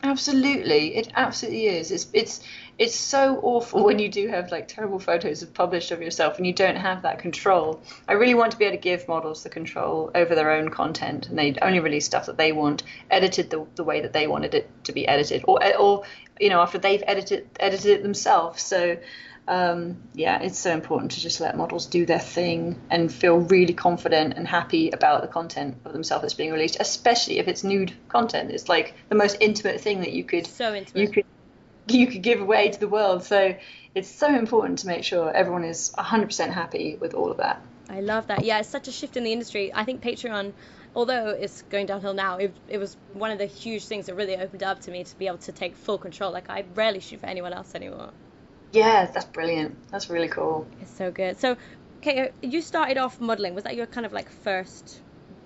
Absolutely, 0.01 0.95
it 0.95 1.11
absolutely 1.15 1.65
is. 1.65 1.91
It's 1.91 2.07
it's 2.13 2.39
it's 2.77 2.95
so 2.95 3.37
awful 3.43 3.83
when 3.85 3.99
you 3.99 4.07
do 4.07 4.29
have 4.29 4.49
like 4.49 4.67
terrible 4.67 4.99
photos 4.99 5.41
of 5.41 5.53
published 5.53 5.91
of 5.91 6.01
yourself 6.01 6.37
and 6.37 6.47
you 6.47 6.53
don't 6.53 6.77
have 6.77 7.01
that 7.01 7.19
control. 7.19 7.81
I 8.07 8.13
really 8.13 8.33
want 8.33 8.53
to 8.53 8.57
be 8.57 8.65
able 8.65 8.77
to 8.77 8.81
give 8.81 9.07
models 9.09 9.43
the 9.43 9.49
control 9.49 10.09
over 10.15 10.35
their 10.35 10.51
own 10.51 10.69
content, 10.69 11.27
and 11.27 11.37
they 11.37 11.55
only 11.61 11.81
release 11.81 12.05
stuff 12.05 12.27
that 12.27 12.37
they 12.37 12.53
want, 12.53 12.83
edited 13.11 13.49
the 13.49 13.65
the 13.75 13.83
way 13.83 14.01
that 14.01 14.13
they 14.13 14.27
wanted 14.27 14.53
it 14.53 14.69
to 14.85 14.93
be 14.93 15.05
edited, 15.05 15.43
or 15.47 15.59
or 15.75 16.03
you 16.39 16.49
know 16.49 16.61
after 16.61 16.77
they've 16.77 17.03
edited 17.05 17.49
edited 17.59 17.99
it 17.99 18.03
themselves. 18.03 18.63
So. 18.63 18.97
Um, 19.49 19.97
yeah, 20.13 20.43
it's 20.43 20.59
so 20.59 20.71
important 20.71 21.13
to 21.13 21.19
just 21.19 21.41
let 21.41 21.57
models 21.57 21.87
do 21.87 22.05
their 22.05 22.19
thing 22.19 22.79
and 22.91 23.11
feel 23.11 23.39
really 23.39 23.73
confident 23.73 24.35
and 24.37 24.47
happy 24.47 24.91
about 24.91 25.23
the 25.23 25.27
content 25.27 25.75
of 25.85 25.91
themselves 25.91 26.21
that's 26.21 26.35
being 26.35 26.51
released, 26.51 26.77
especially 26.79 27.39
if 27.39 27.47
it's 27.47 27.63
nude 27.63 27.91
content. 28.09 28.51
It's 28.51 28.69
like 28.69 28.93
the 29.09 29.15
most 29.15 29.37
intimate 29.39 29.81
thing 29.81 30.01
that 30.01 30.13
you 30.13 30.23
could 30.23 30.45
So 30.45 30.75
intimate. 30.75 31.01
you 31.01 31.09
could 31.09 31.25
you 31.87 32.05
could 32.05 32.21
give 32.21 32.41
away 32.41 32.69
to 32.69 32.79
the 32.79 32.87
world. 32.87 33.23
So 33.23 33.55
it's 33.95 34.07
so 34.07 34.27
important 34.27 34.77
to 34.79 34.87
make 34.87 35.03
sure 35.03 35.33
everyone 35.33 35.63
is 35.63 35.91
100% 35.97 36.51
happy 36.51 36.97
with 37.01 37.15
all 37.15 37.31
of 37.31 37.37
that. 37.37 37.59
I 37.89 38.01
love 38.01 38.27
that. 38.27 38.45
Yeah, 38.45 38.59
it's 38.59 38.69
such 38.69 38.87
a 38.87 38.91
shift 38.91 39.17
in 39.17 39.23
the 39.23 39.33
industry. 39.33 39.71
I 39.73 39.83
think 39.83 40.03
Patreon, 40.03 40.53
although 40.95 41.29
it's 41.29 41.63
going 41.63 41.87
downhill 41.87 42.13
now, 42.13 42.37
it, 42.37 42.55
it 42.67 42.77
was 42.77 42.95
one 43.13 43.31
of 43.31 43.39
the 43.39 43.47
huge 43.47 43.85
things 43.85 44.05
that 44.05 44.13
really 44.13 44.37
opened 44.37 44.61
up 44.61 44.81
to 44.81 44.91
me 44.91 45.03
to 45.03 45.17
be 45.17 45.25
able 45.25 45.39
to 45.39 45.51
take 45.51 45.75
full 45.75 45.97
control. 45.97 46.31
Like 46.31 46.51
I 46.51 46.65
rarely 46.75 46.99
shoot 46.99 47.19
for 47.19 47.25
anyone 47.25 47.51
else 47.51 47.73
anymore. 47.73 48.11
Yeah, 48.71 49.05
that's 49.05 49.25
brilliant. 49.25 49.75
That's 49.91 50.09
really 50.09 50.27
cool. 50.27 50.67
It's 50.81 50.91
so 50.91 51.11
good. 51.11 51.39
So, 51.39 51.57
okay, 51.97 52.31
you 52.41 52.61
started 52.61 52.97
off 52.97 53.19
modeling. 53.19 53.55
Was 53.55 53.63
that 53.63 53.75
your 53.75 53.87
kind 53.87 54.05
of 54.05 54.13
like 54.13 54.29
first 54.29 55.01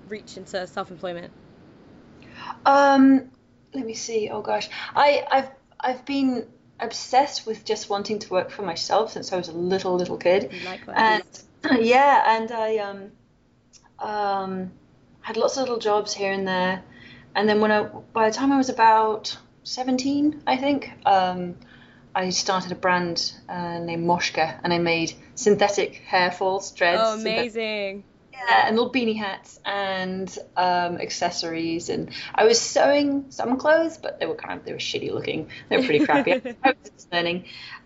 reach 0.10 0.38
into 0.38 0.68
self-employment? 0.68 1.32
Um, 2.66 3.32
let 3.74 3.86
me 3.86 3.94
see. 3.94 4.30
Oh 4.30 4.42
gosh, 4.42 4.70
I 4.96 5.26
I've 5.32 5.50
I've 5.80 6.06
been 6.06 6.48
obsessed 6.80 7.46
with 7.46 7.66
just 7.66 7.90
wanting 7.90 8.20
to 8.20 8.30
work 8.30 8.50
for 8.52 8.62
myself 8.64 9.12
since 9.12 9.32
I 9.32 9.38
was 9.38 9.48
a 9.48 9.54
little 9.54 9.96
little 9.96 10.18
kid. 10.18 10.52
Likewise. 10.66 11.46
And 11.64 11.82
yeah, 11.86 12.38
and 12.38 12.52
I 12.52 12.78
um 12.78 13.12
um 14.00 14.72
had 15.22 15.38
lots 15.38 15.58
of 15.58 15.62
little 15.62 15.80
jobs 15.80 16.14
here 16.14 16.32
and 16.32 16.48
there, 16.48 16.84
and 17.36 17.48
then 17.48 17.62
when 17.62 17.72
I 17.72 17.84
by 17.84 18.30
the 18.30 18.36
time 18.36 18.52
I 18.52 18.58
was 18.58 18.70
about 18.70 19.38
seventeen, 19.64 20.42
I 20.46 20.58
think, 20.58 20.92
um, 21.06 21.56
I 22.16 22.30
started 22.30 22.72
a 22.72 22.76
brand 22.76 23.34
uh, 23.50 23.80
named 23.80 24.08
Moshka, 24.08 24.60
and 24.64 24.72
I 24.72 24.78
made 24.78 25.14
synthetic 25.36 25.96
hair 25.96 26.32
falls, 26.32 26.72
dreads. 26.72 27.02
Oh, 27.04 27.14
amazing. 27.16 28.04
yeah, 28.32 28.68
and 28.68 28.76
little 28.76 28.92
beanie 28.92 29.18
hats 29.18 29.60
and 29.66 30.36
um, 30.56 30.98
accessories, 30.98 31.90
and 31.90 32.10
I 32.36 32.46
was 32.46 32.62
sewing 32.62 33.26
some 33.30 33.58
clothes, 33.58 33.98
but 33.98 34.20
they 34.20 34.28
were 34.28 34.36
kind 34.36 34.60
of 34.60 34.66
they 34.66 34.74
were 34.74 34.80
shitty 34.80 35.12
looking. 35.12 35.50
They 35.70 35.78
were 35.78 35.84
pretty 35.84 36.06
crappy. 36.06 36.34
I 36.34 36.42
was 36.64 36.92
just 36.96 37.12
learning, 37.12 37.46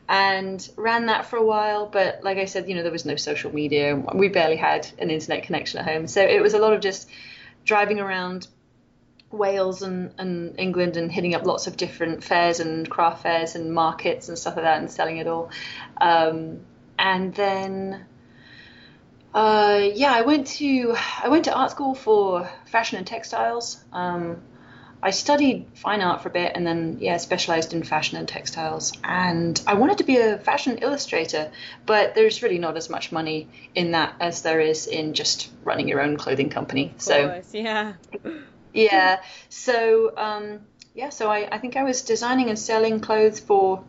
and 0.09 0.67
ran 0.75 1.05
that 1.05 1.27
for 1.27 1.37
a 1.37 1.45
while. 1.45 1.87
But 1.87 2.19
like 2.23 2.37
I 2.37 2.45
said, 2.45 2.67
you 2.67 2.75
know, 2.75 2.83
there 2.83 2.91
was 2.91 3.05
no 3.05 3.15
social 3.15 3.53
media. 3.53 3.95
We 4.13 4.27
barely 4.27 4.57
had 4.57 4.87
an 4.99 5.09
internet 5.09 5.43
connection 5.43 5.79
at 5.79 5.85
home, 5.85 6.07
so 6.07 6.21
it 6.21 6.41
was 6.41 6.53
a 6.53 6.59
lot 6.59 6.73
of 6.73 6.81
just 6.81 7.09
driving 7.63 7.99
around 7.99 8.47
Wales 9.31 9.81
and, 9.81 10.13
and 10.17 10.59
England 10.59 10.97
and 10.97 11.11
hitting 11.11 11.35
up 11.35 11.45
lots 11.45 11.67
of 11.67 11.75
different 11.77 12.23
fairs 12.23 12.59
and 12.59 12.89
craft 12.89 13.23
fairs 13.23 13.55
and 13.55 13.73
markets 13.73 14.29
and 14.29 14.37
stuff 14.37 14.55
like 14.55 14.65
that 14.65 14.79
and 14.79 14.89
selling 14.89 15.17
it 15.17 15.27
all. 15.27 15.49
Um, 15.99 16.61
and 16.97 17.33
then 17.33 18.05
uh, 19.33 19.89
yeah, 19.93 20.13
I 20.13 20.21
went 20.21 20.47
to 20.47 20.95
I 21.23 21.29
went 21.29 21.45
to 21.45 21.53
art 21.53 21.71
school 21.71 21.93
for 21.93 22.49
fashion 22.65 22.97
and 22.97 23.05
textiles. 23.05 23.83
Um, 23.91 24.41
I 25.03 25.11
studied 25.11 25.67
fine 25.75 26.01
art 26.01 26.23
for 26.23 26.29
a 26.29 26.31
bit 26.31 26.53
and 26.55 26.65
then 26.65 26.97
yeah 26.99 27.17
specialized 27.17 27.73
in 27.73 27.83
fashion 27.83 28.17
and 28.17 28.27
textiles. 28.27 28.93
And 29.03 29.61
I 29.67 29.75
wanted 29.75 29.99
to 29.99 30.05
be 30.05 30.17
a 30.17 30.39
fashion 30.39 30.79
illustrator, 30.79 31.51
but 31.85 32.15
there's 32.15 32.41
really 32.41 32.57
not 32.57 32.77
as 32.77 32.89
much 32.89 33.11
money 33.11 33.47
in 33.75 33.91
that 33.91 34.15
as 34.19 34.41
there 34.41 34.59
is 34.59 34.87
in 34.87 35.13
just 35.13 35.51
running 35.63 35.87
your 35.87 36.01
own 36.01 36.17
clothing 36.17 36.49
company. 36.49 36.93
Of 36.95 37.01
So 37.01 37.41
yeah. 37.53 37.93
Yeah. 38.73 39.21
So 39.49 40.15
um, 40.17 40.62
yeah. 40.93 41.10
So 41.10 41.30
I, 41.30 41.47
I 41.51 41.58
think 41.58 41.75
I 41.75 41.84
was 41.84 42.01
designing 42.01 42.49
and 42.49 42.58
selling 42.58 42.99
clothes 42.99 43.39
for 43.39 43.84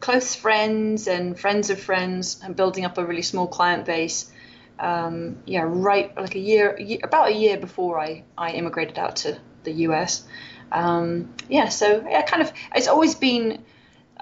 close 0.00 0.34
friends 0.34 1.08
and 1.08 1.38
friends 1.38 1.70
of 1.70 1.80
friends, 1.80 2.40
and 2.42 2.54
building 2.54 2.84
up 2.84 2.98
a 2.98 3.04
really 3.04 3.22
small 3.22 3.46
client 3.46 3.84
base. 3.84 4.30
Um, 4.78 5.38
yeah, 5.46 5.64
right, 5.64 6.14
like 6.16 6.34
a 6.34 6.40
year, 6.40 6.78
about 7.02 7.28
a 7.28 7.34
year 7.34 7.56
before 7.56 8.00
I 8.00 8.24
I 8.36 8.52
immigrated 8.52 8.98
out 8.98 9.16
to 9.16 9.38
the 9.62 9.72
US. 9.88 10.24
Um, 10.72 11.34
yeah. 11.48 11.68
So 11.68 12.06
yeah, 12.08 12.22
kind 12.22 12.42
of. 12.42 12.52
It's 12.74 12.88
always 12.88 13.14
been. 13.14 13.64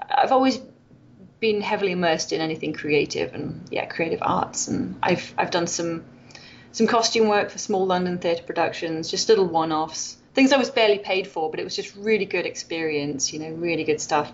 I've 0.09 0.31
always 0.31 0.59
been 1.39 1.61
heavily 1.61 1.91
immersed 1.91 2.31
in 2.31 2.39
anything 2.39 2.71
creative 2.71 3.33
and 3.33 3.67
yeah, 3.69 3.85
creative 3.85 4.19
arts, 4.21 4.67
and 4.67 4.97
I've 5.03 5.33
I've 5.37 5.51
done 5.51 5.67
some 5.67 6.05
some 6.73 6.85
costume 6.87 7.27
work 7.29 7.49
for 7.49 7.57
small 7.57 7.85
London 7.85 8.17
theatre 8.17 8.43
productions, 8.43 9.09
just 9.09 9.29
little 9.29 9.45
one-offs, 9.45 10.17
things 10.33 10.51
I 10.51 10.57
was 10.57 10.69
barely 10.69 10.99
paid 10.99 11.27
for, 11.27 11.49
but 11.49 11.59
it 11.59 11.63
was 11.63 11.75
just 11.75 11.95
really 11.95 12.25
good 12.25 12.45
experience, 12.45 13.31
you 13.31 13.39
know, 13.39 13.51
really 13.51 13.83
good 13.85 14.01
stuff. 14.01 14.31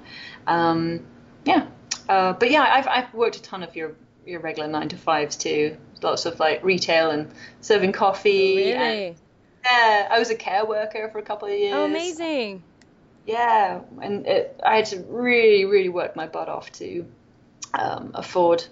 Um, 0.48 1.06
yeah, 1.46 1.68
uh, 2.10 2.34
but 2.34 2.50
yeah, 2.50 2.64
I've 2.64 2.88
I've 2.88 3.14
worked 3.14 3.36
a 3.36 3.42
ton 3.42 3.62
of 3.62 3.76
your 3.76 3.96
your 4.26 4.40
regular 4.40 4.68
nine 4.68 4.90
to 4.90 4.98
fives 4.98 5.36
too, 5.36 5.78
lots 6.02 6.26
of 6.26 6.40
like 6.40 6.64
retail 6.64 7.12
and 7.12 7.30
serving 7.62 7.92
coffee. 7.92 8.72
and- 8.72 8.82
Really? 8.82 9.16
yeah, 9.66 10.08
I 10.10 10.18
was 10.20 10.30
a 10.30 10.36
care 10.36 10.66
worker 10.66 11.10
for 11.12 11.20
a 11.20 11.24
couple 11.24 11.48
of 11.50 11.54
years. 11.54 11.74
Oh, 11.76 11.86
amazing. 11.86 12.64
Yeah, 13.26 13.82
and 14.02 14.26
it, 14.26 14.60
I 14.64 14.78
had 14.78 14.86
to 14.88 15.00
really, 15.08 15.66
really 15.66 15.90
work 15.90 16.16
my 16.16 16.26
butt 16.28 16.48
off 16.50 16.72
to 16.74 17.06
um, 17.74 18.12
afford 18.16 18.64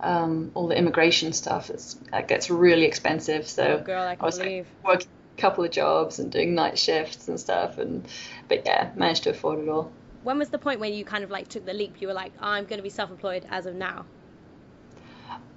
um, 0.00 0.50
all 0.54 0.68
the 0.68 0.76
immigration 0.76 1.32
stuff. 1.32 1.70
It's, 1.70 1.94
that 2.12 2.28
gets 2.28 2.50
really 2.50 2.84
expensive. 2.84 3.48
So 3.48 3.78
Oh, 3.80 3.84
girl, 3.84 4.06
I 4.06 4.16
can 4.16 4.24
was 4.24 4.38
like, 4.38 4.66
working 4.84 5.08
a 5.36 5.40
couple 5.40 5.64
of 5.64 5.70
jobs 5.70 6.18
and 6.18 6.30
doing 6.30 6.54
night 6.54 6.78
shifts 6.78 7.28
and 7.28 7.38
stuff. 7.38 7.78
And 7.78 8.06
but 8.48 8.64
yeah, 8.66 8.90
managed 8.94 9.24
to 9.24 9.30
afford 9.30 9.60
it 9.60 9.68
all. 9.68 9.90
When 10.22 10.38
was 10.38 10.48
the 10.48 10.58
point 10.58 10.80
where 10.80 10.90
you 10.90 11.04
kind 11.04 11.24
of 11.24 11.30
like 11.30 11.48
took 11.48 11.64
the 11.64 11.72
leap? 11.72 12.00
You 12.00 12.08
were 12.08 12.14
like, 12.14 12.32
I'm 12.40 12.64
going 12.64 12.78
to 12.78 12.82
be 12.82 12.90
self-employed 12.90 13.46
as 13.48 13.66
of 13.66 13.74
now. 13.74 14.06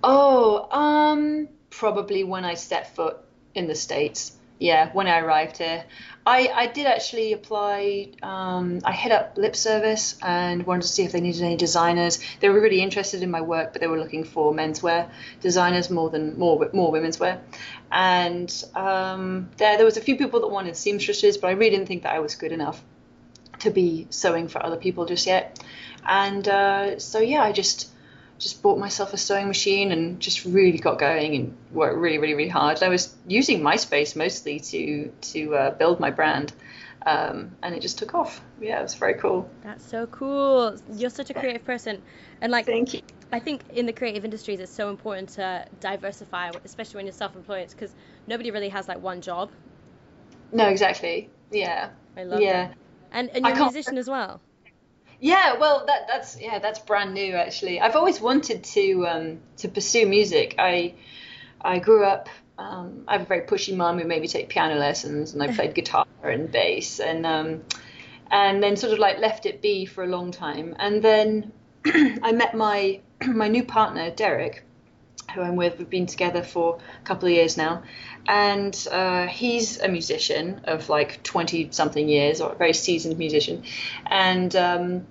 Oh, 0.03 0.67
um, 0.71 1.49
probably 1.69 2.23
when 2.23 2.45
I 2.45 2.53
set 2.53 2.95
foot 2.95 3.17
in 3.55 3.67
the 3.67 3.75
States. 3.75 4.38
Yeah, 4.59 4.91
when 4.91 5.07
I 5.07 5.19
arrived 5.19 5.57
here. 5.57 5.85
I, 6.25 6.49
I 6.53 6.67
did 6.67 6.85
actually 6.85 7.31
apply. 7.31 8.11
Um, 8.21 8.81
I 8.83 8.91
hit 8.91 9.13
up 9.13 9.37
Lip 9.37 9.55
Service 9.55 10.17
and 10.21 10.65
wanted 10.65 10.81
to 10.81 10.87
see 10.89 11.03
if 11.03 11.13
they 11.13 11.21
needed 11.21 11.41
any 11.41 11.55
designers. 11.55 12.19
They 12.41 12.49
were 12.49 12.59
really 12.59 12.81
interested 12.81 13.23
in 13.23 13.31
my 13.31 13.39
work, 13.39 13.71
but 13.71 13.81
they 13.81 13.87
were 13.87 13.97
looking 13.97 14.25
for 14.25 14.53
menswear 14.53 15.09
designers 15.39 15.89
more 15.89 16.09
than 16.09 16.37
more 16.37 16.69
more 16.73 16.91
women's 16.91 17.19
wear. 17.19 17.41
And 17.89 18.53
um, 18.75 19.49
there 19.57 19.77
there 19.77 19.85
was 19.85 19.95
a 19.95 20.01
few 20.01 20.17
people 20.17 20.41
that 20.41 20.49
wanted 20.49 20.75
seamstresses, 20.75 21.37
but 21.37 21.47
I 21.47 21.51
really 21.51 21.71
didn't 21.71 21.87
think 21.87 22.03
that 22.03 22.13
I 22.13 22.19
was 22.19 22.35
good 22.35 22.51
enough 22.51 22.83
to 23.59 23.71
be 23.71 24.07
sewing 24.09 24.49
for 24.49 24.63
other 24.63 24.77
people 24.77 25.05
just 25.05 25.25
yet. 25.25 25.63
And 26.05 26.47
uh, 26.47 26.99
so 26.99 27.19
yeah, 27.19 27.43
I 27.43 27.53
just 27.53 27.89
just 28.39 28.63
bought 28.63 28.79
myself 28.79 29.13
a 29.13 29.17
sewing 29.17 29.47
machine 29.47 29.91
and 29.91 30.19
just 30.19 30.45
really 30.45 30.77
got 30.77 30.97
going 30.97 31.35
and 31.35 31.57
worked 31.71 31.97
really, 31.97 32.17
really, 32.17 32.33
really 32.33 32.49
hard. 32.49 32.81
I 32.81 32.89
was 32.89 33.15
using 33.27 33.61
MySpace 33.61 34.15
mostly 34.15 34.59
to 34.61 35.11
to 35.33 35.55
uh, 35.55 35.71
build 35.71 35.99
my 35.99 36.09
brand, 36.09 36.53
um, 37.05 37.51
and 37.61 37.75
it 37.75 37.81
just 37.81 37.99
took 37.99 38.15
off. 38.15 38.41
Yeah, 38.59 38.79
it 38.79 38.83
was 38.83 38.95
very 38.95 39.15
cool. 39.15 39.49
That's 39.61 39.85
so 39.85 40.07
cool. 40.07 40.77
You're 40.93 41.09
such 41.09 41.29
a 41.29 41.33
creative 41.33 41.65
person. 41.65 42.01
And 42.41 42.51
like 42.51 42.65
Thank 42.65 42.93
you. 42.93 43.01
I 43.31 43.39
think 43.39 43.61
in 43.73 43.85
the 43.85 43.93
creative 43.93 44.25
industries 44.25 44.59
it's 44.59 44.71
so 44.71 44.89
important 44.89 45.29
to 45.29 45.65
diversify, 45.81 46.51
especially 46.63 46.95
when 46.97 47.05
you're 47.05 47.13
self-employed 47.13 47.69
because 47.69 47.93
nobody 48.25 48.51
really 48.51 48.69
has 48.69 48.87
like 48.87 49.01
one 49.01 49.21
job. 49.21 49.51
No, 50.51 50.67
exactly. 50.67 51.29
Yeah. 51.51 51.89
I 52.17 52.23
love 52.23 52.41
yeah. 52.41 52.67
that. 52.67 52.77
And 53.11 53.29
and 53.29 53.45
you're 53.45 53.55
a 53.55 53.59
musician 53.59 53.97
as 53.97 54.09
well. 54.09 54.41
Yeah, 55.19 55.57
well, 55.57 55.85
that 55.85 56.07
that's 56.07 56.39
yeah, 56.39 56.59
that's 56.59 56.79
brand 56.79 57.13
new 57.13 57.33
actually. 57.35 57.81
I've 57.81 57.95
always 57.95 58.21
wanted 58.21 58.63
to 58.63 59.05
um, 59.07 59.39
to 59.57 59.67
pursue 59.67 60.05
music. 60.05 60.55
I 60.57 60.95
I 61.61 61.79
grew 61.79 62.05
up. 62.05 62.29
Um, 62.57 63.03
I 63.07 63.13
have 63.13 63.21
a 63.21 63.25
very 63.25 63.41
pushy 63.41 63.75
mum 63.75 63.99
who 63.99 64.05
made 64.05 64.21
me 64.21 64.27
take 64.27 64.49
piano 64.49 64.75
lessons, 64.75 65.33
and 65.33 65.43
I 65.43 65.47
played 65.53 65.75
guitar 65.79 66.05
and 66.23 66.51
bass, 66.51 66.99
and 66.99 67.25
um, 67.25 67.63
and 68.31 68.63
then 68.63 68.77
sort 68.77 68.93
of 68.93 68.99
like 68.99 69.19
left 69.19 69.45
it 69.45 69.61
be 69.61 69.85
for 69.85 70.03
a 70.03 70.07
long 70.07 70.31
time. 70.31 70.75
And 70.79 71.01
then 71.01 71.51
I 71.85 72.31
met 72.31 72.55
my 72.55 73.01
my 73.25 73.49
new 73.49 73.63
partner 73.63 74.11
Derek, 74.11 74.63
who 75.33 75.41
I'm 75.41 75.55
with. 75.55 75.77
We've 75.77 75.89
been 75.89 76.05
together 76.05 76.43
for 76.43 76.79
a 77.01 77.05
couple 77.05 77.27
of 77.27 77.33
years 77.33 77.57
now, 77.57 77.83
and 78.27 78.87
uh, 78.91 79.27
he's 79.27 79.79
a 79.79 79.87
musician 79.87 80.61
of 80.65 80.89
like 80.89 81.23
20 81.23 81.69
something 81.71 82.07
years, 82.07 82.41
or 82.41 82.51
a 82.51 82.55
very 82.55 82.73
seasoned 82.73 83.17
musician. 83.17 83.63
And 84.05 84.55
um, 84.55 85.07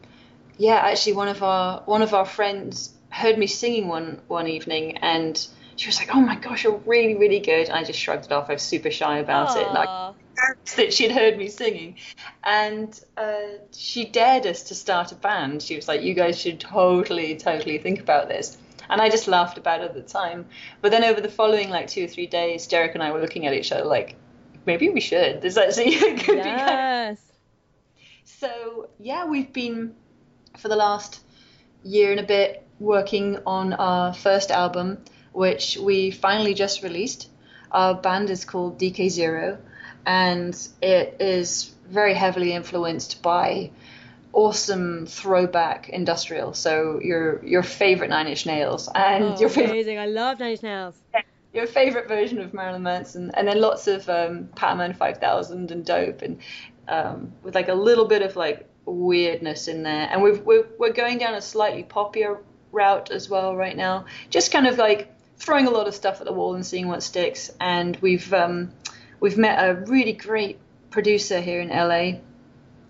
yeah, 0.56 0.76
actually, 0.76 1.14
one 1.14 1.28
of 1.28 1.42
our 1.42 1.82
one 1.86 2.02
of 2.02 2.14
our 2.14 2.26
friends 2.26 2.92
heard 3.10 3.38
me 3.38 3.46
singing 3.46 3.88
one 3.88 4.20
one 4.28 4.48
evening, 4.48 4.98
and 4.98 5.46
she 5.76 5.88
was 5.88 5.98
like, 5.98 6.14
"Oh 6.14 6.20
my 6.20 6.36
gosh, 6.36 6.64
you're 6.64 6.80
really 6.84 7.14
really 7.14 7.40
good." 7.40 7.68
And 7.68 7.76
I 7.76 7.84
just 7.84 7.98
shrugged 7.98 8.26
it 8.26 8.32
off. 8.32 8.50
I 8.50 8.54
was 8.54 8.62
super 8.62 8.90
shy 8.90 9.18
about 9.18 9.56
it. 9.56 9.72
Like 9.72 9.88
that 10.76 10.92
she'd 10.92 11.12
heard 11.12 11.36
me 11.38 11.48
singing, 11.48 11.96
and 12.44 12.98
uh, 13.16 13.58
she 13.72 14.04
dared 14.04 14.46
us 14.46 14.64
to 14.64 14.74
start 14.74 15.12
a 15.12 15.14
band. 15.14 15.62
She 15.62 15.76
was 15.76 15.88
like, 15.88 16.02
"You 16.02 16.14
guys 16.14 16.40
should 16.40 16.60
totally, 16.60 17.36
totally 17.36 17.78
think 17.78 18.00
about 18.00 18.28
this." 18.28 18.56
And 18.90 19.00
I 19.00 19.08
just 19.10 19.28
laughed 19.28 19.58
about 19.58 19.80
it 19.80 19.84
at 19.84 19.94
the 19.94 20.02
time. 20.02 20.46
But 20.80 20.90
then 20.90 21.04
over 21.04 21.20
the 21.20 21.28
following 21.28 21.70
like 21.70 21.88
two 21.88 22.04
or 22.04 22.08
three 22.08 22.26
days, 22.26 22.66
Derek 22.66 22.94
and 22.94 23.02
I 23.02 23.12
were 23.12 23.20
looking 23.20 23.46
at 23.46 23.54
each 23.54 23.72
other 23.72 23.84
like, 23.84 24.16
maybe 24.66 24.88
we 24.90 25.00
should. 25.00 25.40
This 25.42 25.56
actually 25.56 25.96
could 25.96 26.16
be 26.16 26.24
kind 26.24 26.40
of 26.40 26.46
Yes. 26.46 27.32
so 28.24 28.88
yeah, 28.98 29.24
we've 29.26 29.52
been 29.52 29.94
for 30.56 30.68
the 30.68 30.76
last 30.76 31.20
year 31.84 32.10
and 32.10 32.20
a 32.20 32.24
bit 32.24 32.66
working 32.80 33.38
on 33.46 33.72
our 33.74 34.12
first 34.14 34.50
album, 34.50 34.98
which 35.32 35.76
we 35.76 36.10
finally 36.10 36.54
just 36.54 36.82
released. 36.82 37.28
Our 37.70 37.94
band 37.94 38.30
is 38.30 38.44
called 38.44 38.78
DK 38.78 39.10
Zero, 39.10 39.58
and 40.06 40.56
it 40.80 41.16
is 41.20 41.74
very 41.88 42.14
heavily 42.14 42.52
influenced 42.52 43.22
by 43.22 43.70
awesome 44.32 45.06
throwback 45.06 45.88
industrial. 45.88 46.54
So 46.54 47.00
your 47.02 47.44
your 47.44 47.62
favorite 47.62 48.10
Nine 48.10 48.26
Inch 48.28 48.46
Nails 48.46 48.88
and 48.94 49.24
Oh, 49.24 49.40
your 49.40 49.48
favorite 49.48 49.72
amazing. 49.72 49.98
I 49.98 50.06
love 50.06 50.38
Nine 50.40 50.52
Inch 50.52 50.62
Nails. 50.62 50.94
your 51.52 51.66
favorite 51.66 52.08
version 52.08 52.40
of 52.40 52.52
Marilyn 52.54 52.82
Manson, 52.82 53.30
and 53.34 53.48
then 53.48 53.60
lots 53.60 53.86
of 53.86 54.08
um, 54.08 54.48
Powerman 54.54 54.96
5000 54.96 55.70
and 55.70 55.84
Dope, 55.84 56.22
and 56.22 56.38
um, 56.88 57.32
with 57.42 57.54
like 57.54 57.68
a 57.68 57.74
little 57.74 58.06
bit 58.06 58.22
of 58.22 58.36
like 58.36 58.68
weirdness 58.84 59.68
in 59.68 59.82
there. 59.82 60.08
And 60.10 60.22
we've, 60.22 60.40
we're 60.42 60.66
we're 60.78 60.92
going 60.92 61.18
down 61.18 61.34
a 61.34 61.42
slightly 61.42 61.82
poppier 61.84 62.38
route 62.72 63.10
as 63.10 63.28
well 63.28 63.56
right 63.56 63.76
now, 63.76 64.04
just 64.30 64.52
kind 64.52 64.66
of 64.66 64.78
like 64.78 65.12
throwing 65.38 65.66
a 65.66 65.70
lot 65.70 65.86
of 65.88 65.94
stuff 65.94 66.20
at 66.20 66.26
the 66.26 66.32
wall 66.32 66.54
and 66.54 66.64
seeing 66.66 66.88
what 66.88 67.02
sticks. 67.02 67.50
And 67.60 67.96
we've 68.00 68.32
um, 68.32 68.72
we've 69.20 69.38
met 69.38 69.58
a 69.58 69.74
really 69.74 70.12
great 70.12 70.58
producer 70.90 71.40
here 71.40 71.60
in 71.60 71.68
LA 71.68 72.20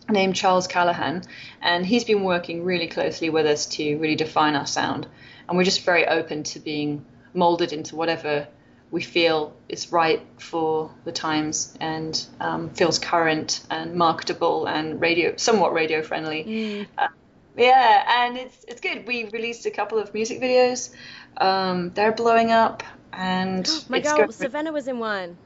named 0.09 0.35
Charles 0.35 0.67
Callahan, 0.67 1.23
and 1.61 1.85
he's 1.85 2.05
been 2.05 2.25
working 2.25 2.65
really 2.65 2.89
closely 2.89 3.31
with 3.31 3.47
us 3.47 3.67
to 3.67 3.97
really 3.99 4.17
define 4.17 4.55
our 4.55 4.67
sound. 4.67 5.07
And 5.49 5.57
we're 5.57 5.65
just 5.65 5.85
very 5.85 6.07
open 6.07 6.43
to 6.45 6.61
being 6.61 7.05
molded 7.35 7.73
into 7.73 7.97
whatever 7.97 8.49
we 8.91 9.03
feel 9.03 9.55
is 9.69 9.93
right 9.93 10.25
for 10.39 10.91
the 11.05 11.13
times 11.13 11.77
and 11.81 12.27
um, 12.41 12.71
feels 12.71 12.99
current 12.99 13.61
and 13.71 13.95
marketable 13.95 14.67
and 14.67 15.01
radio, 15.01 15.37
somewhat 15.37 15.75
radio 15.75 16.03
friendly. 16.03 16.87
Uh, 16.97 17.09
yeah, 17.57 18.25
and 18.25 18.39
it's 18.39 18.65
it's 18.69 18.81
good. 18.81 19.07
We 19.07 19.25
released 19.31 19.67
a 19.67 19.71
couple 19.71 19.99
of 19.99 20.15
music 20.15 20.41
videos. 20.41 20.91
Um, 21.37 21.91
they're 21.91 22.13
blowing 22.13 22.53
up, 22.53 22.83
and 23.13 23.69
My 23.89 24.01
girl 24.01 24.31
Savannah 24.31 24.73
was 24.73 24.89
in 24.89 24.99
one. 24.99 25.37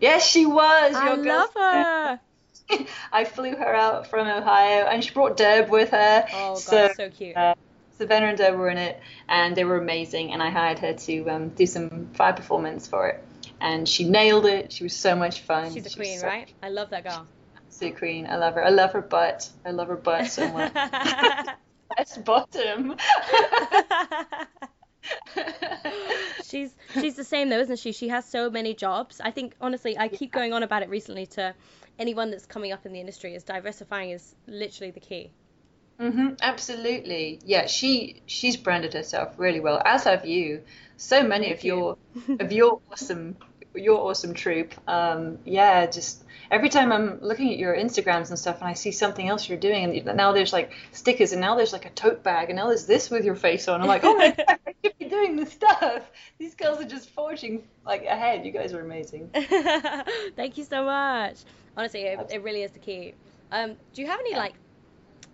Yes, 0.00 0.26
she 0.26 0.46
was. 0.46 0.94
I 0.94 1.14
love 1.14 1.50
her. 1.54 2.20
I 3.12 3.24
flew 3.24 3.54
her 3.56 3.74
out 3.74 4.06
from 4.08 4.26
Ohio, 4.26 4.86
and 4.86 5.02
she 5.04 5.12
brought 5.12 5.36
Deb 5.36 5.70
with 5.70 5.90
her. 5.90 6.26
Oh 6.32 6.54
god, 6.54 6.58
so, 6.58 6.88
so 6.96 7.10
cute. 7.10 7.36
uh, 7.36 7.54
Savannah 7.98 8.26
and 8.26 8.38
Deb 8.38 8.54
were 8.54 8.68
in 8.68 8.78
it, 8.78 9.00
and 9.28 9.56
they 9.56 9.64
were 9.64 9.78
amazing. 9.78 10.32
And 10.32 10.42
I 10.42 10.50
hired 10.50 10.78
her 10.80 10.92
to 10.92 11.28
um, 11.30 11.48
do 11.50 11.66
some 11.66 12.08
fire 12.14 12.32
performance 12.32 12.86
for 12.86 13.08
it, 13.08 13.24
and 13.60 13.88
she 13.88 14.08
nailed 14.08 14.46
it. 14.46 14.72
She 14.72 14.84
was 14.84 14.94
so 14.96 15.14
much 15.16 15.40
fun. 15.40 15.72
She's 15.72 15.86
a 15.86 15.90
She 15.90 15.96
queen, 15.96 16.18
so- 16.18 16.26
right? 16.26 16.52
I 16.62 16.68
love 16.70 16.90
that 16.90 17.04
girl. 17.04 17.26
Absolute 17.56 17.98
queen. 17.98 18.26
I 18.26 18.36
love 18.36 18.54
her. 18.54 18.64
I 18.64 18.70
love 18.70 18.92
her 18.92 19.02
butt. 19.02 19.50
I 19.64 19.70
love 19.70 19.88
her 19.88 19.96
butt 19.96 20.26
so 20.28 20.50
much. 20.52 20.72
Best 21.96 22.24
bottom. 22.24 22.96
she's 26.42 26.74
she's 26.94 27.16
the 27.16 27.24
same 27.24 27.48
though, 27.48 27.60
isn't 27.60 27.78
she? 27.78 27.92
She 27.92 28.08
has 28.08 28.24
so 28.24 28.50
many 28.50 28.74
jobs. 28.74 29.20
I 29.20 29.30
think 29.30 29.54
honestly, 29.60 29.98
I 29.98 30.08
keep 30.08 30.32
going 30.32 30.52
on 30.52 30.62
about 30.62 30.82
it 30.82 30.88
recently 30.88 31.26
to 31.28 31.54
anyone 31.98 32.30
that's 32.30 32.46
coming 32.46 32.72
up 32.72 32.86
in 32.86 32.92
the 32.92 33.00
industry. 33.00 33.34
Is 33.34 33.44
diversifying 33.44 34.10
is 34.10 34.34
literally 34.46 34.90
the 34.90 35.00
key. 35.00 35.32
hmm 35.98 36.30
absolutely. 36.42 37.40
Yeah, 37.44 37.66
she 37.66 38.22
she's 38.26 38.56
branded 38.56 38.92
herself 38.94 39.38
really 39.38 39.60
well, 39.60 39.80
as 39.84 40.04
have 40.04 40.26
you. 40.26 40.64
So 40.96 41.22
many 41.22 41.52
of 41.52 41.64
your 41.64 41.96
of 42.38 42.52
your 42.52 42.80
awesome 42.92 43.36
your 43.76 44.08
awesome 44.08 44.34
troop. 44.34 44.74
Um, 44.88 45.38
yeah, 45.44 45.86
just 45.86 46.24
every 46.50 46.68
time 46.68 46.92
I'm 46.92 47.20
looking 47.20 47.52
at 47.52 47.58
your 47.58 47.74
Instagrams 47.76 48.28
and 48.30 48.38
stuff, 48.38 48.60
and 48.60 48.68
I 48.68 48.74
see 48.74 48.92
something 48.92 49.28
else 49.28 49.48
you're 49.48 49.58
doing, 49.58 49.96
and 49.96 50.16
now 50.16 50.32
there's 50.32 50.52
like 50.52 50.72
stickers, 50.92 51.32
and 51.32 51.40
now 51.40 51.56
there's 51.56 51.72
like 51.72 51.84
a 51.84 51.90
tote 51.90 52.22
bag, 52.22 52.50
and 52.50 52.56
now 52.56 52.68
there's 52.68 52.86
this 52.86 53.10
with 53.10 53.24
your 53.24 53.34
face 53.34 53.68
on. 53.68 53.80
I'm 53.80 53.88
like, 53.88 54.04
oh 54.04 54.14
my 54.14 54.30
god, 54.36 54.58
I 54.66 54.74
should 54.82 54.98
be 54.98 55.06
doing 55.06 55.36
this 55.36 55.52
stuff. 55.52 56.02
These 56.38 56.54
girls 56.54 56.80
are 56.80 56.88
just 56.88 57.10
forging 57.10 57.64
like 57.84 58.04
ahead. 58.04 58.44
You 58.44 58.52
guys 58.52 58.72
are 58.72 58.80
amazing. 58.80 59.30
Thank 60.36 60.58
you 60.58 60.64
so 60.64 60.84
much. 60.84 61.38
Honestly, 61.76 62.02
it, 62.02 62.18
it 62.30 62.42
really 62.42 62.62
is 62.62 62.70
the 62.70 62.78
key. 62.78 63.14
Um, 63.52 63.76
do 63.92 64.02
you 64.02 64.08
have 64.08 64.20
any 64.20 64.34
like 64.34 64.54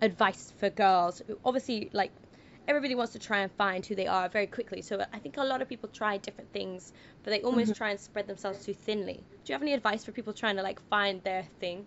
advice 0.01 0.53
for 0.59 0.69
girls? 0.69 1.21
Obviously, 1.45 1.89
like 1.93 2.11
everybody 2.67 2.95
wants 2.95 3.13
to 3.13 3.19
try 3.19 3.39
and 3.39 3.51
find 3.51 3.85
who 3.85 3.95
they 3.95 4.07
are 4.07 4.29
very 4.29 4.47
quickly. 4.47 4.81
So 4.81 5.05
I 5.13 5.19
think 5.19 5.37
a 5.37 5.43
lot 5.43 5.61
of 5.61 5.69
people 5.69 5.89
try 5.89 6.17
different 6.17 6.51
things, 6.53 6.93
but 7.23 7.31
they 7.31 7.41
almost 7.41 7.71
mm-hmm. 7.71 7.77
try 7.77 7.91
and 7.91 7.99
spread 7.99 8.27
themselves 8.27 8.65
too 8.65 8.73
thinly. 8.73 9.23
Do 9.43 9.51
you 9.51 9.53
have 9.53 9.61
any 9.61 9.73
advice 9.73 10.03
for 10.03 10.11
people 10.11 10.33
trying 10.33 10.55
to 10.55 10.63
like 10.63 10.79
find 10.89 11.21
their 11.23 11.45
thing? 11.59 11.85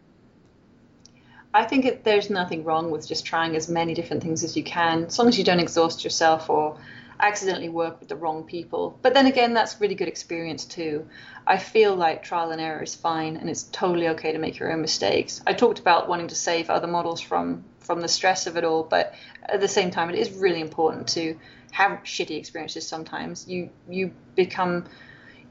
I 1.54 1.64
think 1.64 1.86
it, 1.86 2.04
there's 2.04 2.28
nothing 2.28 2.64
wrong 2.64 2.90
with 2.90 3.08
just 3.08 3.24
trying 3.24 3.56
as 3.56 3.68
many 3.68 3.94
different 3.94 4.22
things 4.22 4.44
as 4.44 4.56
you 4.56 4.62
can, 4.62 5.04
as 5.04 5.18
long 5.18 5.28
as 5.28 5.38
you 5.38 5.44
don't 5.44 5.60
exhaust 5.60 6.04
yourself 6.04 6.50
or 6.50 6.78
accidentally 7.20 7.68
work 7.68 8.00
with 8.00 8.08
the 8.08 8.16
wrong 8.16 8.44
people. 8.44 8.98
But 9.02 9.14
then 9.14 9.26
again, 9.26 9.54
that's 9.54 9.80
really 9.80 9.94
good 9.94 10.08
experience 10.08 10.64
too. 10.64 11.06
I 11.46 11.58
feel 11.58 11.94
like 11.94 12.22
trial 12.22 12.50
and 12.50 12.60
error 12.60 12.82
is 12.82 12.94
fine, 12.94 13.36
and 13.36 13.48
it's 13.48 13.64
totally 13.64 14.08
okay 14.08 14.32
to 14.32 14.38
make 14.38 14.58
your 14.58 14.72
own 14.72 14.80
mistakes. 14.80 15.40
I 15.46 15.52
talked 15.52 15.78
about 15.78 16.08
wanting 16.08 16.28
to 16.28 16.34
save 16.34 16.70
other 16.70 16.86
models 16.86 17.20
from 17.20 17.64
from 17.80 18.00
the 18.00 18.08
stress 18.08 18.48
of 18.48 18.56
it 18.56 18.64
all, 18.64 18.82
but 18.82 19.14
at 19.44 19.60
the 19.60 19.68
same 19.68 19.92
time, 19.92 20.10
it 20.10 20.16
is 20.16 20.32
really 20.32 20.60
important 20.60 21.06
to 21.08 21.38
have 21.70 22.00
shitty 22.04 22.36
experiences. 22.36 22.86
Sometimes 22.86 23.46
you 23.46 23.70
you 23.88 24.12
become 24.34 24.86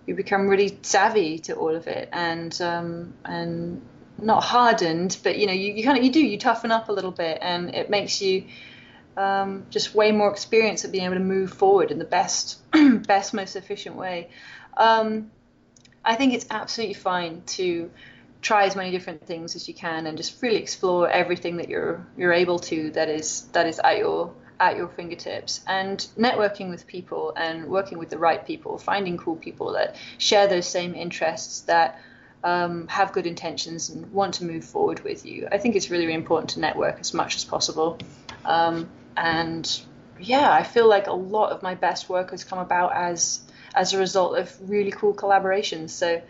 you 0.06 0.16
become 0.16 0.48
really 0.48 0.78
savvy 0.82 1.40
to 1.40 1.56
all 1.56 1.76
of 1.76 1.88
it, 1.88 2.10
and 2.12 2.60
um, 2.62 3.14
and 3.24 3.82
not 4.22 4.44
hardened, 4.44 5.18
but 5.24 5.38
you 5.38 5.48
know 5.48 5.54
you, 5.54 5.74
you 5.74 5.84
kind 5.84 5.98
of 5.98 6.04
you 6.04 6.12
do 6.12 6.20
you 6.20 6.38
toughen 6.38 6.72
up 6.72 6.90
a 6.90 6.92
little 6.92 7.12
bit, 7.12 7.40
and 7.42 7.74
it 7.74 7.90
makes 7.90 8.22
you 8.22 8.46
um, 9.18 9.66
just 9.70 9.96
way 9.96 10.12
more 10.12 10.30
experience 10.30 10.86
at 10.86 10.92
being 10.92 11.06
able 11.06 11.16
to 11.16 11.20
move 11.20 11.52
forward 11.52 11.92
in 11.92 12.00
the 12.00 12.06
best, 12.06 12.60
best, 13.08 13.34
most 13.34 13.56
efficient 13.56 13.96
way. 13.96 14.30
Um, 14.78 15.32
I 16.04 16.16
think 16.16 16.34
it's 16.34 16.46
absolutely 16.52 16.96
fine 16.96 17.42
to 17.48 17.90
try 18.42 18.66
as 18.66 18.76
many 18.76 18.92
different 18.92 19.26
things 19.26 19.56
as 19.56 19.68
you 19.68 19.74
can 19.74 20.06
and 20.06 20.18
just 20.18 20.42
really 20.42 20.58
explore 20.58 21.10
everything 21.10 21.58
that 21.58 21.68
you're 21.68 22.06
you're 22.16 22.34
able 22.34 22.60
to 22.60 22.92
that 22.92 23.10
is 23.10 23.46
that 23.54 23.66
is 23.66 23.80
at 23.80 23.98
your 23.98 24.32
at 24.60 24.78
your 24.78 24.88
fingertips. 24.88 25.62
And 25.68 26.00
networking 26.18 26.70
with 26.70 26.88
people 26.88 27.34
and 27.36 27.66
working 27.68 27.98
with 27.98 28.10
the 28.10 28.18
right 28.18 28.46
people 28.46 28.78
finding 28.78 29.18
cool 29.18 29.36
people 29.36 29.74
that 29.74 29.96
share 30.18 30.48
those 30.48 30.68
same 30.68 30.96
interests 30.96 31.62
that 31.62 32.00
um, 32.44 32.88
have 32.88 33.12
good 33.12 33.26
intentions 33.26 33.90
and 33.90 34.12
want 34.14 34.36
to 34.36 34.46
move 34.46 34.64
forward 34.64 35.04
with 35.04 35.26
you. 35.26 35.48
I 35.52 35.58
think 35.58 35.76
it's 35.76 35.90
really, 35.90 36.06
really 36.06 36.16
important 36.16 36.52
to 36.52 36.60
network 36.60 37.00
as 37.00 37.14
much 37.14 37.36
as 37.36 37.44
possible. 37.44 37.98
Um, 38.46 38.88
and 39.18 39.82
yeah, 40.20 40.52
I 40.52 40.64
feel 40.64 40.88
like 40.88 41.08
a 41.08 41.14
lot 41.14 41.52
of 41.52 41.62
my 41.62 41.76
best 41.76 42.10
work 42.10 42.32
has 42.32 42.44
come 42.44 42.60
about 42.60 42.94
as 42.96 43.42
as 43.74 43.94
a 43.94 44.00
result 44.00 44.38
of 44.38 44.56
really 44.70 44.92
cool 44.92 45.14
collaborations. 45.14 45.90
So 45.92 46.22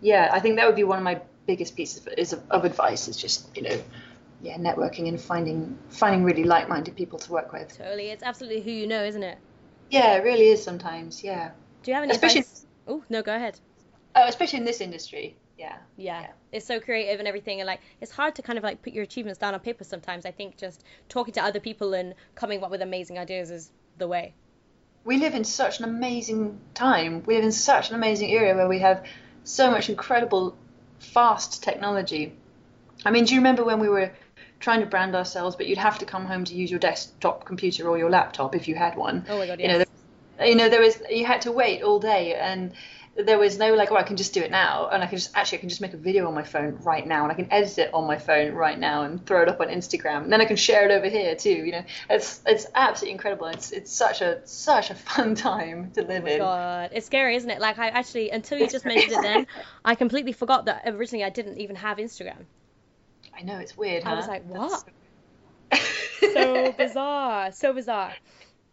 yeah, 0.00 0.30
I 0.32 0.40
think 0.40 0.56
that 0.56 0.66
would 0.66 0.76
be 0.76 0.84
one 0.84 0.98
of 0.98 1.04
my 1.04 1.20
biggest 1.46 1.76
pieces 1.76 2.32
of, 2.32 2.42
of 2.50 2.64
advice 2.64 3.08
is 3.08 3.16
just 3.16 3.56
you 3.56 3.62
know 3.62 3.82
yeah 4.42 4.56
networking 4.56 5.08
and 5.08 5.20
finding 5.20 5.78
finding 5.88 6.24
really 6.24 6.44
like-minded 6.44 6.96
people 6.96 7.18
to 7.20 7.32
work 7.32 7.52
with. 7.52 7.76
Totally, 7.76 8.08
it's 8.10 8.22
absolutely 8.22 8.62
who 8.62 8.70
you 8.70 8.86
know, 8.86 9.04
isn't 9.04 9.22
it? 9.22 9.38
Yeah, 9.90 10.16
it 10.16 10.24
really 10.24 10.48
is 10.48 10.62
sometimes. 10.62 11.22
Yeah. 11.22 11.52
Do 11.82 11.90
you 11.90 11.94
have 11.94 12.04
any 12.04 12.12
especially, 12.12 12.40
advice? 12.40 12.66
Oh 12.86 13.04
no, 13.08 13.22
go 13.22 13.34
ahead. 13.34 13.58
Oh, 14.14 14.26
especially 14.26 14.60
in 14.60 14.64
this 14.64 14.80
industry 14.80 15.36
yeah, 15.58 15.76
yeah. 15.96 16.20
yeah. 16.20 16.26
It's 16.52 16.66
so 16.66 16.80
creative 16.80 17.18
and 17.18 17.28
everything 17.28 17.60
and 17.60 17.66
like 17.66 17.80
it's 18.00 18.12
hard 18.12 18.34
to 18.36 18.42
kind 18.42 18.58
of 18.58 18.64
like 18.64 18.82
put 18.82 18.92
your 18.92 19.04
achievements 19.04 19.38
down 19.38 19.54
on 19.54 19.60
paper 19.60 19.84
sometimes. 19.84 20.26
I 20.26 20.30
think 20.30 20.56
just 20.56 20.84
talking 21.08 21.34
to 21.34 21.42
other 21.42 21.60
people 21.60 21.94
and 21.94 22.14
coming 22.34 22.62
up 22.62 22.70
with 22.70 22.82
amazing 22.82 23.18
ideas 23.18 23.50
is 23.50 23.70
the 23.98 24.08
way. 24.08 24.34
We 25.04 25.18
live 25.18 25.34
in 25.34 25.44
such 25.44 25.78
an 25.78 25.84
amazing 25.84 26.58
time. 26.74 27.22
We 27.24 27.36
live 27.36 27.44
in 27.44 27.52
such 27.52 27.90
an 27.90 27.96
amazing 27.96 28.30
era 28.30 28.56
where 28.56 28.68
we 28.68 28.80
have 28.80 29.04
so 29.44 29.70
much 29.70 29.88
incredible 29.88 30.56
fast 30.98 31.62
technology. 31.62 32.34
I 33.04 33.10
mean 33.10 33.24
do 33.24 33.34
you 33.34 33.40
remember 33.40 33.64
when 33.64 33.80
we 33.80 33.88
were 33.88 34.12
trying 34.58 34.80
to 34.80 34.86
brand 34.86 35.14
ourselves 35.14 35.56
but 35.56 35.66
you'd 35.66 35.78
have 35.78 35.98
to 35.98 36.06
come 36.06 36.24
home 36.24 36.44
to 36.44 36.54
use 36.54 36.70
your 36.70 36.80
desktop 36.80 37.44
computer 37.44 37.88
or 37.88 37.98
your 37.98 38.10
laptop 38.10 38.54
if 38.54 38.68
you 38.68 38.74
had 38.74 38.96
one? 38.96 39.24
Oh 39.28 39.38
my 39.38 39.46
god 39.46 39.60
yes. 39.60 39.66
you 39.66 39.68
know 39.68 39.78
there, 39.78 40.46
you 40.48 40.54
know 40.54 40.68
there 40.68 40.80
was 40.80 41.00
you 41.10 41.24
had 41.24 41.42
to 41.42 41.52
wait 41.52 41.82
all 41.82 42.00
day 42.00 42.34
and 42.34 42.72
there 43.18 43.38
was 43.38 43.58
no 43.58 43.74
like, 43.74 43.90
oh, 43.90 43.96
I 43.96 44.02
can 44.02 44.16
just 44.16 44.34
do 44.34 44.42
it 44.42 44.50
now, 44.50 44.88
and 44.92 45.02
I 45.02 45.06
can 45.06 45.18
just 45.18 45.30
actually 45.34 45.58
I 45.58 45.60
can 45.60 45.68
just 45.68 45.80
make 45.80 45.94
a 45.94 45.96
video 45.96 46.26
on 46.28 46.34
my 46.34 46.42
phone 46.42 46.76
right 46.82 47.06
now, 47.06 47.22
and 47.22 47.32
I 47.32 47.34
can 47.34 47.50
edit 47.50 47.78
it 47.78 47.94
on 47.94 48.06
my 48.06 48.18
phone 48.18 48.52
right 48.52 48.78
now 48.78 49.02
and 49.02 49.24
throw 49.24 49.42
it 49.42 49.48
up 49.48 49.60
on 49.60 49.68
Instagram, 49.68 50.24
and 50.24 50.32
then 50.32 50.40
I 50.40 50.44
can 50.44 50.56
share 50.56 50.88
it 50.88 50.92
over 50.92 51.08
here 51.08 51.34
too. 51.34 51.50
You 51.50 51.72
know, 51.72 51.84
it's 52.10 52.42
it's 52.46 52.66
absolutely 52.74 53.12
incredible. 53.12 53.46
It's 53.46 53.72
it's 53.72 53.92
such 53.92 54.20
a 54.20 54.46
such 54.46 54.90
a 54.90 54.94
fun 55.06 55.34
time 55.34 55.92
to 55.92 56.04
oh 56.04 56.06
live 56.06 56.24
oh 56.24 56.28
in. 56.28 56.38
God, 56.38 56.90
it's 56.92 57.06
scary, 57.06 57.36
isn't 57.36 57.50
it? 57.50 57.60
Like 57.60 57.78
I 57.78 57.88
actually 57.88 58.30
until 58.30 58.58
you 58.58 58.68
just 58.68 58.84
mentioned 58.84 59.12
it, 59.12 59.22
then 59.22 59.46
I 59.84 59.94
completely 59.94 60.32
forgot 60.32 60.66
that 60.66 60.82
originally 60.86 61.24
I 61.24 61.30
didn't 61.30 61.58
even 61.58 61.76
have 61.76 61.98
Instagram. 61.98 62.44
I 63.36 63.42
know 63.42 63.58
it's 63.58 63.76
weird. 63.76 64.04
I 64.04 64.10
huh? 64.10 64.16
was 64.16 64.28
like, 64.28 64.44
what? 64.46 64.84
so 66.20 66.72
bizarre, 66.78 67.52
so 67.52 67.72
bizarre. 67.72 68.14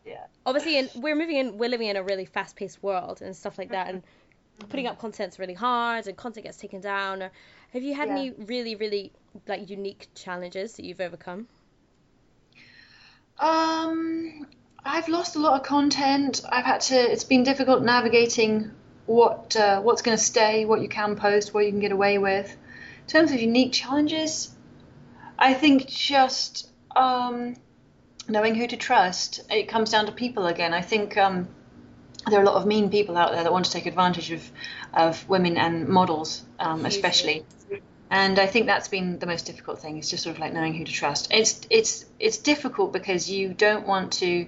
Yeah. 0.05 0.25
Obviously, 0.45 0.77
and 0.79 0.89
we're 0.95 1.15
moving 1.15 1.37
in, 1.37 1.57
we're 1.57 1.69
living 1.69 1.87
in 1.87 1.95
a 1.95 2.03
really 2.03 2.25
fast-paced 2.25 2.81
world 2.83 3.21
and 3.21 3.35
stuff 3.35 3.57
like 3.57 3.69
that, 3.69 3.87
and 3.87 4.03
putting 4.69 4.87
up 4.87 4.99
content's 4.99 5.39
really 5.39 5.53
hard 5.53 6.07
and 6.07 6.17
content 6.17 6.45
gets 6.45 6.57
taken 6.57 6.81
down. 6.81 7.23
Or 7.23 7.31
have 7.71 7.83
you 7.83 7.93
had 7.93 8.09
yeah. 8.09 8.17
any 8.17 8.31
really 8.31 8.75
really 8.75 9.11
like 9.47 9.69
unique 9.69 10.07
challenges 10.15 10.73
that 10.73 10.85
you've 10.85 11.01
overcome? 11.01 11.47
Um 13.39 14.47
i've 14.85 15.07
lost 15.07 15.35
a 15.35 15.39
lot 15.39 15.59
of 15.59 15.65
content. 15.65 16.41
I've 16.49 16.65
had 16.65 16.81
to 16.81 16.95
it's 16.95 17.23
been 17.23 17.43
difficult 17.43 17.83
navigating 17.83 18.71
what 19.05 19.55
uh, 19.55 19.81
what's 19.81 20.01
going 20.01 20.17
to 20.17 20.23
stay 20.23 20.65
what 20.65 20.81
you 20.81 20.87
can 20.87 21.15
post 21.15 21.53
what 21.53 21.65
you 21.65 21.71
can 21.71 21.79
get 21.79 21.91
away 21.91 22.17
with. 22.17 22.55
In 23.01 23.07
terms 23.07 23.31
of 23.31 23.41
unique 23.41 23.73
challenges 23.73 24.49
i 25.37 25.53
think 25.53 25.87
just 25.87 26.69
um, 26.95 27.55
knowing 28.27 28.55
who 28.55 28.67
to 28.67 28.77
trust. 28.77 29.41
It 29.49 29.67
comes 29.67 29.89
down 29.89 30.05
to 30.05 30.11
people 30.11 30.47
again. 30.47 30.73
I 30.73 30.81
think 30.81 31.17
um, 31.17 31.47
there 32.29 32.39
are 32.39 32.43
a 32.43 32.45
lot 32.45 32.55
of 32.55 32.65
mean 32.65 32.89
people 32.89 33.17
out 33.17 33.31
there 33.31 33.43
that 33.43 33.51
want 33.51 33.65
to 33.65 33.71
take 33.71 33.85
advantage 33.85 34.31
of 34.31 34.51
of 34.93 35.27
women 35.27 35.57
and 35.57 35.87
models, 35.87 36.43
um, 36.59 36.85
especially. 36.85 37.45
And 38.09 38.37
I 38.37 38.45
think 38.45 38.67
that's 38.67 38.87
been 38.89 39.17
the 39.17 39.25
most 39.25 39.47
difficult 39.47 39.79
thing 39.79 39.97
It's 39.97 40.09
just 40.09 40.23
sort 40.23 40.35
of 40.35 40.39
like 40.39 40.53
knowing 40.53 40.75
who 40.75 40.85
to 40.85 40.91
trust. 40.91 41.29
It's 41.31 41.61
it's 41.69 42.05
it's 42.19 42.37
difficult 42.37 42.93
because 42.93 43.29
you 43.29 43.53
don't 43.53 43.87
want 43.87 44.13
to 44.13 44.47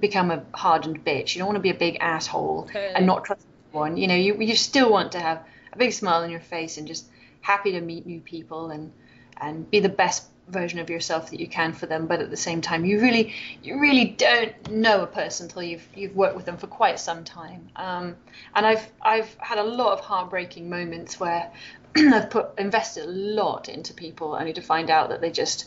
become 0.00 0.30
a 0.30 0.42
hardened 0.54 1.04
bitch. 1.04 1.34
You 1.34 1.40
don't 1.40 1.48
want 1.48 1.56
to 1.56 1.62
be 1.62 1.70
a 1.70 1.74
big 1.74 1.98
asshole 2.00 2.64
totally. 2.66 2.94
and 2.94 3.06
not 3.06 3.24
trust 3.24 3.44
anyone. 3.72 3.96
You 3.96 4.08
know, 4.08 4.14
you 4.14 4.36
you 4.40 4.56
still 4.56 4.90
want 4.90 5.12
to 5.12 5.20
have 5.20 5.44
a 5.72 5.76
big 5.78 5.92
smile 5.92 6.22
on 6.22 6.30
your 6.30 6.40
face 6.40 6.78
and 6.78 6.86
just 6.88 7.06
happy 7.42 7.72
to 7.72 7.80
meet 7.80 8.06
new 8.06 8.20
people 8.20 8.70
and 8.70 8.92
and 9.36 9.70
be 9.70 9.80
the 9.80 9.88
best 9.88 10.24
version 10.52 10.78
of 10.78 10.90
yourself 10.90 11.30
that 11.30 11.40
you 11.40 11.48
can 11.48 11.72
for 11.72 11.86
them 11.86 12.06
but 12.06 12.20
at 12.20 12.30
the 12.30 12.36
same 12.36 12.60
time 12.60 12.84
you 12.84 13.00
really 13.00 13.34
you 13.62 13.80
really 13.80 14.04
don't 14.04 14.70
know 14.70 15.02
a 15.02 15.06
person 15.06 15.46
until 15.46 15.62
you've 15.62 15.86
you've 15.94 16.14
worked 16.14 16.36
with 16.36 16.44
them 16.44 16.56
for 16.56 16.66
quite 16.66 16.98
some 16.98 17.24
time. 17.24 17.70
Um, 17.76 18.16
and 18.54 18.66
I've 18.66 18.86
I've 19.00 19.34
had 19.38 19.58
a 19.58 19.64
lot 19.64 19.92
of 19.92 20.00
heartbreaking 20.00 20.68
moments 20.68 21.18
where 21.20 21.52
I've 21.96 22.30
put 22.30 22.50
invested 22.58 23.04
a 23.04 23.08
lot 23.08 23.68
into 23.68 23.94
people 23.94 24.34
only 24.34 24.52
to 24.54 24.62
find 24.62 24.90
out 24.90 25.10
that 25.10 25.20
they 25.20 25.30
just 25.30 25.66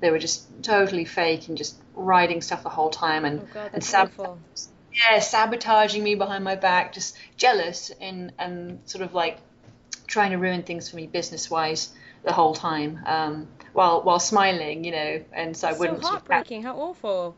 they 0.00 0.10
were 0.10 0.18
just 0.18 0.46
totally 0.62 1.04
fake 1.04 1.48
and 1.48 1.56
just 1.56 1.76
writing 1.94 2.42
stuff 2.42 2.62
the 2.62 2.68
whole 2.68 2.90
time 2.90 3.24
and 3.24 3.40
oh 3.40 3.48
God, 3.54 3.70
and 3.72 3.84
sab- 3.84 4.12
yeah 4.92 5.18
sabotaging 5.18 6.02
me 6.02 6.14
behind 6.14 6.44
my 6.44 6.56
back 6.56 6.92
just 6.92 7.16
jealous 7.36 7.90
and 8.00 8.32
and 8.38 8.80
sort 8.84 9.02
of 9.04 9.14
like 9.14 9.38
trying 10.06 10.30
to 10.30 10.38
ruin 10.38 10.62
things 10.62 10.88
for 10.88 10.96
me 10.96 11.06
business 11.06 11.50
wise 11.50 11.90
the 12.24 12.32
whole 12.32 12.54
time. 12.54 13.00
Um, 13.06 13.48
while 13.74 14.02
while 14.02 14.20
smiling, 14.20 14.84
you 14.84 14.92
know, 14.92 15.24
and 15.32 15.56
so 15.56 15.68
I 15.68 15.72
wouldn't. 15.72 16.02
So 16.02 16.08
heartbreaking! 16.08 16.62
How 16.62 16.76
awful! 16.76 17.36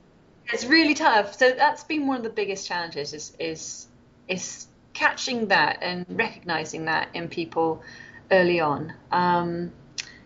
It's 0.52 0.64
really 0.64 0.94
tough. 0.94 1.34
So 1.34 1.50
that's 1.52 1.82
been 1.84 2.06
one 2.06 2.18
of 2.18 2.22
the 2.22 2.30
biggest 2.30 2.68
challenges 2.68 3.12
is 3.12 3.32
is 3.40 3.86
is 4.28 4.66
catching 4.92 5.48
that 5.48 5.78
and 5.82 6.06
recognizing 6.08 6.84
that 6.84 7.08
in 7.14 7.28
people 7.28 7.82
early 8.30 8.60
on. 8.60 8.92
Um, 9.10 9.72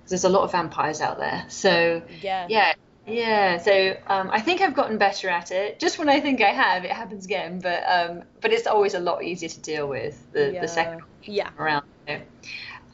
there's 0.08 0.24
a 0.24 0.28
lot 0.28 0.42
of 0.42 0.52
vampires 0.52 1.00
out 1.00 1.18
there. 1.18 1.44
So 1.48 2.02
yeah, 2.20 2.46
yeah, 2.50 2.74
yeah. 3.06 3.58
So 3.58 3.96
um, 4.08 4.30
I 4.30 4.40
think 4.40 4.60
I've 4.60 4.74
gotten 4.74 4.98
better 4.98 5.28
at 5.28 5.52
it. 5.52 5.78
Just 5.78 5.98
when 5.98 6.08
I 6.08 6.18
think 6.18 6.42
I 6.42 6.50
have, 6.50 6.84
it 6.84 6.90
happens 6.90 7.24
again. 7.24 7.60
But 7.60 7.84
um, 7.86 8.24
but 8.40 8.52
it's 8.52 8.66
always 8.66 8.94
a 8.94 9.00
lot 9.00 9.22
easier 9.22 9.48
to 9.48 9.60
deal 9.60 9.88
with 9.88 10.20
the 10.32 10.52
yeah. 10.54 10.60
the 10.60 10.68
second 10.68 11.02
yeah. 11.22 11.50
around. 11.56 11.86
You 12.08 12.14
know. 12.14 12.22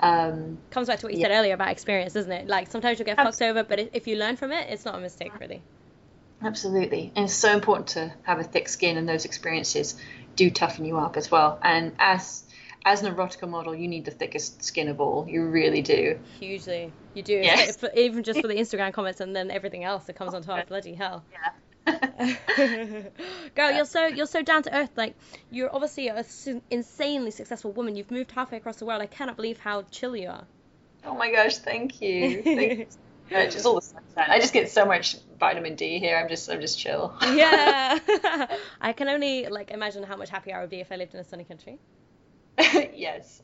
Um, 0.00 0.58
Comes 0.70 0.88
back 0.88 0.98
to 1.00 1.06
what 1.06 1.14
you 1.14 1.20
yeah. 1.20 1.28
said 1.28 1.38
earlier 1.38 1.54
about 1.54 1.68
experience, 1.68 2.12
doesn't 2.12 2.30
it? 2.30 2.46
Like 2.46 2.70
sometimes 2.70 2.98
you'll 2.98 3.06
get 3.06 3.16
fucked 3.16 3.40
over, 3.42 3.64
but 3.64 3.78
if 3.92 4.06
you 4.06 4.16
learn 4.16 4.36
from 4.36 4.52
it, 4.52 4.68
it's 4.70 4.84
not 4.84 4.94
a 4.94 5.00
mistake, 5.00 5.38
really. 5.40 5.62
Absolutely, 6.42 7.12
and 7.16 7.24
it's 7.24 7.34
so 7.34 7.52
important 7.52 7.88
to 7.88 8.12
have 8.22 8.38
a 8.38 8.44
thick 8.44 8.68
skin, 8.68 8.98
and 8.98 9.08
those 9.08 9.24
experiences 9.24 9.98
do 10.36 10.50
toughen 10.50 10.84
you 10.84 10.98
up 10.98 11.16
as 11.16 11.30
well. 11.30 11.58
And 11.62 11.92
as 11.98 12.44
as 12.84 13.02
an 13.02 13.12
erotica 13.12 13.48
model, 13.48 13.74
you 13.74 13.88
need 13.88 14.04
the 14.04 14.12
thickest 14.12 14.62
skin 14.62 14.88
of 14.88 15.00
all. 15.00 15.26
You 15.28 15.46
really 15.46 15.82
do. 15.82 16.20
Hugely, 16.38 16.92
you 17.14 17.22
do. 17.22 17.34
Yes. 17.34 17.82
Even 17.96 18.22
just 18.22 18.40
for 18.40 18.46
the 18.46 18.54
Instagram 18.54 18.92
comments 18.92 19.20
and 19.20 19.34
then 19.34 19.50
everything 19.50 19.82
else 19.82 20.04
that 20.04 20.14
comes 20.14 20.34
on 20.34 20.42
top. 20.42 20.68
Bloody 20.68 20.94
hell. 20.94 21.24
Yeah. 21.32 21.50
Girl, 23.54 23.72
you're 23.72 23.84
so 23.84 24.06
you're 24.06 24.26
so 24.26 24.42
down 24.42 24.62
to 24.64 24.76
earth. 24.76 24.90
Like 24.96 25.14
you're 25.50 25.72
obviously 25.72 26.08
a 26.08 26.24
su- 26.24 26.62
insanely 26.70 27.30
successful 27.30 27.72
woman. 27.72 27.96
You've 27.96 28.10
moved 28.10 28.32
halfway 28.32 28.58
across 28.58 28.76
the 28.76 28.86
world. 28.86 29.02
I 29.02 29.06
cannot 29.06 29.36
believe 29.36 29.58
how 29.58 29.82
chill 29.90 30.16
you 30.16 30.28
are. 30.28 30.44
Oh 31.04 31.14
my 31.14 31.30
gosh, 31.30 31.58
thank 31.58 32.00
you. 32.00 32.42
Thank 32.42 32.78
you. 32.78 32.86
Just 33.28 33.66
all 33.66 33.74
the 33.74 33.80
sunshine. 33.80 34.30
I 34.30 34.38
just 34.38 34.52
get 34.52 34.70
so 34.70 34.84
much 34.84 35.16
vitamin 35.40 35.74
D 35.74 35.98
here. 35.98 36.16
I'm 36.16 36.28
just 36.28 36.48
I'm 36.48 36.60
just 36.60 36.78
chill. 36.78 37.12
yeah. 37.22 37.98
I 38.80 38.92
can 38.92 39.08
only 39.08 39.46
like 39.46 39.72
imagine 39.72 40.04
how 40.04 40.16
much 40.16 40.30
happier 40.30 40.56
I 40.56 40.60
would 40.60 40.70
be 40.70 40.78
if 40.78 40.92
I 40.92 40.96
lived 40.96 41.12
in 41.12 41.18
a 41.18 41.24
sunny 41.24 41.42
country. 41.42 41.80
yes. 42.56 43.42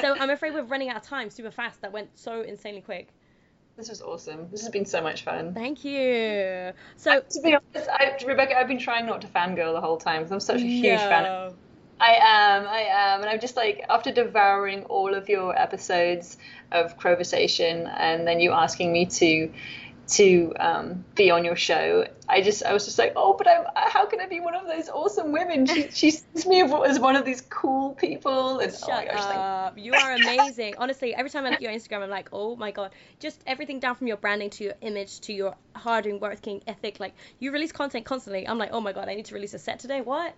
so 0.00 0.16
I'm 0.18 0.30
afraid 0.30 0.54
we're 0.54 0.62
running 0.62 0.88
out 0.88 0.96
of 0.96 1.02
time 1.02 1.28
super 1.28 1.50
fast. 1.50 1.82
That 1.82 1.92
went 1.92 2.18
so 2.18 2.40
insanely 2.40 2.80
quick. 2.80 3.08
This 3.78 3.90
was 3.90 4.02
awesome. 4.02 4.48
This 4.50 4.62
has 4.62 4.70
been 4.70 4.84
so 4.84 5.00
much 5.00 5.22
fun. 5.22 5.54
Thank 5.54 5.84
you. 5.84 6.72
So, 6.96 7.20
to 7.20 7.40
be 7.44 7.54
honest, 7.54 7.88
I, 7.88 8.18
Rebecca, 8.26 8.58
I've 8.58 8.66
been 8.66 8.80
trying 8.80 9.06
not 9.06 9.20
to 9.20 9.28
fangirl 9.28 9.72
the 9.72 9.80
whole 9.80 9.98
time 9.98 10.22
because 10.22 10.32
I'm 10.32 10.40
such 10.40 10.62
a 10.62 10.66
huge 10.66 10.98
no. 10.98 11.08
fan. 11.08 11.24
Of, 11.26 11.54
I 12.00 12.14
am, 12.20 12.66
I 12.66 12.80
am, 12.90 13.20
and 13.20 13.30
I'm 13.30 13.38
just 13.38 13.56
like 13.56 13.84
after 13.88 14.10
devouring 14.10 14.82
all 14.86 15.14
of 15.14 15.28
your 15.28 15.56
episodes 15.56 16.38
of 16.72 16.98
Crowversation, 16.98 17.88
and 17.96 18.26
then 18.26 18.40
you 18.40 18.50
asking 18.50 18.92
me 18.92 19.06
to 19.06 19.52
to 20.08 20.54
um, 20.58 21.04
be 21.14 21.30
on 21.30 21.44
your 21.44 21.56
show. 21.56 22.06
I 22.28 22.40
just 22.40 22.62
I 22.62 22.72
was 22.72 22.84
just 22.84 22.98
like, 22.98 23.12
oh, 23.16 23.34
but 23.36 23.46
I'm 23.46 23.66
how 23.74 24.06
can 24.06 24.20
I 24.20 24.26
be 24.26 24.40
one 24.40 24.54
of 24.54 24.66
those 24.66 24.88
awesome 24.88 25.32
women? 25.32 25.66
She 25.66 25.90
she 25.92 26.10
sees 26.10 26.46
me 26.46 26.62
as 26.62 26.98
one 26.98 27.16
of 27.16 27.24
these 27.24 27.42
cool 27.42 27.94
people. 27.94 28.60
And, 28.60 28.72
Shut 28.72 28.88
oh 28.90 29.12
gosh, 29.12 29.36
up! 29.36 29.78
you 29.78 29.92
are 29.94 30.14
amazing. 30.14 30.74
Honestly, 30.78 31.14
every 31.14 31.30
time 31.30 31.44
I 31.44 31.50
look 31.50 31.56
at 31.56 31.62
your 31.62 31.72
Instagram, 31.72 32.02
I'm 32.02 32.10
like, 32.10 32.30
oh 32.32 32.56
my 32.56 32.70
god, 32.70 32.92
just 33.20 33.42
everything 33.46 33.80
down 33.80 33.94
from 33.94 34.06
your 34.06 34.16
branding 34.16 34.50
to 34.50 34.64
your 34.64 34.74
image 34.80 35.20
to 35.20 35.32
your 35.32 35.54
hard 35.74 36.06
working 36.20 36.62
ethic. 36.66 37.00
Like 37.00 37.14
you 37.38 37.52
release 37.52 37.72
content 37.72 38.06
constantly. 38.06 38.48
I'm 38.48 38.58
like, 38.58 38.70
oh 38.72 38.80
my 38.80 38.92
god, 38.92 39.08
I 39.08 39.14
need 39.14 39.26
to 39.26 39.34
release 39.34 39.54
a 39.54 39.58
set 39.58 39.78
today. 39.78 40.00
What? 40.00 40.34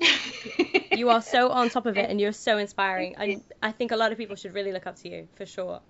you 0.92 1.10
are 1.10 1.20
so 1.20 1.50
on 1.50 1.68
top 1.68 1.86
of 1.86 1.98
it, 1.98 2.08
and 2.08 2.20
you're 2.20 2.32
so 2.32 2.56
inspiring. 2.58 3.16
I 3.18 3.42
I 3.62 3.72
think 3.72 3.90
a 3.90 3.96
lot 3.96 4.12
of 4.12 4.18
people 4.18 4.36
should 4.36 4.54
really 4.54 4.72
look 4.72 4.86
up 4.86 4.96
to 4.96 5.08
you 5.08 5.28
for 5.34 5.44
sure 5.44 5.80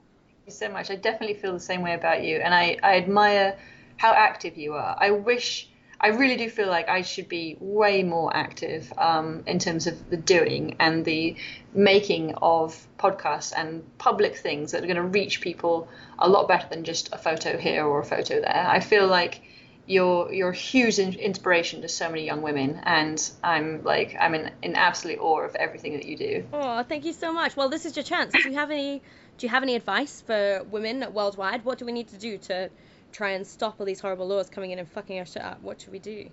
you 0.50 0.56
so 0.56 0.68
much. 0.68 0.90
I 0.90 0.96
definitely 0.96 1.34
feel 1.34 1.52
the 1.52 1.60
same 1.60 1.82
way 1.82 1.94
about 1.94 2.22
you, 2.24 2.36
and 2.38 2.54
I, 2.54 2.76
I 2.82 2.96
admire 2.96 3.56
how 3.96 4.12
active 4.12 4.56
you 4.56 4.74
are. 4.74 4.96
I 4.98 5.10
wish, 5.10 5.68
I 6.00 6.08
really 6.08 6.36
do 6.36 6.48
feel 6.48 6.68
like 6.68 6.88
I 6.88 7.02
should 7.02 7.28
be 7.28 7.56
way 7.60 8.02
more 8.02 8.34
active 8.34 8.92
um, 8.98 9.42
in 9.46 9.58
terms 9.58 9.86
of 9.86 10.10
the 10.10 10.16
doing 10.16 10.76
and 10.80 11.04
the 11.04 11.36
making 11.72 12.34
of 12.36 12.86
podcasts 12.98 13.52
and 13.56 13.82
public 13.98 14.36
things 14.36 14.72
that 14.72 14.82
are 14.82 14.86
going 14.86 14.96
to 14.96 15.02
reach 15.02 15.40
people 15.40 15.88
a 16.18 16.28
lot 16.28 16.48
better 16.48 16.66
than 16.68 16.84
just 16.84 17.12
a 17.12 17.18
photo 17.18 17.56
here 17.56 17.84
or 17.84 18.00
a 18.00 18.04
photo 18.04 18.40
there. 18.40 18.66
I 18.68 18.80
feel 18.80 19.06
like 19.06 19.42
you're 19.86 20.32
you're 20.32 20.50
a 20.50 20.54
huge 20.54 20.98
inspiration 20.98 21.82
to 21.82 21.88
so 21.88 22.08
many 22.08 22.24
young 22.24 22.42
women, 22.42 22.80
and 22.84 23.30
I'm 23.42 23.82
like 23.82 24.16
I'm 24.18 24.34
in, 24.34 24.50
in 24.62 24.76
absolute 24.76 25.18
awe 25.18 25.40
of 25.40 25.54
everything 25.56 25.94
that 25.94 26.06
you 26.06 26.16
do. 26.16 26.44
Oh, 26.52 26.82
thank 26.82 27.04
you 27.04 27.12
so 27.12 27.32
much. 27.32 27.56
Well, 27.56 27.68
this 27.68 27.86
is 27.86 27.96
your 27.96 28.04
chance. 28.04 28.32
Do 28.32 28.48
you 28.48 28.54
have 28.54 28.70
any 28.70 29.02
do 29.38 29.46
you 29.46 29.50
have 29.50 29.62
any 29.62 29.74
advice 29.74 30.20
for 30.20 30.64
women 30.70 31.04
worldwide? 31.12 31.64
What 31.64 31.78
do 31.78 31.86
we 31.86 31.92
need 31.92 32.08
to 32.08 32.16
do 32.16 32.38
to 32.38 32.70
try 33.12 33.30
and 33.30 33.46
stop 33.46 33.76
all 33.80 33.86
these 33.86 34.00
horrible 34.00 34.28
laws 34.28 34.50
coming 34.50 34.70
in 34.70 34.78
and 34.78 34.88
fucking 34.88 35.18
our 35.18 35.26
shit 35.26 35.42
up? 35.42 35.62
What 35.62 35.80
should 35.80 35.92
we 35.92 35.98
do? 35.98 36.28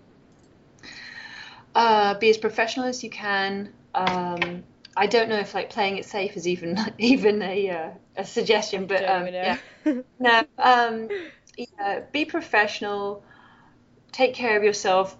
Uh, 1.73 2.17
be 2.19 2.29
as 2.29 2.37
professional 2.37 2.85
as 2.85 3.03
you 3.03 3.09
can. 3.09 3.73
Um, 3.95 4.63
I 4.95 5.05
don't 5.05 5.29
know 5.29 5.37
if 5.37 5.53
like 5.53 5.69
playing 5.69 5.97
it 5.97 6.05
safe 6.05 6.35
is 6.35 6.47
even 6.47 6.77
even 6.97 7.41
a 7.41 7.69
uh, 7.69 7.89
a 8.17 8.25
suggestion, 8.25 8.87
but 8.87 9.07
um, 9.07 9.27
yeah, 9.27 9.57
no. 10.19 10.43
Um, 10.57 11.09
yeah, 11.57 12.01
be 12.11 12.25
professional. 12.25 13.23
Take 14.11 14.33
care 14.33 14.57
of 14.57 14.63
yourself. 14.63 15.15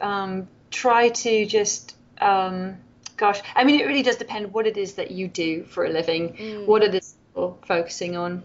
Um, 0.00 0.48
try 0.70 1.10
to 1.10 1.46
just 1.46 1.96
um, 2.20 2.76
gosh, 3.16 3.40
I 3.54 3.64
mean, 3.64 3.80
it 3.80 3.86
really 3.86 4.02
does 4.02 4.16
depend 4.16 4.52
what 4.52 4.66
it 4.66 4.76
is 4.76 4.94
that 4.94 5.10
you 5.10 5.28
do 5.28 5.64
for 5.64 5.84
a 5.84 5.90
living, 5.90 6.34
mm. 6.34 6.66
what 6.66 6.82
it 6.82 6.94
is 6.94 7.14
you're 7.36 7.56
focusing 7.66 8.16
on. 8.16 8.42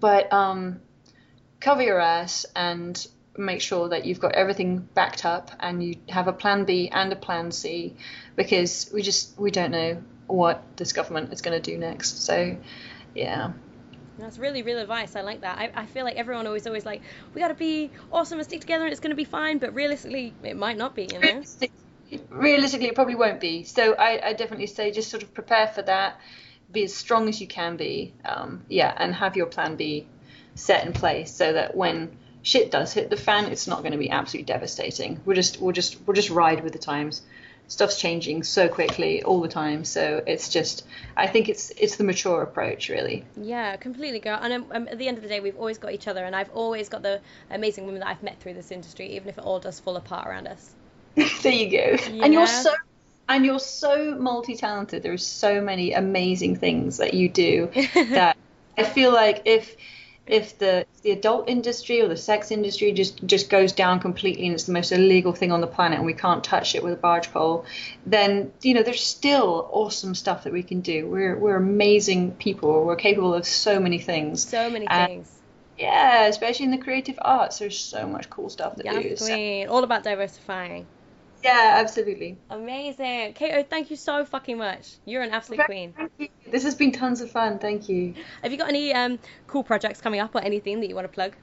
But 0.00 0.32
um, 0.32 0.80
cover 1.60 1.82
your 1.82 2.00
ass 2.00 2.46
and 2.56 3.06
make 3.36 3.60
sure 3.60 3.88
that 3.88 4.04
you've 4.04 4.20
got 4.20 4.32
everything 4.32 4.78
backed 4.94 5.24
up 5.24 5.50
and 5.60 5.82
you 5.82 5.96
have 6.08 6.28
a 6.28 6.32
plan 6.32 6.64
B 6.64 6.88
and 6.88 7.12
a 7.12 7.16
plan 7.16 7.52
C 7.52 7.96
because 8.36 8.90
we 8.92 9.02
just 9.02 9.38
we 9.38 9.50
don't 9.50 9.70
know 9.70 10.02
what 10.26 10.76
this 10.76 10.92
government 10.92 11.32
is 11.32 11.42
going 11.42 11.60
to 11.60 11.70
do 11.70 11.78
next. 11.78 12.24
So, 12.24 12.56
yeah. 13.14 13.52
That's 14.18 14.38
really 14.38 14.62
real 14.62 14.78
advice. 14.78 15.16
I 15.16 15.22
like 15.22 15.40
that. 15.40 15.58
I, 15.58 15.70
I 15.74 15.86
feel 15.86 16.04
like 16.04 16.16
everyone 16.16 16.46
always 16.46 16.66
always 16.66 16.86
like 16.86 17.02
we 17.34 17.40
got 17.40 17.48
to 17.48 17.54
be 17.54 17.90
awesome 18.12 18.38
and 18.38 18.46
stick 18.46 18.60
together 18.60 18.84
and 18.84 18.92
it's 18.92 19.00
going 19.00 19.10
to 19.10 19.16
be 19.16 19.24
fine. 19.24 19.58
But 19.58 19.74
realistically, 19.74 20.32
it 20.42 20.56
might 20.56 20.76
not 20.76 20.94
be. 20.94 21.08
You 21.12 21.18
know. 21.18 21.42
Realistically, 22.30 22.88
it 22.88 22.94
probably 22.94 23.16
won't 23.16 23.40
be. 23.40 23.64
So 23.64 23.94
I, 23.94 24.28
I 24.28 24.32
definitely 24.34 24.66
say 24.66 24.92
just 24.92 25.10
sort 25.10 25.22
of 25.22 25.34
prepare 25.34 25.66
for 25.66 25.82
that 25.82 26.20
be 26.74 26.84
as 26.84 26.94
strong 26.94 27.28
as 27.28 27.40
you 27.40 27.46
can 27.46 27.76
be, 27.76 28.12
um, 28.24 28.64
yeah, 28.68 28.92
and 28.96 29.14
have 29.14 29.36
your 29.36 29.46
plan 29.46 29.76
B 29.76 30.06
set 30.54 30.86
in 30.86 30.92
place 30.92 31.32
so 31.32 31.52
that 31.52 31.76
when 31.76 32.16
shit 32.42 32.70
does 32.70 32.92
hit 32.92 33.10
the 33.10 33.16
fan, 33.16 33.46
it's 33.46 33.66
not 33.66 33.80
going 33.80 33.92
to 33.92 33.98
be 33.98 34.10
absolutely 34.10 34.52
devastating. 34.52 35.20
We'll 35.24 35.36
just 35.36 35.60
we'll 35.60 35.72
just 35.72 35.98
we'll 36.06 36.14
just 36.14 36.30
ride 36.30 36.62
with 36.62 36.72
the 36.72 36.78
times. 36.78 37.22
Stuff's 37.66 37.98
changing 37.98 38.42
so 38.42 38.68
quickly 38.68 39.22
all 39.22 39.40
the 39.40 39.48
time, 39.48 39.84
so 39.84 40.22
it's 40.26 40.48
just 40.48 40.84
I 41.16 41.26
think 41.26 41.48
it's 41.48 41.70
it's 41.70 41.96
the 41.96 42.04
mature 42.04 42.42
approach 42.42 42.88
really. 42.88 43.24
Yeah, 43.36 43.76
completely, 43.76 44.20
girl. 44.20 44.38
And 44.40 44.52
um, 44.52 44.66
um, 44.70 44.88
at 44.88 44.98
the 44.98 45.08
end 45.08 45.16
of 45.16 45.22
the 45.22 45.28
day, 45.28 45.40
we've 45.40 45.56
always 45.56 45.78
got 45.78 45.92
each 45.92 46.06
other, 46.06 46.24
and 46.24 46.36
I've 46.36 46.50
always 46.50 46.88
got 46.88 47.02
the 47.02 47.20
amazing 47.50 47.86
women 47.86 48.00
that 48.00 48.08
I've 48.08 48.22
met 48.22 48.38
through 48.40 48.54
this 48.54 48.70
industry, 48.70 49.16
even 49.16 49.28
if 49.28 49.38
it 49.38 49.44
all 49.44 49.60
does 49.60 49.80
fall 49.80 49.96
apart 49.96 50.26
around 50.26 50.46
us. 50.46 50.72
there 51.14 51.52
you 51.52 51.70
go. 51.70 51.96
Yeah. 52.12 52.24
And 52.24 52.34
you're 52.34 52.46
so 52.46 52.72
and 53.28 53.44
you're 53.44 53.58
so 53.58 54.14
multi-talented 54.14 55.02
there's 55.02 55.26
so 55.26 55.60
many 55.60 55.92
amazing 55.92 56.56
things 56.56 56.98
that 56.98 57.14
you 57.14 57.28
do 57.28 57.70
that 57.94 58.36
i 58.76 58.82
feel 58.82 59.12
like 59.12 59.42
if 59.46 59.76
if 60.26 60.58
the 60.58 60.86
the 61.02 61.10
adult 61.10 61.48
industry 61.48 62.00
or 62.00 62.08
the 62.08 62.16
sex 62.16 62.50
industry 62.50 62.92
just 62.92 63.24
just 63.26 63.50
goes 63.50 63.72
down 63.72 64.00
completely 64.00 64.46
and 64.46 64.54
it's 64.54 64.64
the 64.64 64.72
most 64.72 64.90
illegal 64.90 65.32
thing 65.32 65.52
on 65.52 65.60
the 65.60 65.66
planet 65.66 65.98
and 65.98 66.06
we 66.06 66.14
can't 66.14 66.42
touch 66.42 66.74
it 66.74 66.82
with 66.82 66.94
a 66.94 66.96
barge 66.96 67.30
pole 67.30 67.66
then 68.06 68.50
you 68.62 68.72
know 68.72 68.82
there's 68.82 69.04
still 69.04 69.68
awesome 69.70 70.14
stuff 70.14 70.44
that 70.44 70.52
we 70.52 70.62
can 70.62 70.80
do. 70.80 71.06
We're 71.06 71.36
we're 71.36 71.56
amazing 71.56 72.32
people. 72.32 72.84
We're 72.84 72.96
capable 72.96 73.34
of 73.34 73.46
so 73.46 73.80
many 73.80 73.98
things. 73.98 74.46
So 74.46 74.70
many 74.70 74.86
and, 74.86 75.08
things. 75.08 75.32
yeah 75.78 76.26
especially 76.26 76.64
in 76.66 76.70
the 76.70 76.78
creative 76.78 77.18
arts 77.20 77.58
there's 77.58 77.78
so 77.78 78.06
much 78.06 78.30
cool 78.30 78.48
stuff 78.48 78.76
that 78.76 78.86
yes, 78.86 79.02
do. 79.02 79.66
So. 79.66 79.72
all 79.72 79.84
about 79.84 80.04
diversifying 80.04 80.86
yeah, 81.44 81.74
absolutely. 81.76 82.38
Amazing. 82.50 83.34
Kato, 83.34 83.62
thank 83.62 83.90
you 83.90 83.96
so 83.96 84.24
fucking 84.24 84.58
much. 84.58 84.96
You're 85.04 85.22
an 85.22 85.30
absolute 85.30 85.60
queen. 85.66 85.92
Thank 85.92 86.12
you. 86.18 86.28
This 86.50 86.62
has 86.64 86.74
been 86.74 86.92
tons 86.92 87.20
of 87.20 87.30
fun. 87.30 87.58
Thank 87.58 87.88
you. 87.88 88.14
Have 88.42 88.50
you 88.50 88.58
got 88.58 88.68
any 88.68 88.94
um, 88.94 89.18
cool 89.46 89.62
projects 89.62 90.00
coming 90.00 90.20
up 90.20 90.34
or 90.34 90.40
anything 90.40 90.80
that 90.80 90.88
you 90.88 90.94
want 90.94 91.04
to 91.04 91.12
plug? 91.12 91.34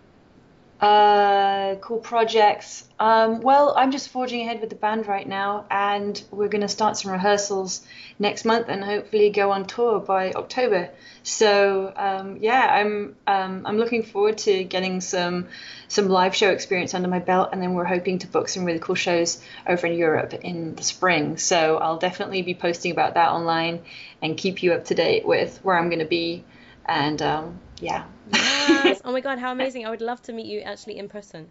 Uh, 0.82 1.76
cool 1.76 2.00
projects. 2.00 2.90
Um, 3.00 3.42
well, 3.42 3.76
I'm 3.78 3.92
just 3.92 4.10
forging 4.10 4.42
ahead 4.42 4.62
with 4.62 4.72
the 4.72 4.76
band 4.76 5.06
right 5.06 5.28
now, 5.28 5.68
and 5.70 6.20
we're 6.32 6.48
going 6.48 6.64
to 6.64 6.68
start 6.68 6.98
some 6.98 7.12
rehearsals 7.12 7.86
next 8.18 8.46
month, 8.46 8.68
and 8.68 8.84
hopefully 8.84 9.30
go 9.30 9.52
on 9.52 9.66
tour 9.66 10.00
by 10.00 10.32
October. 10.32 10.90
So 11.22 11.94
um, 11.96 12.38
yeah, 12.42 12.66
I'm 12.68 13.16
um, 13.28 13.62
I'm 13.68 13.78
looking 13.78 14.02
forward 14.02 14.40
to 14.40 14.64
getting 14.64 15.02
some 15.02 15.50
some 15.88 16.10
live 16.10 16.36
show 16.36 16.50
experience 16.50 16.96
under 16.96 17.08
my 17.08 17.20
belt, 17.20 17.50
and 17.52 17.62
then 17.62 17.76
we're 17.76 17.86
hoping 17.86 18.18
to 18.20 18.28
book 18.28 18.50
some 18.50 18.66
really 18.66 18.80
cool 18.80 18.96
shows 18.96 19.40
over 19.68 19.86
in 19.86 19.94
Europe 19.94 20.34
in 20.34 20.74
the 20.74 20.84
spring. 20.84 21.38
So 21.38 21.78
I'll 21.78 22.00
definitely 22.00 22.42
be 22.42 22.56
posting 22.56 22.92
about 22.92 23.14
that 23.14 23.30
online 23.30 23.84
and 24.20 24.36
keep 24.36 24.64
you 24.64 24.74
up 24.74 24.86
to 24.86 24.96
date 24.96 25.28
with 25.28 25.60
where 25.62 25.78
I'm 25.78 25.90
going 25.90 26.00
to 26.00 26.06
be, 26.06 26.44
and 26.88 27.22
um, 27.22 27.60
yeah. 27.80 28.06
Yes. 28.34 29.02
Oh 29.06 29.12
my 29.12 29.22
god, 29.22 29.40
how 29.40 29.52
amazing! 29.52 29.86
I 29.86 29.90
would 29.90 30.02
love 30.02 30.22
to 30.24 30.34
meet 30.34 30.46
you 30.46 30.62
actually 30.62 30.98
in 30.98 31.10
person. 31.10 31.50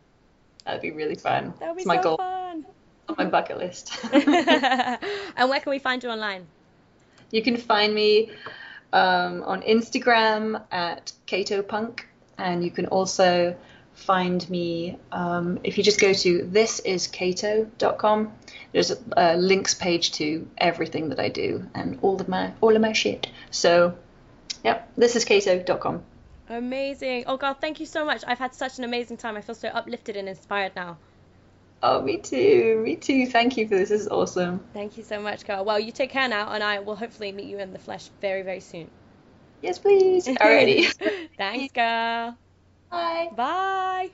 That'd 0.65 0.83
be 0.83 0.93
really 0.93 1.17
fun. 1.17 1.53
That 1.59 1.69
would 1.69 1.77
be 1.77 1.83
it's 1.83 1.87
my 1.87 1.97
so 1.97 2.03
goal. 2.03 2.17
fun. 2.19 2.67
On 3.09 3.15
my 3.19 3.25
bucket 3.25 3.59
list. 3.59 3.93
and 4.13 5.51
where 5.51 5.61
can 5.61 5.71
we 5.71 5.79
find 5.79 6.03
you 6.03 6.11
online? 6.11 6.47
You 7.31 7.43
can 7.43 7.57
find 7.57 7.93
me 7.95 8.31
um, 8.93 9.43
on 9.43 9.63
Instagram 9.63 10.63
at 10.71 11.13
Kato 11.27 11.63
Punk, 11.63 12.09
and 12.39 12.65
you 12.65 12.71
can 12.71 12.87
also 12.87 13.57
find 13.95 14.49
me 14.49 14.99
um, 15.13 15.59
if 15.63 15.77
you 15.77 15.85
just 15.85 16.01
go 16.01 16.13
to 16.13 16.43
thisiskato.com. 16.45 18.33
There's 18.73 18.91
a, 18.91 18.99
a, 19.17 19.37
links 19.37 19.75
page 19.75 20.13
to 20.13 20.49
everything 20.57 21.09
that 21.11 21.21
I 21.21 21.29
do 21.29 21.67
and 21.75 21.99
all 22.03 22.21
of 22.21 22.29
my 22.29 22.53
all 22.61 22.75
of 22.75 22.81
my 22.81 22.93
shit. 22.93 23.27
So, 23.51 23.97
yep, 24.65 24.89
thisiskato.com. 24.97 26.03
Amazing. 26.51 27.25
Oh 27.29 27.37
God, 27.37 27.59
thank 27.61 27.79
you 27.79 27.87
so 27.87 28.05
much. 28.05 28.25
I've 28.27 28.41
had 28.41 28.55
such 28.55 28.79
an 28.79 28.85
amazing 28.85 29.17
time. 29.17 29.37
I 29.37 29.41
feel 29.41 29.55
so 29.55 29.69
uplifted 29.69 30.17
and 30.17 30.29
inspired 30.29 30.75
now. 30.75 30.99
Oh, 31.83 32.03
me 32.03 32.19
too. 32.19 32.83
Me 32.85 32.97
too. 32.97 33.27
Thank 33.27 33.57
you 33.57 33.69
for 33.69 33.77
this. 33.77 33.89
This 33.89 34.03
is 34.03 34.09
awesome. 34.09 34.61
Thank 34.75 34.99
you 34.99 35.05
so 35.05 35.21
much, 35.21 35.47
girl. 35.47 35.65
Well, 35.65 35.79
you 35.79 35.93
take 35.93 36.11
care 36.11 36.29
now, 36.29 36.51
and 36.51 36.63
I 36.63 36.81
will 36.81 36.97
hopefully 36.97 37.31
meet 37.31 37.47
you 37.47 37.59
in 37.59 37.73
the 37.73 37.79
flesh 37.79 38.11
very, 38.21 38.43
very 38.43 38.61
soon. 38.61 38.91
Yes, 39.63 39.79
please. 39.79 40.27
Alrighty. 40.29 40.93
Thanks, 41.39 41.73
girl. 41.73 42.37
Bye. 42.91 43.31
Bye. 43.37 44.11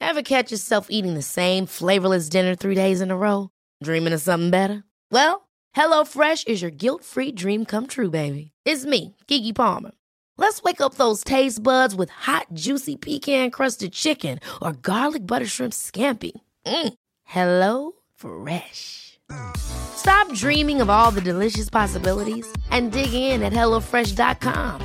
Ever 0.00 0.22
catch 0.22 0.50
yourself 0.50 0.86
eating 0.90 1.14
the 1.14 1.22
same 1.22 1.66
flavorless 1.66 2.30
dinner 2.30 2.54
three 2.54 2.74
days 2.74 3.02
in 3.02 3.10
a 3.10 3.16
row? 3.16 3.50
Dreaming 3.82 4.14
of 4.14 4.22
something 4.22 4.50
better? 4.50 4.84
Well, 5.10 5.48
HelloFresh 5.76 6.48
is 6.48 6.62
your 6.62 6.70
guilt-free 6.70 7.32
dream 7.32 7.66
come 7.66 7.86
true, 7.86 8.10
baby. 8.10 8.53
It's 8.64 8.86
me, 8.86 9.14
Keke 9.28 9.54
Palmer. 9.54 9.90
Let's 10.38 10.62
wake 10.62 10.80
up 10.80 10.94
those 10.94 11.22
taste 11.22 11.62
buds 11.62 11.94
with 11.94 12.08
hot, 12.08 12.46
juicy 12.54 12.96
pecan 12.96 13.50
crusted 13.50 13.92
chicken 13.92 14.40
or 14.62 14.72
garlic 14.72 15.26
butter 15.26 15.46
shrimp 15.46 15.74
scampi. 15.74 16.32
Mm. 16.66 16.94
Hello 17.24 17.92
Fresh. 18.14 19.18
Stop 19.56 20.32
dreaming 20.32 20.80
of 20.80 20.88
all 20.88 21.10
the 21.10 21.20
delicious 21.20 21.68
possibilities 21.68 22.50
and 22.70 22.90
dig 22.90 23.12
in 23.12 23.42
at 23.42 23.52
HelloFresh.com. 23.52 24.80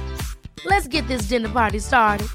Let's 0.66 0.88
get 0.90 1.08
this 1.08 1.24
dinner 1.24 1.50
party 1.50 1.80
started. 1.80 2.28